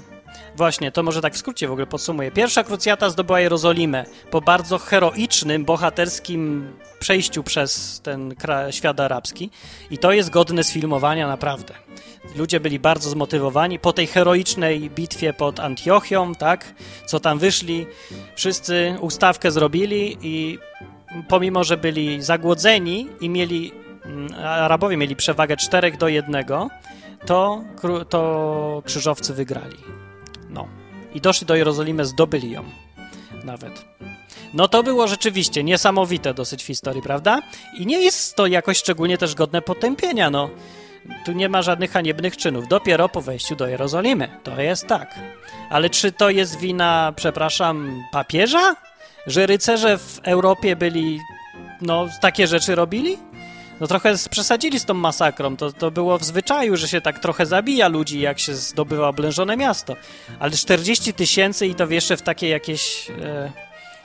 Właśnie, 0.56 0.92
to 0.92 1.04
może 1.04 1.22
tak 1.22 1.34
w 1.34 1.38
skrócie 1.38 1.68
w 1.68 1.72
ogóle 1.72 1.88
podsumuję. 1.88 2.32
Pierwsza 2.32 2.64
krucjata 2.64 3.10
zdobyła 3.10 3.40
Jerozolimę 3.40 4.06
po 4.32 4.42
bardzo 4.42 4.78
heroicznym, 4.78 5.66
bohaterskim 5.66 6.74
przejściu 7.00 7.44
przez 7.44 8.02
ten 8.02 8.36
świat 8.72 9.00
arabski 9.00 9.50
i 9.92 9.98
to 9.98 10.12
jest 10.12 10.30
godne 10.30 10.64
sfilmowania 10.64 11.28
naprawdę. 11.28 11.74
Ludzie 12.36 12.60
byli 12.60 12.80
bardzo 12.80 13.10
zmotywowani 13.10 13.80
po 13.80 13.94
tej 13.94 14.08
heroicznej 14.08 14.90
bitwie 14.90 15.34
pod 15.34 15.60
Antiochią, 15.60 16.36
tak, 16.36 16.74
co 17.06 17.20
tam 17.20 17.40
wyszli, 17.40 17.86
wszyscy 18.36 18.96
ustawkę 19.02 19.52
zrobili 19.52 20.18
i 20.22 20.60
pomimo, 21.28 21.64
że 21.64 21.78
byli 21.78 22.22
zagłodzeni 22.22 23.08
i 23.22 23.30
mieli, 23.30 23.72
mm, 24.06 24.34
Arabowie 24.46 24.98
mieli 24.98 25.16
przewagę 25.16 25.58
4 25.58 25.92
do 25.92 26.08
1, 26.08 26.46
to, 27.26 27.62
to 28.10 28.82
krzyżowcy 28.86 29.34
wygrali. 29.34 30.03
No. 30.54 30.68
I 31.14 31.22
doszli 31.22 31.48
do 31.48 31.56
Jerozolimy, 31.56 32.06
zdobyli 32.06 32.52
ją 32.52 32.64
nawet. 33.44 33.86
No 34.54 34.68
to 34.68 34.84
było 34.84 35.08
rzeczywiście 35.08 35.64
niesamowite 35.64 36.34
dosyć 36.34 36.64
w 36.64 36.68
historii, 36.68 37.02
prawda? 37.02 37.40
I 37.78 37.86
nie 37.86 38.02
jest 38.02 38.36
to 38.36 38.48
jakoś 38.48 38.78
szczególnie 38.78 39.18
też 39.18 39.36
godne 39.36 39.62
potępienia, 39.62 40.30
no. 40.30 40.50
Tu 41.26 41.32
nie 41.32 41.50
ma 41.50 41.62
żadnych 41.62 41.92
haniebnych 41.92 42.38
czynów. 42.38 42.68
Dopiero 42.68 43.10
po 43.10 43.22
wejściu 43.22 43.56
do 43.56 43.68
Jerozolimy. 43.68 44.40
To 44.44 44.62
jest 44.62 44.88
tak. 44.88 45.20
Ale 45.70 45.90
czy 45.90 46.12
to 46.12 46.30
jest 46.30 46.60
wina, 46.60 47.14
przepraszam, 47.16 48.04
papieża? 48.12 48.76
Że 49.28 49.46
rycerze 49.46 49.98
w 49.98 50.20
Europie 50.24 50.76
byli, 50.76 51.20
no, 51.82 52.08
takie 52.22 52.48
rzeczy 52.48 52.76
robili? 52.76 53.18
No 53.80 53.88
trochę 53.88 54.16
przesadzili 54.30 54.80
z 54.80 54.86
tą 54.86 54.94
masakrą. 54.94 55.58
To, 55.58 55.72
to 55.72 55.92
było 55.92 56.18
w 56.18 56.24
zwyczaju, 56.24 56.78
że 56.78 56.88
się 56.88 57.02
tak 57.02 57.20
trochę 57.20 57.46
zabija 57.46 57.88
ludzi, 57.88 58.20
jak 58.20 58.40
się 58.40 58.56
zdobywa 58.56 59.08
oblężone 59.08 59.58
miasto. 59.58 59.96
Ale 60.40 60.52
40 60.52 61.14
tysięcy 61.14 61.68
i 61.68 61.76
to 61.76 61.86
jeszcze 61.86 62.18
w 62.18 62.22
takie 62.22 62.48
jakieś... 62.50 63.10
E, 63.10 63.52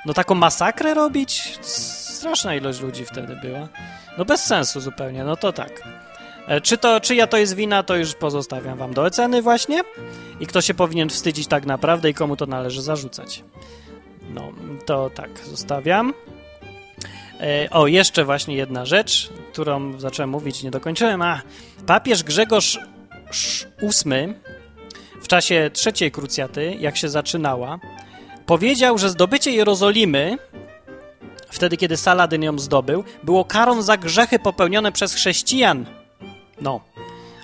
no 0.06 0.14
taką 0.14 0.34
masakrę 0.34 0.94
robić? 0.94 1.58
Straszna 1.62 2.54
ilość 2.54 2.80
ludzi 2.80 3.04
wtedy 3.04 3.36
była. 3.36 3.68
No 4.18 4.24
bez 4.24 4.44
sensu 4.44 4.80
zupełnie, 4.80 5.24
no 5.24 5.36
to 5.36 5.52
tak. 5.52 5.82
E, 6.48 6.60
czy 6.60 6.78
to, 6.78 7.00
czyja 7.00 7.26
to 7.26 7.36
jest 7.36 7.54
wina, 7.54 7.82
to 7.82 7.96
już 7.96 8.14
pozostawiam 8.14 8.78
wam 8.78 8.94
do 8.94 9.02
oceny 9.02 9.42
właśnie. 9.42 9.82
I 10.40 10.46
kto 10.46 10.60
się 10.60 10.74
powinien 10.74 11.08
wstydzić 11.08 11.46
tak 11.46 11.66
naprawdę 11.66 12.10
i 12.10 12.14
komu 12.14 12.36
to 12.36 12.46
należy 12.46 12.82
zarzucać. 12.82 13.44
No, 14.30 14.52
to 14.86 15.10
tak, 15.10 15.30
zostawiam. 15.44 16.14
E, 17.40 17.70
o, 17.70 17.86
jeszcze 17.86 18.24
właśnie 18.24 18.56
jedna 18.56 18.84
rzecz, 18.84 19.30
którą 19.52 20.00
zacząłem 20.00 20.30
mówić, 20.30 20.62
nie 20.62 20.70
dokończyłem. 20.70 21.22
A, 21.22 21.42
papież 21.86 22.22
Grzegorz 22.22 22.78
VIII 23.82 24.34
w 25.22 25.28
czasie 25.28 25.70
trzeciej 25.72 26.10
krucjaty, 26.10 26.76
jak 26.80 26.96
się 26.96 27.08
zaczynała, 27.08 27.78
powiedział, 28.46 28.98
że 28.98 29.10
zdobycie 29.10 29.50
Jerozolimy, 29.50 30.38
wtedy 31.50 31.76
kiedy 31.76 31.96
Saladyn 31.96 32.42
ją 32.42 32.58
zdobył, 32.58 33.04
było 33.22 33.44
karą 33.44 33.82
za 33.82 33.96
grzechy 33.96 34.38
popełnione 34.38 34.92
przez 34.92 35.14
chrześcijan. 35.14 35.86
No. 36.60 36.80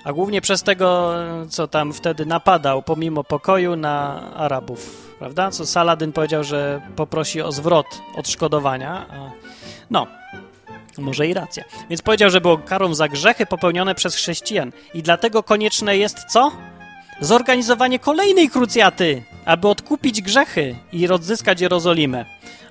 A 0.04 0.12
głównie 0.12 0.40
przez 0.40 0.62
tego, 0.62 1.14
co 1.48 1.68
tam 1.68 1.92
wtedy 1.92 2.26
napadał, 2.26 2.82
pomimo 2.82 3.24
pokoju, 3.24 3.76
na 3.76 4.20
Arabów, 4.34 5.12
prawda? 5.18 5.50
Co 5.50 5.66
Saladyn 5.66 6.12
powiedział, 6.12 6.44
że 6.44 6.80
poprosi 6.96 7.42
o 7.42 7.52
zwrot 7.52 7.86
odszkodowania. 8.16 9.06
A... 9.10 9.53
No, 9.90 10.06
może 10.98 11.26
i 11.26 11.34
racja. 11.34 11.64
Więc 11.90 12.02
powiedział, 12.02 12.30
że 12.30 12.40
było 12.40 12.58
karą 12.58 12.94
za 12.94 13.08
grzechy 13.08 13.46
popełnione 13.46 13.94
przez 13.94 14.14
chrześcijan. 14.16 14.72
I 14.94 15.02
dlatego 15.02 15.42
konieczne 15.42 15.96
jest 15.96 16.24
co? 16.24 16.52
Zorganizowanie 17.20 17.98
kolejnej 17.98 18.48
krucjaty, 18.48 19.22
aby 19.44 19.68
odkupić 19.68 20.22
grzechy 20.22 20.76
i 20.92 21.08
odzyskać 21.08 21.60
Jerozolimę. 21.60 22.24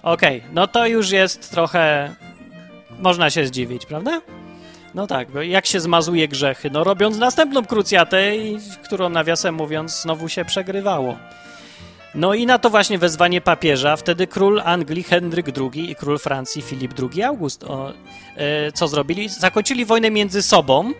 Okej, 0.04 0.38
okay, 0.38 0.50
no 0.54 0.68
to 0.68 0.88
już 0.88 1.12
jest 1.12 1.52
trochę... 1.52 2.16
Można 3.00 3.30
się 3.30 3.48
zdziwić, 3.48 3.86
prawda? 3.86 4.22
No 4.96 5.08
tak, 5.08 5.32
bo 5.32 5.42
jak 5.42 5.66
się 5.66 5.80
zmazuje 5.80 6.28
grzechy? 6.28 6.70
No 6.70 6.84
robiąc 6.84 7.18
następną 7.18 7.66
krucjatę, 7.66 8.32
którą 8.84 9.10
nawiasem 9.10 9.56
mówiąc 9.56 10.02
znowu 10.02 10.30
się 10.30 10.46
przegrywało. 10.46 11.18
No 12.16 12.34
i 12.34 12.46
na 12.46 12.60
to 12.60 12.70
właśnie 12.70 12.98
wezwanie 12.98 13.42
papieża, 13.42 13.96
wtedy 13.96 14.28
król 14.28 14.62
Anglii 14.66 15.04
Henryk 15.04 15.48
II 15.58 15.92
i 15.92 15.96
król 15.96 16.20
Francji 16.20 16.62
Filip 16.62 16.94
II 17.14 17.24
August, 17.24 17.64
o, 17.64 17.94
e, 18.36 18.72
co 18.72 18.88
zrobili? 18.88 19.30
Zakończyli 19.30 19.86
wojnę 19.86 20.12
między 20.12 20.42
sobą, 20.42 20.94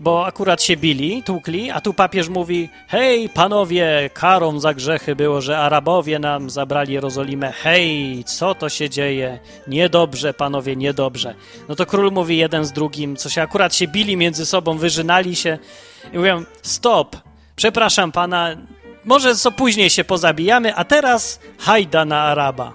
bo 0.00 0.26
akurat 0.26 0.62
się 0.62 0.76
bili, 0.76 1.22
tłukli, 1.22 1.70
a 1.70 1.80
tu 1.80 1.94
papież 1.94 2.28
mówi: 2.28 2.68
Hej, 2.88 3.28
panowie, 3.28 4.10
karą 4.14 4.60
za 4.60 4.74
grzechy 4.74 5.16
było, 5.16 5.40
że 5.40 5.58
Arabowie 5.58 6.18
nam 6.18 6.50
zabrali 6.50 6.92
Jerozolimę. 6.92 7.52
Hej, 7.52 8.24
co 8.24 8.54
to 8.54 8.68
się 8.68 8.90
dzieje? 8.90 9.38
Niedobrze, 9.66 10.34
panowie, 10.34 10.76
niedobrze. 10.76 11.34
No 11.68 11.74
to 11.74 11.86
król 11.86 12.12
mówi 12.12 12.36
jeden 12.36 12.64
z 12.64 12.72
drugim, 12.72 13.16
co 13.16 13.28
się 13.28 13.42
akurat 13.42 13.74
się 13.74 13.88
bili 13.88 14.16
między 14.16 14.46
sobą, 14.46 14.78
wyżynali 14.78 15.36
się 15.36 15.58
i 16.12 16.18
mówią: 16.18 16.44
Stop, 16.62 17.16
przepraszam 17.56 18.12
pana, 18.12 18.56
może 19.06 19.34
co 19.34 19.52
później 19.52 19.90
się 19.90 20.04
pozabijamy, 20.04 20.74
a 20.74 20.84
teraz 20.84 21.40
hajda 21.58 22.04
na 22.04 22.22
Araba. 22.22 22.72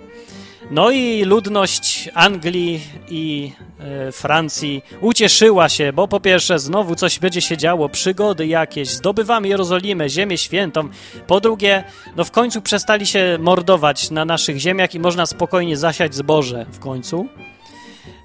No 0.72 0.92
i 0.92 1.24
ludność 1.24 2.10
Anglii 2.14 2.82
i 3.10 3.52
e, 3.80 4.12
Francji 4.12 4.84
ucieszyła 5.02 5.70
się, 5.70 5.94
bo 5.94 6.08
po 6.08 6.20
pierwsze 6.20 6.60
znowu 6.60 6.96
coś 6.96 7.20
będzie 7.20 7.42
się 7.42 7.58
działo, 7.58 7.90
przygody 7.90 8.48
jakieś, 8.48 8.90
zdobywamy 8.90 9.48
Jerozolimę, 9.48 10.10
ziemię 10.10 10.38
świętą. 10.38 10.90
Po 11.28 11.40
drugie, 11.40 11.84
no 12.16 12.24
w 12.24 12.32
końcu 12.32 12.62
przestali 12.62 13.06
się 13.06 13.38
mordować 13.40 14.12
na 14.12 14.26
naszych 14.26 14.58
ziemiach 14.58 14.96
i 14.96 15.00
można 15.00 15.26
spokojnie 15.26 15.78
zasiać 15.78 16.16
zboże 16.16 16.66
w 16.72 16.80
końcu. 16.80 17.28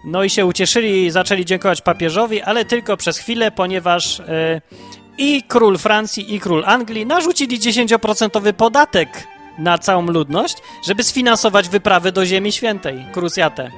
No 0.05 0.25
i 0.25 0.31
się 0.31 0.47
ucieszyli 0.47 1.05
i 1.05 1.11
zaczęli 1.11 1.45
dziękować 1.45 1.81
papieżowi, 1.81 2.43
ale 2.43 2.65
tylko 2.65 2.97
przez 2.97 3.19
chwilę, 3.19 3.51
ponieważ 3.51 4.21
e, 4.21 4.61
i 5.19 5.43
król 5.43 5.79
Francji, 5.79 6.35
i 6.35 6.41
król 6.41 6.65
Anglii 6.67 7.07
narzucili 7.07 7.61
10% 7.61 8.53
podatek 8.53 9.27
na 9.59 9.79
całą 9.79 10.07
ludność, 10.07 10.57
żeby 10.87 11.05
sfinansować 11.05 11.69
wyprawy 11.69 12.13
do 12.13 12.27
Ziemi 12.27 12.53
Świętej, 12.53 13.07
krucjatę. 13.13 13.71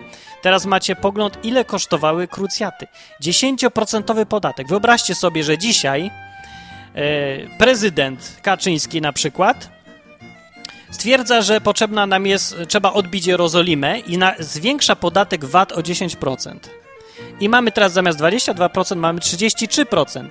Teraz 0.43 0.66
macie 0.66 0.97
pogląd, 0.97 1.45
ile 1.45 1.64
kosztowały 1.64 2.28
krucjaty. 2.28 2.86
10% 3.22 4.24
podatek. 4.24 4.68
Wyobraźcie 4.68 5.14
sobie, 5.14 5.45
że 5.45 5.59
dzisiaj 5.59 6.11
e, 6.95 7.01
prezydent 7.59 8.36
Kaczyński 8.43 9.01
na 9.01 9.12
przykład 9.12 9.70
stwierdza, 10.91 11.43
że 11.43 11.61
potrzebna 11.61 12.07
nam 12.07 12.26
jest, 12.26 12.57
trzeba 12.68 12.93
odbić 12.93 13.26
Jerozolimę 13.26 13.99
i 13.99 14.18
na, 14.18 14.34
zwiększa 14.39 14.97
podatek 14.97 15.45
VAT 15.45 15.72
o 15.72 15.80
10%. 15.80 16.59
I 17.41 17.49
mamy 17.49 17.72
teraz 17.72 17.93
zamiast 17.93 18.18
22%, 18.18 18.97
mamy 18.97 19.20
33% 19.20 20.28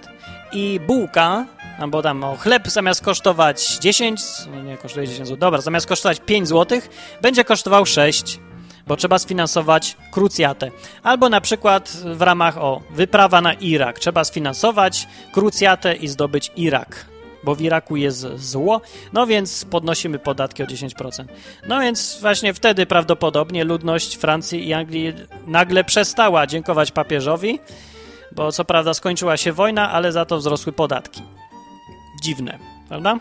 i 0.51 0.79
bułka, 0.87 1.45
albo 1.79 2.01
tam 2.01 2.23
o, 2.23 2.37
chleb 2.37 2.67
zamiast 2.67 3.01
kosztować 3.01 3.77
10, 3.77 4.21
nie, 4.51 4.63
nie 4.63 4.77
kosztuje 4.77 5.07
10 5.07 5.27
zł, 5.27 5.37
dobra, 5.37 5.61
zamiast 5.61 5.87
kosztować 5.87 6.19
5 6.19 6.47
zł, 6.47 6.81
będzie 7.21 7.43
kosztował 7.43 7.85
6, 7.85 8.39
bo 8.87 8.95
trzeba 8.95 9.19
sfinansować 9.19 9.97
krucjatę. 10.11 10.71
Albo 11.03 11.29
na 11.29 11.41
przykład 11.41 11.89
w 11.89 12.21
ramach, 12.21 12.57
o, 12.57 12.81
wyprawa 12.89 13.41
na 13.41 13.53
Irak, 13.53 13.99
trzeba 13.99 14.23
sfinansować 14.23 15.07
krucjatę 15.33 15.95
i 15.95 16.07
zdobyć 16.07 16.51
Irak. 16.55 17.05
bo 17.43 17.55
w 17.55 17.61
Iraku 17.61 17.95
jest 17.95 18.27
zło, 18.35 18.81
no 19.13 19.27
więc 19.27 19.65
podnosimy 19.65 20.19
podatki 20.19 20.63
o 20.63 20.65
10%. 20.65 21.25
No 21.67 21.79
więc 21.79 22.17
właśnie 22.21 22.53
wtedy 22.53 22.85
prawdopodobnie 22.85 23.63
ludność 23.63 24.15
Francji 24.15 24.67
i 24.67 24.73
Anglii 24.73 25.13
nagle 25.47 25.83
przestała 25.83 26.47
dziękować 26.47 26.91
papieżowi, 26.91 27.59
bo 28.31 28.51
co 28.51 28.65
prawda 28.65 28.93
skończyła 28.93 29.37
się 29.37 29.53
wojna, 29.53 29.91
ale 29.91 30.11
za 30.11 30.25
to 30.25 30.37
wzrosły 30.37 30.73
podatki. 30.73 31.21
Dziwne, 32.21 32.59
prawda? 32.87 33.19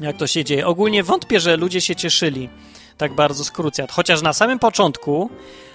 Jak 0.00 0.16
to 0.16 0.26
się 0.26 0.44
dzieje? 0.44 0.66
Ogólnie 0.66 1.02
wątpię, 1.02 1.40
że 1.40 1.56
ludzie 1.56 1.80
się 1.80 1.96
cieszyli 1.96 2.48
tak 2.96 3.14
bardzo 3.14 3.44
z 3.44 3.50
krucjat, 3.50 3.92
chociaż 3.92 4.22
na 4.22 4.32
samym 4.32 4.58
początku 4.58 5.30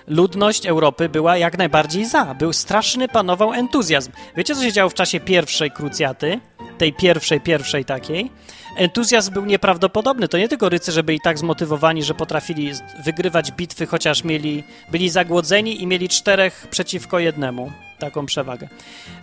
ludność 0.07 0.65
Europy 0.65 1.09
była 1.09 1.37
jak 1.37 1.57
najbardziej 1.57 2.05
za. 2.05 2.35
Był 2.35 2.53
straszny, 2.53 3.07
panował 3.07 3.53
entuzjazm. 3.53 4.11
Wiecie, 4.37 4.55
co 4.55 4.61
się 4.61 4.71
działo 4.71 4.89
w 4.89 4.93
czasie 4.93 5.19
pierwszej 5.19 5.71
krucjaty? 5.71 6.39
Tej 6.77 6.93
pierwszej, 6.93 7.41
pierwszej 7.41 7.85
takiej? 7.85 8.31
Entuzjazm 8.75 9.33
był 9.33 9.45
nieprawdopodobny. 9.45 10.27
To 10.27 10.37
nie 10.37 10.49
tylko 10.49 10.69
rycerze 10.69 11.03
byli 11.03 11.19
tak 11.21 11.37
zmotywowani, 11.37 12.03
że 12.03 12.13
potrafili 12.13 12.71
wygrywać 13.05 13.51
bitwy, 13.51 13.85
chociaż 13.85 14.23
mieli, 14.23 14.63
byli 14.91 15.09
zagłodzeni 15.09 15.81
i 15.81 15.87
mieli 15.87 16.09
czterech 16.09 16.67
przeciwko 16.71 17.19
jednemu. 17.19 17.71
Taką 17.99 18.25
przewagę. 18.25 18.67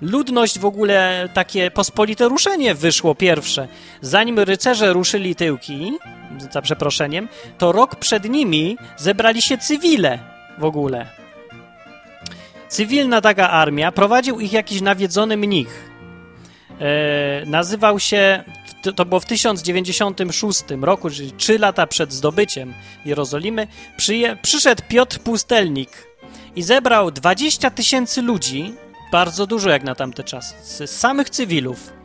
Ludność 0.00 0.58
w 0.58 0.64
ogóle, 0.64 1.28
takie 1.34 1.70
pospolite 1.70 2.28
ruszenie 2.28 2.74
wyszło 2.74 3.14
pierwsze. 3.14 3.68
Zanim 4.00 4.38
rycerze 4.38 4.92
ruszyli 4.92 5.34
tyłki, 5.34 5.92
za 6.52 6.62
przeproszeniem, 6.62 7.28
to 7.58 7.72
rok 7.72 7.96
przed 7.96 8.24
nimi 8.24 8.76
zebrali 8.96 9.42
się 9.42 9.58
cywile 9.58 10.18
w 10.58 10.64
ogóle. 10.64 11.06
Cywilna 12.68 13.20
taka 13.20 13.50
armia, 13.50 13.92
prowadził 13.92 14.40
ich 14.40 14.52
jakiś 14.52 14.80
nawiedzony 14.80 15.36
mnich. 15.36 15.91
E, 16.82 17.46
nazywał 17.46 18.00
się, 18.00 18.44
to, 18.96 19.04
było 19.04 19.20
w 19.20 19.26
1096 19.26 20.62
roku, 20.80 21.10
czyli 21.10 21.32
3 21.32 21.58
lata 21.58 21.86
przed 21.86 22.12
zdobyciem 22.12 22.74
Jerozolimy, 23.04 23.66
przyje, 23.96 24.36
przyszedł 24.42 24.82
Piotr 24.88 25.18
Pustelnik 25.18 25.90
i 26.56 26.62
zebrał 26.62 27.10
20 27.10 27.70
tysięcy 27.70 28.22
ludzi, 28.22 28.74
bardzo 29.12 29.46
dużo 29.46 29.70
jak 29.70 29.84
na 29.84 29.94
tamte 29.94 30.24
czasy, 30.24 30.54
z 30.62 30.90
samych 30.90 31.30
cywilów 31.30 32.01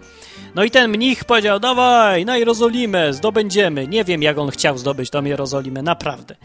no 0.56 0.64
i 0.64 0.72
ten 0.72 0.92
mnich 0.92 1.26
powiedział, 1.26 1.60
dawaj, 1.60 2.26
na 2.26 2.38
Jerozolimę, 2.38 3.14
zdobędziemy. 3.14 3.88
Nie 3.88 4.04
wiem, 4.04 4.22
jak 4.22 4.38
on 4.38 4.50
chciał 4.50 4.78
zdobyć 4.78 5.10
tą 5.10 5.24
Jerozolimę, 5.24 5.82
naprawdę. 5.82 6.36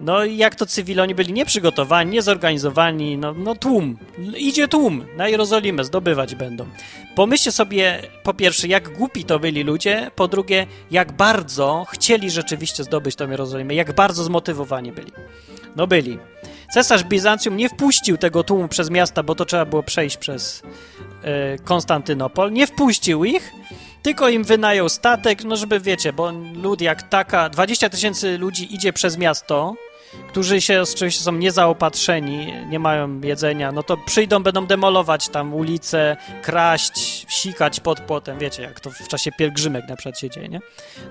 No 0.00 0.24
i 0.24 0.36
jak 0.36 0.54
to 0.54 0.66
cywile, 0.66 1.02
oni 1.02 1.14
byli 1.14 1.32
nieprzygotowani, 1.32 2.10
niezorganizowani, 2.10 3.18
no, 3.18 3.32
no 3.32 3.54
tłum, 3.54 3.98
idzie 4.36 4.68
tłum, 4.68 5.06
na 5.16 5.28
Jerozolimę 5.28 5.84
zdobywać 5.84 6.34
będą. 6.34 6.66
Pomyślcie 7.14 7.52
sobie, 7.52 8.02
po 8.22 8.34
pierwsze, 8.34 8.68
jak 8.68 8.88
głupi 8.96 9.24
to 9.24 9.38
byli 9.38 9.62
ludzie, 9.62 10.10
po 10.16 10.28
drugie, 10.28 10.66
jak 10.90 11.12
bardzo 11.12 11.86
chcieli 11.90 12.30
rzeczywiście 12.30 12.84
zdobyć 12.84 13.16
tą 13.16 13.30
Jerozolimę, 13.30 13.74
jak 13.74 13.94
bardzo 13.94 14.24
zmotywowani 14.24 14.92
byli. 14.92 15.12
No 15.76 15.86
byli. 15.86 16.18
Cesarz 16.72 17.04
Bizancjum 17.04 17.56
nie 17.56 17.68
wpuścił 17.68 18.16
tego 18.16 18.44
tłumu 18.44 18.68
przez 18.68 18.90
miasta, 18.90 19.22
bo 19.22 19.34
to 19.34 19.44
trzeba 19.44 19.64
było 19.64 19.82
przejść 19.82 20.16
przez 20.16 20.62
e, 21.22 21.58
Konstantynopol. 21.58 22.52
Nie 22.52 22.66
wpuścił 22.66 23.24
ich, 23.24 23.52
tylko 24.02 24.28
im 24.28 24.44
wynajął 24.44 24.88
statek, 24.88 25.44
no 25.44 25.56
żeby 25.56 25.80
wiecie, 25.80 26.12
bo 26.12 26.32
lud 26.54 26.80
jak 26.80 27.02
taka, 27.02 27.48
20 27.48 27.88
tysięcy 27.88 28.38
ludzi 28.38 28.74
idzie 28.74 28.92
przez 28.92 29.18
miasto, 29.18 29.74
którzy 30.28 30.60
się 30.60 30.82
oczywiście 30.82 31.22
są 31.22 31.32
niezaopatrzeni, 31.32 32.52
nie 32.68 32.78
mają 32.78 33.20
jedzenia, 33.20 33.72
no 33.72 33.82
to 33.82 33.96
przyjdą, 33.96 34.42
będą 34.42 34.66
demolować 34.66 35.28
tam 35.28 35.54
ulice, 35.54 36.16
kraść, 36.42 37.26
sikać 37.28 37.80
pod 37.80 38.00
płotem, 38.00 38.38
wiecie, 38.38 38.62
jak 38.62 38.80
to 38.80 38.90
w 38.90 39.08
czasie 39.08 39.32
pielgrzymek 39.32 39.88
na 39.88 39.96
przykład 39.96 40.18
się 40.18 40.30
dzieje, 40.30 40.48
nie? 40.48 40.60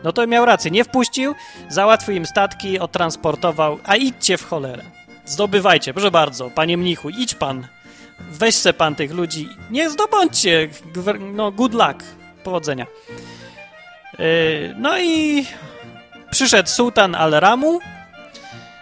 No 0.03 0.13
to 0.13 0.27
miał 0.27 0.45
rację, 0.45 0.71
nie 0.71 0.83
wpuścił, 0.83 1.35
załatwił 1.69 2.15
im 2.15 2.25
statki, 2.25 2.79
odtransportował, 2.79 3.79
a 3.83 3.95
idźcie 3.95 4.37
w 4.37 4.45
cholerę. 4.45 4.83
Zdobywajcie, 5.25 5.93
proszę 5.93 6.11
bardzo, 6.11 6.49
panie 6.49 6.77
mnichu, 6.77 7.09
idź 7.09 7.35
pan. 7.35 7.67
Weź 8.19 8.55
se 8.55 8.73
pan 8.73 8.95
tych 8.95 9.11
ludzi. 9.11 9.49
Nie 9.71 9.89
zdobądźcie. 9.89 10.69
No, 11.19 11.51
good 11.51 11.73
luck. 11.73 12.03
Powodzenia. 12.43 12.87
Yy, 14.19 14.25
no 14.77 14.99
i 14.99 15.45
przyszedł 16.31 16.69
sułtan 16.69 17.15
Al-Ramu, 17.15 17.79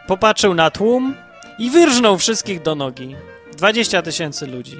popatrzył 0.07 0.53
na 0.53 0.71
tłum 0.71 1.15
i 1.57 1.69
wyrżnął 1.69 2.17
wszystkich 2.17 2.61
do 2.61 2.75
nogi. 2.75 3.15
20 3.57 4.01
tysięcy 4.01 4.47
ludzi. 4.47 4.77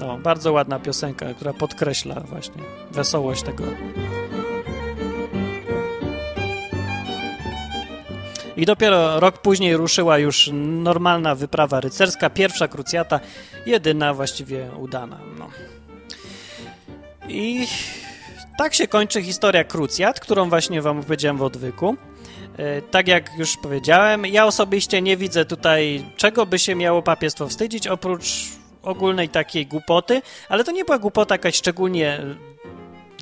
No, 0.00 0.18
bardzo 0.18 0.52
ładna 0.52 0.78
piosenka, 0.78 1.26
która 1.34 1.52
podkreśla 1.52 2.20
właśnie 2.20 2.62
wesołość 2.90 3.42
tego 3.42 3.64
I 8.56 8.66
dopiero 8.66 9.20
rok 9.20 9.38
później 9.38 9.76
ruszyła 9.76 10.18
już 10.18 10.50
normalna 10.52 11.34
wyprawa 11.34 11.80
rycerska, 11.80 12.30
pierwsza 12.30 12.68
krucjata, 12.68 13.20
jedyna 13.66 14.14
właściwie 14.14 14.70
udana. 14.78 15.18
No. 15.38 15.50
I 17.28 17.66
tak 18.58 18.74
się 18.74 18.86
kończy 18.86 19.22
historia 19.22 19.64
krucjat, 19.64 20.20
którą 20.20 20.48
właśnie 20.48 20.82
wam 20.82 20.98
opowiedziałem 20.98 21.36
w 21.36 21.42
odwyku. 21.42 21.96
E, 22.56 22.82
tak 22.82 23.08
jak 23.08 23.30
już 23.38 23.56
powiedziałem, 23.56 24.26
ja 24.26 24.46
osobiście 24.46 25.02
nie 25.02 25.16
widzę 25.16 25.44
tutaj, 25.44 26.04
czego 26.16 26.46
by 26.46 26.58
się 26.58 26.74
miało 26.74 27.02
papiestwo 27.02 27.48
wstydzić, 27.48 27.86
oprócz 27.86 28.24
ogólnej 28.82 29.28
takiej 29.28 29.66
głupoty, 29.66 30.22
ale 30.48 30.64
to 30.64 30.72
nie 30.72 30.84
była 30.84 30.98
głupota 30.98 31.34
jakaś 31.34 31.56
szczególnie 31.56 32.20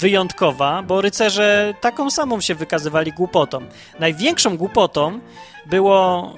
wyjątkowa, 0.01 0.83
bo 0.83 1.01
rycerze 1.01 1.75
taką 1.81 2.11
samą 2.11 2.41
się 2.41 2.55
wykazywali 2.55 3.13
głupotą. 3.13 3.61
Największą 3.99 4.57
głupotą 4.57 5.21
było 5.67 6.33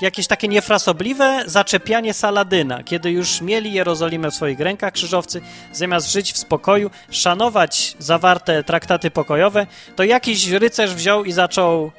jakieś 0.00 0.26
takie 0.26 0.48
niefrasobliwe 0.48 1.42
zaczepianie 1.46 2.14
Saladyna, 2.14 2.82
kiedy 2.82 3.10
już 3.10 3.40
mieli 3.40 3.72
Jerozolimę 3.72 4.30
w 4.30 4.34
swoich 4.34 4.60
rękach 4.60 4.92
krzyżowcy, 4.92 5.40
zamiast 5.72 6.12
żyć 6.12 6.32
w 6.32 6.38
spokoju, 6.38 6.90
szanować 7.10 7.96
zawarte 7.98 8.64
traktaty 8.64 9.10
pokojowe, 9.10 9.66
to 9.96 10.04
jakiś 10.04 10.48
rycerz 10.48 10.94
wziął 10.94 11.24
i 11.24 11.32
zaczął 11.32 11.90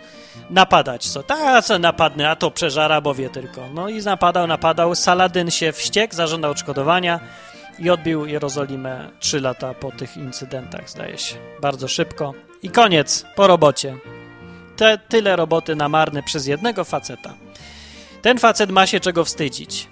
napadać. 0.49 1.09
Co? 1.09 1.23
Ta, 1.23 1.61
co 1.61 1.79
napadnę, 1.79 2.29
a 2.29 2.35
to 2.35 2.51
przeżara, 2.51 3.01
bo 3.01 3.13
wie 3.13 3.29
tylko. 3.29 3.69
No 3.73 3.89
i 3.89 4.03
napadał, 4.03 4.47
napadał, 4.47 4.95
Saladyn 4.95 5.51
się 5.51 5.71
wściekł, 5.71 6.15
zażądał 6.15 6.51
odszkodowania, 6.51 7.19
i 7.79 7.89
odbił 7.89 8.25
Jerozolimę 8.25 9.09
trzy 9.19 9.41
lata 9.41 9.73
po 9.73 9.91
tych 9.91 10.17
incydentach, 10.17 10.89
zdaje 10.89 11.17
się. 11.17 11.35
Bardzo 11.61 11.87
szybko. 11.87 12.33
I 12.63 12.69
koniec, 12.69 13.25
po 13.35 13.47
robocie. 13.47 13.97
Te, 14.75 14.97
tyle 14.97 15.35
roboty 15.35 15.75
na 15.75 15.89
marne 15.89 16.23
przez 16.23 16.47
jednego 16.47 16.83
faceta. 16.83 17.33
Ten 18.21 18.37
facet 18.37 18.69
ma 18.69 18.87
się 18.87 18.99
czego 18.99 19.25
wstydzić. 19.25 19.87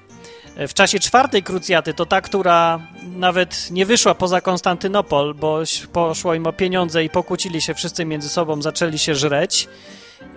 W 0.57 0.73
czasie 0.73 0.99
czwartej 0.99 1.43
krucjaty, 1.43 1.93
to 1.93 2.05
ta, 2.05 2.21
która 2.21 2.79
nawet 3.03 3.71
nie 3.71 3.85
wyszła 3.85 4.15
poza 4.15 4.41
Konstantynopol, 4.41 5.33
bo 5.33 5.59
poszło 5.93 6.33
im 6.33 6.47
o 6.47 6.53
pieniądze 6.53 7.03
i 7.03 7.09
pokłócili 7.09 7.61
się 7.61 7.73
wszyscy 7.73 8.05
między 8.05 8.29
sobą, 8.29 8.61
zaczęli 8.61 8.97
się 8.97 9.15
żreć 9.15 9.67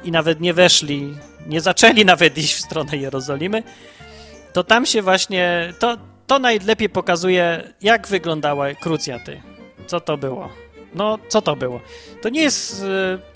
i 0.05 0.11
nawet 0.13 0.41
nie 0.41 0.55
weszli, 0.55 1.15
nie 1.47 1.61
zaczęli 1.61 2.05
nawet 2.15 2.39
iść 2.39 2.55
w 2.55 2.61
stronę 2.61 2.97
Jerozolimy, 2.97 3.63
to 4.53 4.65
tam 4.65 4.87
się 4.87 5.03
właśnie, 5.03 5.73
to, 5.79 5.97
to 6.29 6.39
najlepiej 6.39 6.89
pokazuje, 6.89 7.72
jak 7.81 8.09
wyglądały 8.09 8.74
krucjaty. 8.74 9.41
Co 9.87 10.01
to 10.01 10.16
było? 10.16 10.49
No, 10.95 11.18
co 11.29 11.43
to 11.43 11.57
było? 11.57 11.81
To 12.22 12.29
nie 12.29 12.43
jest. 12.43 12.83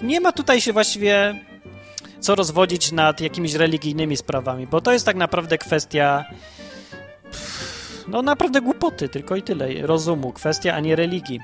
Y, 0.00 0.04
nie 0.04 0.20
ma 0.20 0.32
tutaj 0.32 0.60
się 0.60 0.72
właściwie 0.72 1.40
co 2.20 2.34
rozwodzić 2.34 2.92
nad 2.92 3.20
jakimiś 3.20 3.54
religijnymi 3.54 4.16
sprawami, 4.16 4.66
bo 4.66 4.80
to 4.80 4.92
jest 4.92 5.06
tak 5.06 5.16
naprawdę 5.16 5.58
kwestia. 5.58 6.24
No, 8.08 8.22
naprawdę 8.22 8.60
głupoty, 8.60 9.08
tylko 9.08 9.36
i 9.36 9.42
tyle. 9.42 9.68
Rozumu, 9.82 10.32
kwestia, 10.32 10.74
a 10.74 10.80
nie 10.80 10.96
religii. 10.96 11.40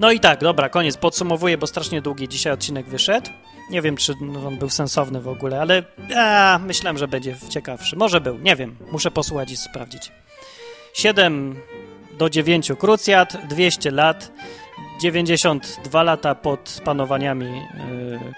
No 0.00 0.12
i 0.12 0.20
tak, 0.20 0.40
dobra, 0.40 0.68
koniec. 0.68 0.96
Podsumowuję, 0.96 1.58
bo 1.58 1.66
strasznie 1.66 2.02
długi 2.02 2.28
dzisiaj 2.28 2.52
odcinek 2.52 2.86
wyszedł. 2.86 3.30
Nie 3.70 3.82
wiem, 3.82 3.96
czy 3.96 4.14
on 4.46 4.56
był 4.56 4.70
sensowny 4.70 5.20
w 5.20 5.28
ogóle, 5.28 5.60
ale 5.60 5.82
a, 6.16 6.58
myślałem, 6.66 6.98
że 6.98 7.08
będzie 7.08 7.36
ciekawszy. 7.48 7.96
Może 7.96 8.20
był, 8.20 8.38
nie 8.38 8.56
wiem. 8.56 8.76
Muszę 8.92 9.10
posłuchać 9.10 9.50
i 9.50 9.56
sprawdzić. 9.56 10.12
7 10.94 11.60
do 12.18 12.30
9 12.30 12.72
krucjat, 12.78 13.46
200 13.48 13.90
lat, 13.90 14.32
92 15.00 16.02
lata 16.02 16.34
pod 16.34 16.80
panowaniami 16.84 17.46
y, 17.46 17.62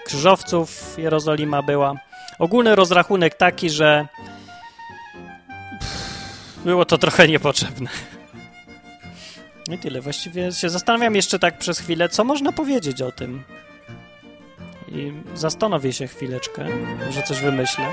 krzyżowców 0.05 0.95
Jerozolima 0.97 1.61
była. 1.61 1.95
Ogólny 2.39 2.75
rozrachunek 2.75 3.35
taki, 3.35 3.69
że 3.69 4.07
było 6.65 6.85
to 6.85 6.97
trochę 6.97 7.27
niepotrzebne. 7.27 7.89
I 9.73 9.77
tyle. 9.77 10.01
Właściwie 10.01 10.51
się 10.51 10.69
zastanawiam 10.69 11.15
jeszcze 11.15 11.39
tak 11.39 11.57
przez 11.57 11.79
chwilę, 11.79 12.09
co 12.09 12.23
można 12.23 12.51
powiedzieć 12.51 13.01
o 13.01 13.11
tym. 13.11 13.43
I 14.87 15.13
zastanowię 15.35 15.93
się 15.93 16.07
chwileczkę, 16.07 16.65
może 17.05 17.23
coś 17.23 17.39
wymyślę. 17.39 17.85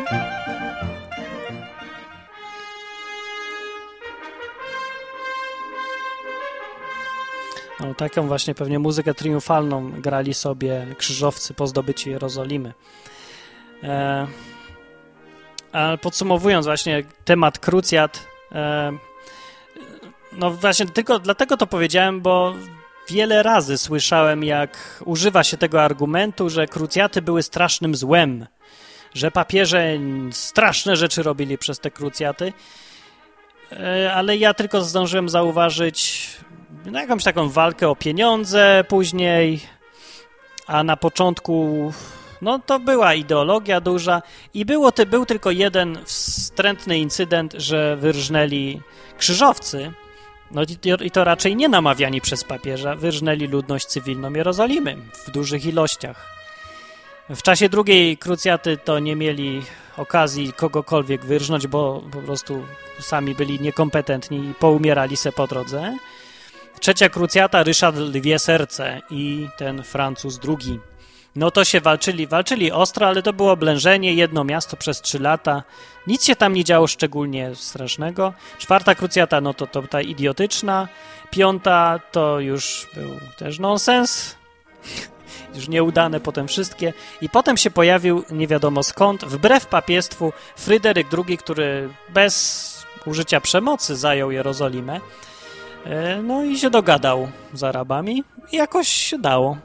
No, 7.81 7.95
taką 7.95 8.27
właśnie 8.27 8.55
pewnie 8.55 8.79
muzykę 8.79 9.15
triumfalną 9.15 9.91
grali 9.91 10.35
sobie 10.35 10.87
krzyżowcy 10.99 11.55
po 11.55 11.67
zdobyciu 11.67 12.11
Jerozolimy. 12.11 12.73
E, 13.83 14.27
ale 15.73 15.99
podsumowując 15.99 16.67
właśnie 16.67 17.03
temat 17.25 17.59
krucjat, 17.59 18.27
e, 18.53 18.93
no 20.37 20.51
właśnie 20.51 20.87
tylko 20.87 21.19
dlatego 21.19 21.57
to 21.57 21.67
powiedziałem, 21.67 22.21
bo 22.21 22.55
wiele 23.09 23.43
razy 23.43 23.79
słyszałem, 23.79 24.45
jak 24.45 25.03
używa 25.05 25.45
się 25.45 25.57
tego 25.57 25.83
argumentu, 25.83 26.51
że 26.51 26.67
krucjaty 26.67 27.23
były 27.23 27.43
strasznym 27.43 27.95
złem, 27.95 28.47
że 29.15 29.31
papieże 29.31 29.99
straszne 30.31 30.97
rzeczy 30.97 31.23
robili 31.23 31.59
przez 31.59 31.79
te 31.79 31.91
krucjaty, 31.91 32.53
e, 33.73 34.13
ale 34.15 34.37
ja 34.37 34.55
tylko 34.55 34.83
zdążyłem 34.83 35.29
zauważyć 35.29 36.29
no, 36.87 37.01
jakąś 37.01 37.25
taką 37.25 37.49
walkę 37.49 37.89
o 37.89 37.97
pieniądze 37.97 38.85
później, 38.89 39.61
a 40.67 40.85
na 40.85 40.97
początku 40.97 41.93
no 42.43 42.59
to 42.59 42.81
była 42.81 43.15
ideologia 43.15 43.81
duża 43.81 44.23
i 44.55 44.65
było, 44.65 44.93
był 45.07 45.27
tylko 45.27 45.51
jeden 45.51 45.99
wstrętny 46.05 46.99
incydent, 46.99 47.55
że 47.57 47.97
wyrżnęli 47.97 48.81
krzyżowcy, 49.19 49.93
no 50.55 50.63
i 51.05 51.11
to 51.11 51.25
raczej 51.25 51.57
nie 51.57 51.69
namawiani 51.69 52.21
przez 52.21 52.45
papieża, 52.45 52.95
wyrżnęli 52.95 53.47
ludność 53.47 53.87
cywilną 53.87 54.33
Jerozolimy 54.33 54.97
w 55.27 55.31
dużych 55.31 55.67
ilościach. 55.67 56.35
W 57.31 57.43
czasie 57.43 57.69
drugiej 57.69 58.19
krucjaty 58.19 58.77
to 58.77 58.99
nie 58.99 59.17
mieli 59.17 59.63
okazji 59.97 60.53
kogokolwiek 60.53 61.25
wyrżnąć, 61.25 61.67
bo 61.67 62.03
po 62.13 62.23
prostu 62.23 62.63
sami 63.01 63.35
byli 63.35 63.61
niekompetentni 63.61 64.39
i 64.39 64.55
poumierali 64.55 65.17
se 65.17 65.33
po 65.33 65.47
drodze. 65.47 65.97
Trzecia 66.81 67.09
krucjata, 67.09 67.63
Ryszard 67.63 67.97
Lwie 67.97 68.39
Serce 68.39 69.01
i 69.11 69.49
ten 69.57 69.83
Francuz 69.83 70.41
II. 70.49 70.81
No 71.37 71.51
to 71.51 71.65
się 71.65 71.81
walczyli, 71.81 72.27
walczyli 72.27 72.73
ostro, 72.73 73.07
ale 73.07 73.23
to 73.23 73.33
było 73.33 73.53
oblężenie, 73.53 74.15
jedno 74.15 74.45
miasto 74.45 74.77
przez 74.77 75.01
trzy 75.01 75.19
lata. 75.19 75.63
Nic 76.07 76.25
się 76.25 76.37
tam 76.37 76.55
nie 76.55 76.65
działo 76.65 76.87
szczególnie 76.87 77.55
strasznego. 77.55 78.33
Czwarta 78.59 78.95
krucjata, 78.95 79.41
no 79.41 79.55
to, 79.55 79.67
to 79.67 79.83
ta 79.83 80.01
idiotyczna. 80.01 80.89
Piąta 81.31 82.01
to 82.13 82.41
już 82.41 82.89
był 82.95 83.11
też 83.37 83.59
nonsens. 83.59 84.37
już 85.55 85.69
nieudane 85.69 86.21
potem 86.21 86.49
wszystkie. 86.49 86.93
I 87.21 87.29
potem 87.29 87.57
się 87.57 87.71
pojawił, 87.71 88.25
nie 88.31 88.47
wiadomo 88.47 88.83
skąd, 88.83 89.25
wbrew 89.25 89.67
papiestwu, 89.67 90.33
Fryderyk 90.57 91.07
II, 91.29 91.39
który 91.39 91.89
bez 92.09 92.85
użycia 93.07 93.41
przemocy 93.41 93.97
zajął 93.97 94.31
Jerozolimę. 94.31 95.01
E, 95.85 96.23
no 96.23 96.45
i 96.45 96.59
się 96.59 96.71
dogadał 96.71 97.29
z 97.53 97.65
Arabami 97.65 98.25
i 98.53 98.57
jakoś 98.57 98.89
się 98.89 99.19
dało. 99.19 99.59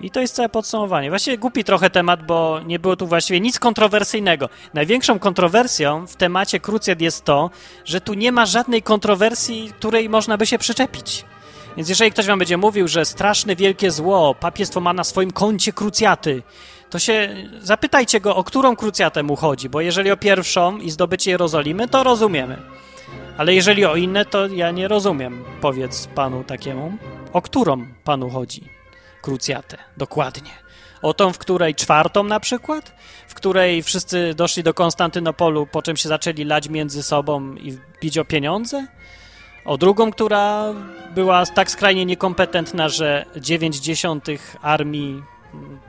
I 0.00 0.10
to 0.10 0.20
jest 0.20 0.34
całe 0.34 0.48
podsumowanie. 0.48 1.08
Właściwie 1.08 1.38
głupi 1.38 1.64
trochę 1.64 1.90
temat, 1.90 2.26
bo 2.26 2.60
nie 2.66 2.78
było 2.78 2.96
tu 2.96 3.06
właściwie 3.06 3.40
nic 3.40 3.58
kontrowersyjnego. 3.58 4.48
Największą 4.74 5.18
kontrowersją 5.18 6.06
w 6.06 6.16
temacie 6.16 6.60
krucjat 6.60 7.00
jest 7.00 7.24
to, 7.24 7.50
że 7.84 8.00
tu 8.00 8.14
nie 8.14 8.32
ma 8.32 8.46
żadnej 8.46 8.82
kontrowersji, 8.82 9.72
której 9.78 10.08
można 10.08 10.36
by 10.36 10.46
się 10.46 10.58
przyczepić. 10.58 11.24
Więc 11.76 11.88
jeżeli 11.88 12.10
ktoś 12.10 12.26
wam 12.26 12.38
będzie 12.38 12.56
mówił, 12.56 12.88
że 12.88 13.04
straszne 13.04 13.56
wielkie 13.56 13.90
zło, 13.90 14.34
papiestwo 14.34 14.80
ma 14.80 14.92
na 14.92 15.04
swoim 15.04 15.30
koncie 15.30 15.72
krucjaty, 15.72 16.42
to 16.90 16.98
się 16.98 17.36
zapytajcie 17.60 18.20
go, 18.20 18.36
o 18.36 18.44
którą 18.44 18.76
krucjatę 18.76 19.22
mu 19.22 19.36
chodzi, 19.36 19.68
bo 19.68 19.80
jeżeli 19.80 20.10
o 20.10 20.16
pierwszą 20.16 20.78
i 20.78 20.90
zdobycie 20.90 21.30
Jerozolimy, 21.30 21.88
to 21.88 22.04
rozumiemy. 22.04 22.56
Ale 23.38 23.54
jeżeli 23.54 23.84
o 23.84 23.96
inne, 23.96 24.24
to 24.24 24.46
ja 24.46 24.70
nie 24.70 24.88
rozumiem. 24.88 25.44
Powiedz 25.60 26.06
panu 26.06 26.44
takiemu, 26.44 26.92
o 27.32 27.42
którą 27.42 27.86
panu 28.04 28.30
chodzi 28.30 28.73
krucjatę, 29.24 29.76
dokładnie. 29.96 30.50
O 31.02 31.14
tą, 31.14 31.32
w 31.32 31.38
której 31.38 31.74
czwartą 31.74 32.24
na 32.24 32.40
przykład, 32.40 32.92
w 33.28 33.34
której 33.34 33.82
wszyscy 33.82 34.34
doszli 34.34 34.62
do 34.62 34.74
Konstantynopolu, 34.74 35.66
po 35.66 35.82
czym 35.82 35.96
się 35.96 36.08
zaczęli 36.08 36.44
lać 36.44 36.68
między 36.68 37.02
sobą 37.02 37.54
i 37.54 37.78
bić 38.02 38.18
o 38.18 38.24
pieniądze? 38.24 38.86
O 39.64 39.78
drugą, 39.78 40.10
która 40.10 40.74
była 41.14 41.46
tak 41.46 41.70
skrajnie 41.70 42.06
niekompetentna, 42.06 42.88
że 42.88 43.26
9 43.36 43.76
dziesiątych 43.80 44.56
armii 44.62 45.22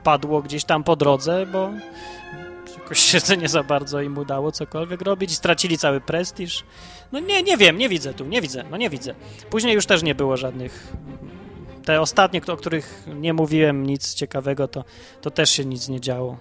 padło 0.04 0.42
gdzieś 0.42 0.64
tam 0.64 0.84
po 0.84 0.96
drodze, 0.96 1.46
bo 1.46 1.70
jakoś 2.78 2.98
się 2.98 3.36
nie 3.36 3.48
za 3.48 3.62
bardzo 3.62 4.00
im 4.00 4.18
udało 4.18 4.52
cokolwiek 4.52 5.02
robić 5.02 5.32
i 5.32 5.34
stracili 5.34 5.78
cały 5.78 6.00
prestiż. 6.00 6.64
No 7.12 7.20
nie, 7.20 7.42
nie 7.42 7.56
wiem, 7.56 7.78
nie 7.78 7.88
widzę 7.88 8.14
tu, 8.14 8.24
nie 8.24 8.42
widzę, 8.42 8.64
no 8.70 8.76
nie 8.76 8.90
widzę. 8.90 9.14
Później 9.50 9.74
już 9.74 9.86
też 9.86 10.02
nie 10.02 10.14
było 10.14 10.36
żadnych 10.36 10.92
te 11.86 12.00
ostatnie, 12.00 12.40
o 12.48 12.56
których 12.56 13.02
nie 13.14 13.32
mówiłem 13.32 13.86
nic 13.86 14.14
ciekawego, 14.14 14.68
to, 14.68 14.84
to 15.20 15.30
też 15.30 15.50
się 15.50 15.64
nic 15.64 15.88
nie 15.88 16.00
działo. 16.00 16.36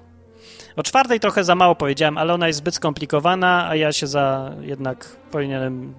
O 0.75 0.83
czwartej 0.83 1.19
trochę 1.19 1.43
za 1.43 1.55
mało 1.55 1.75
powiedziałem, 1.75 2.17
ale 2.17 2.33
ona 2.33 2.47
jest 2.47 2.59
zbyt 2.59 2.75
skomplikowana, 2.75 3.69
a 3.69 3.75
ja 3.75 3.93
się 3.93 4.07
za 4.07 4.55
jednak 4.61 5.17
powinienem 5.31 5.93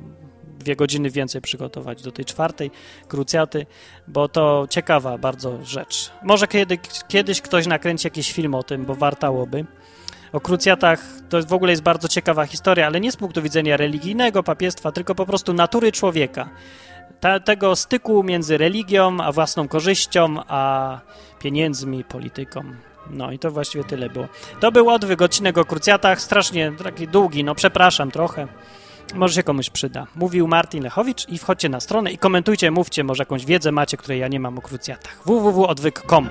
dwie 0.59 0.77
godziny 0.77 1.11
więcej 1.11 1.41
przygotować 1.41 2.03
do 2.03 2.13
tej 2.13 2.25
czwartej 2.25 2.71
krucjaty, 3.09 3.67
bo 4.09 4.29
to 4.29 4.67
ciekawa 4.71 5.19
bardzo 5.19 5.65
rzecz. 5.65 6.11
Może 6.23 6.47
kiedy, 6.47 6.79
kiedyś 7.09 7.41
ktoś 7.41 7.67
nakręci 7.67 8.07
jakiś 8.07 8.33
film 8.33 8.55
o 8.55 8.63
tym, 8.63 8.85
bo 8.85 8.95
wartałoby. 8.95 9.65
O 10.33 10.41
krucjatach 10.41 11.01
to 11.29 11.43
w 11.43 11.53
ogóle 11.53 11.73
jest 11.73 11.83
bardzo 11.83 12.09
ciekawa 12.09 12.47
historia, 12.47 12.87
ale 12.87 13.01
nie 13.01 13.13
z 13.13 13.17
punktu 13.17 13.43
widzenia 13.43 13.77
religijnego, 13.77 14.43
papiestwa, 14.43 14.93
tylko 14.93 15.15
po 15.15 15.27
prostu 15.27 15.53
natury 15.53 15.93
człowieka 15.93 16.51
ta, 17.21 17.41
tego 17.41 17.77
styku 17.77 18.23
między 18.23 18.59
religią, 18.59 19.17
a 19.21 19.33
własną 19.33 19.69
korzyścią, 19.69 20.37
a 20.49 21.01
pieniędzmi, 21.39 22.05
polityką. 22.05 22.65
No 23.11 23.33
i 23.33 23.39
to 23.39 23.51
właściwie 23.51 23.85
tyle 23.85 24.11
było. 24.11 24.29
To 24.61 24.73
był 24.73 24.91
odwyk 24.91 25.23
odcinek 25.23 25.59
o 25.59 25.65
krucjatach, 25.65 26.21
strasznie 26.21 26.73
taki 26.85 27.09
długi, 27.09 27.45
no 27.45 27.55
przepraszam 27.55 28.11
trochę. 28.11 28.49
Może 29.15 29.35
się 29.35 29.43
komuś 29.43 29.71
przyda. 29.71 30.07
Mówił 30.15 30.49
Martin 30.49 30.83
Lechowicz 30.83 31.29
i 31.29 31.39
wchodźcie 31.39 31.69
na 31.69 31.81
stronę 31.81 32.13
i 32.13 32.19
komentujcie, 32.19 32.71
mówcie, 32.71 33.05
może 33.05 33.23
jakąś 33.23 33.45
wiedzę 33.45 33.73
macie, 33.73 33.97
której 33.97 34.21
ja 34.21 34.29
nie 34.29 34.41
mam 34.41 34.59
o 34.59 34.63
krucjatach. 34.63 35.19
www.odwyk.com 35.25 36.29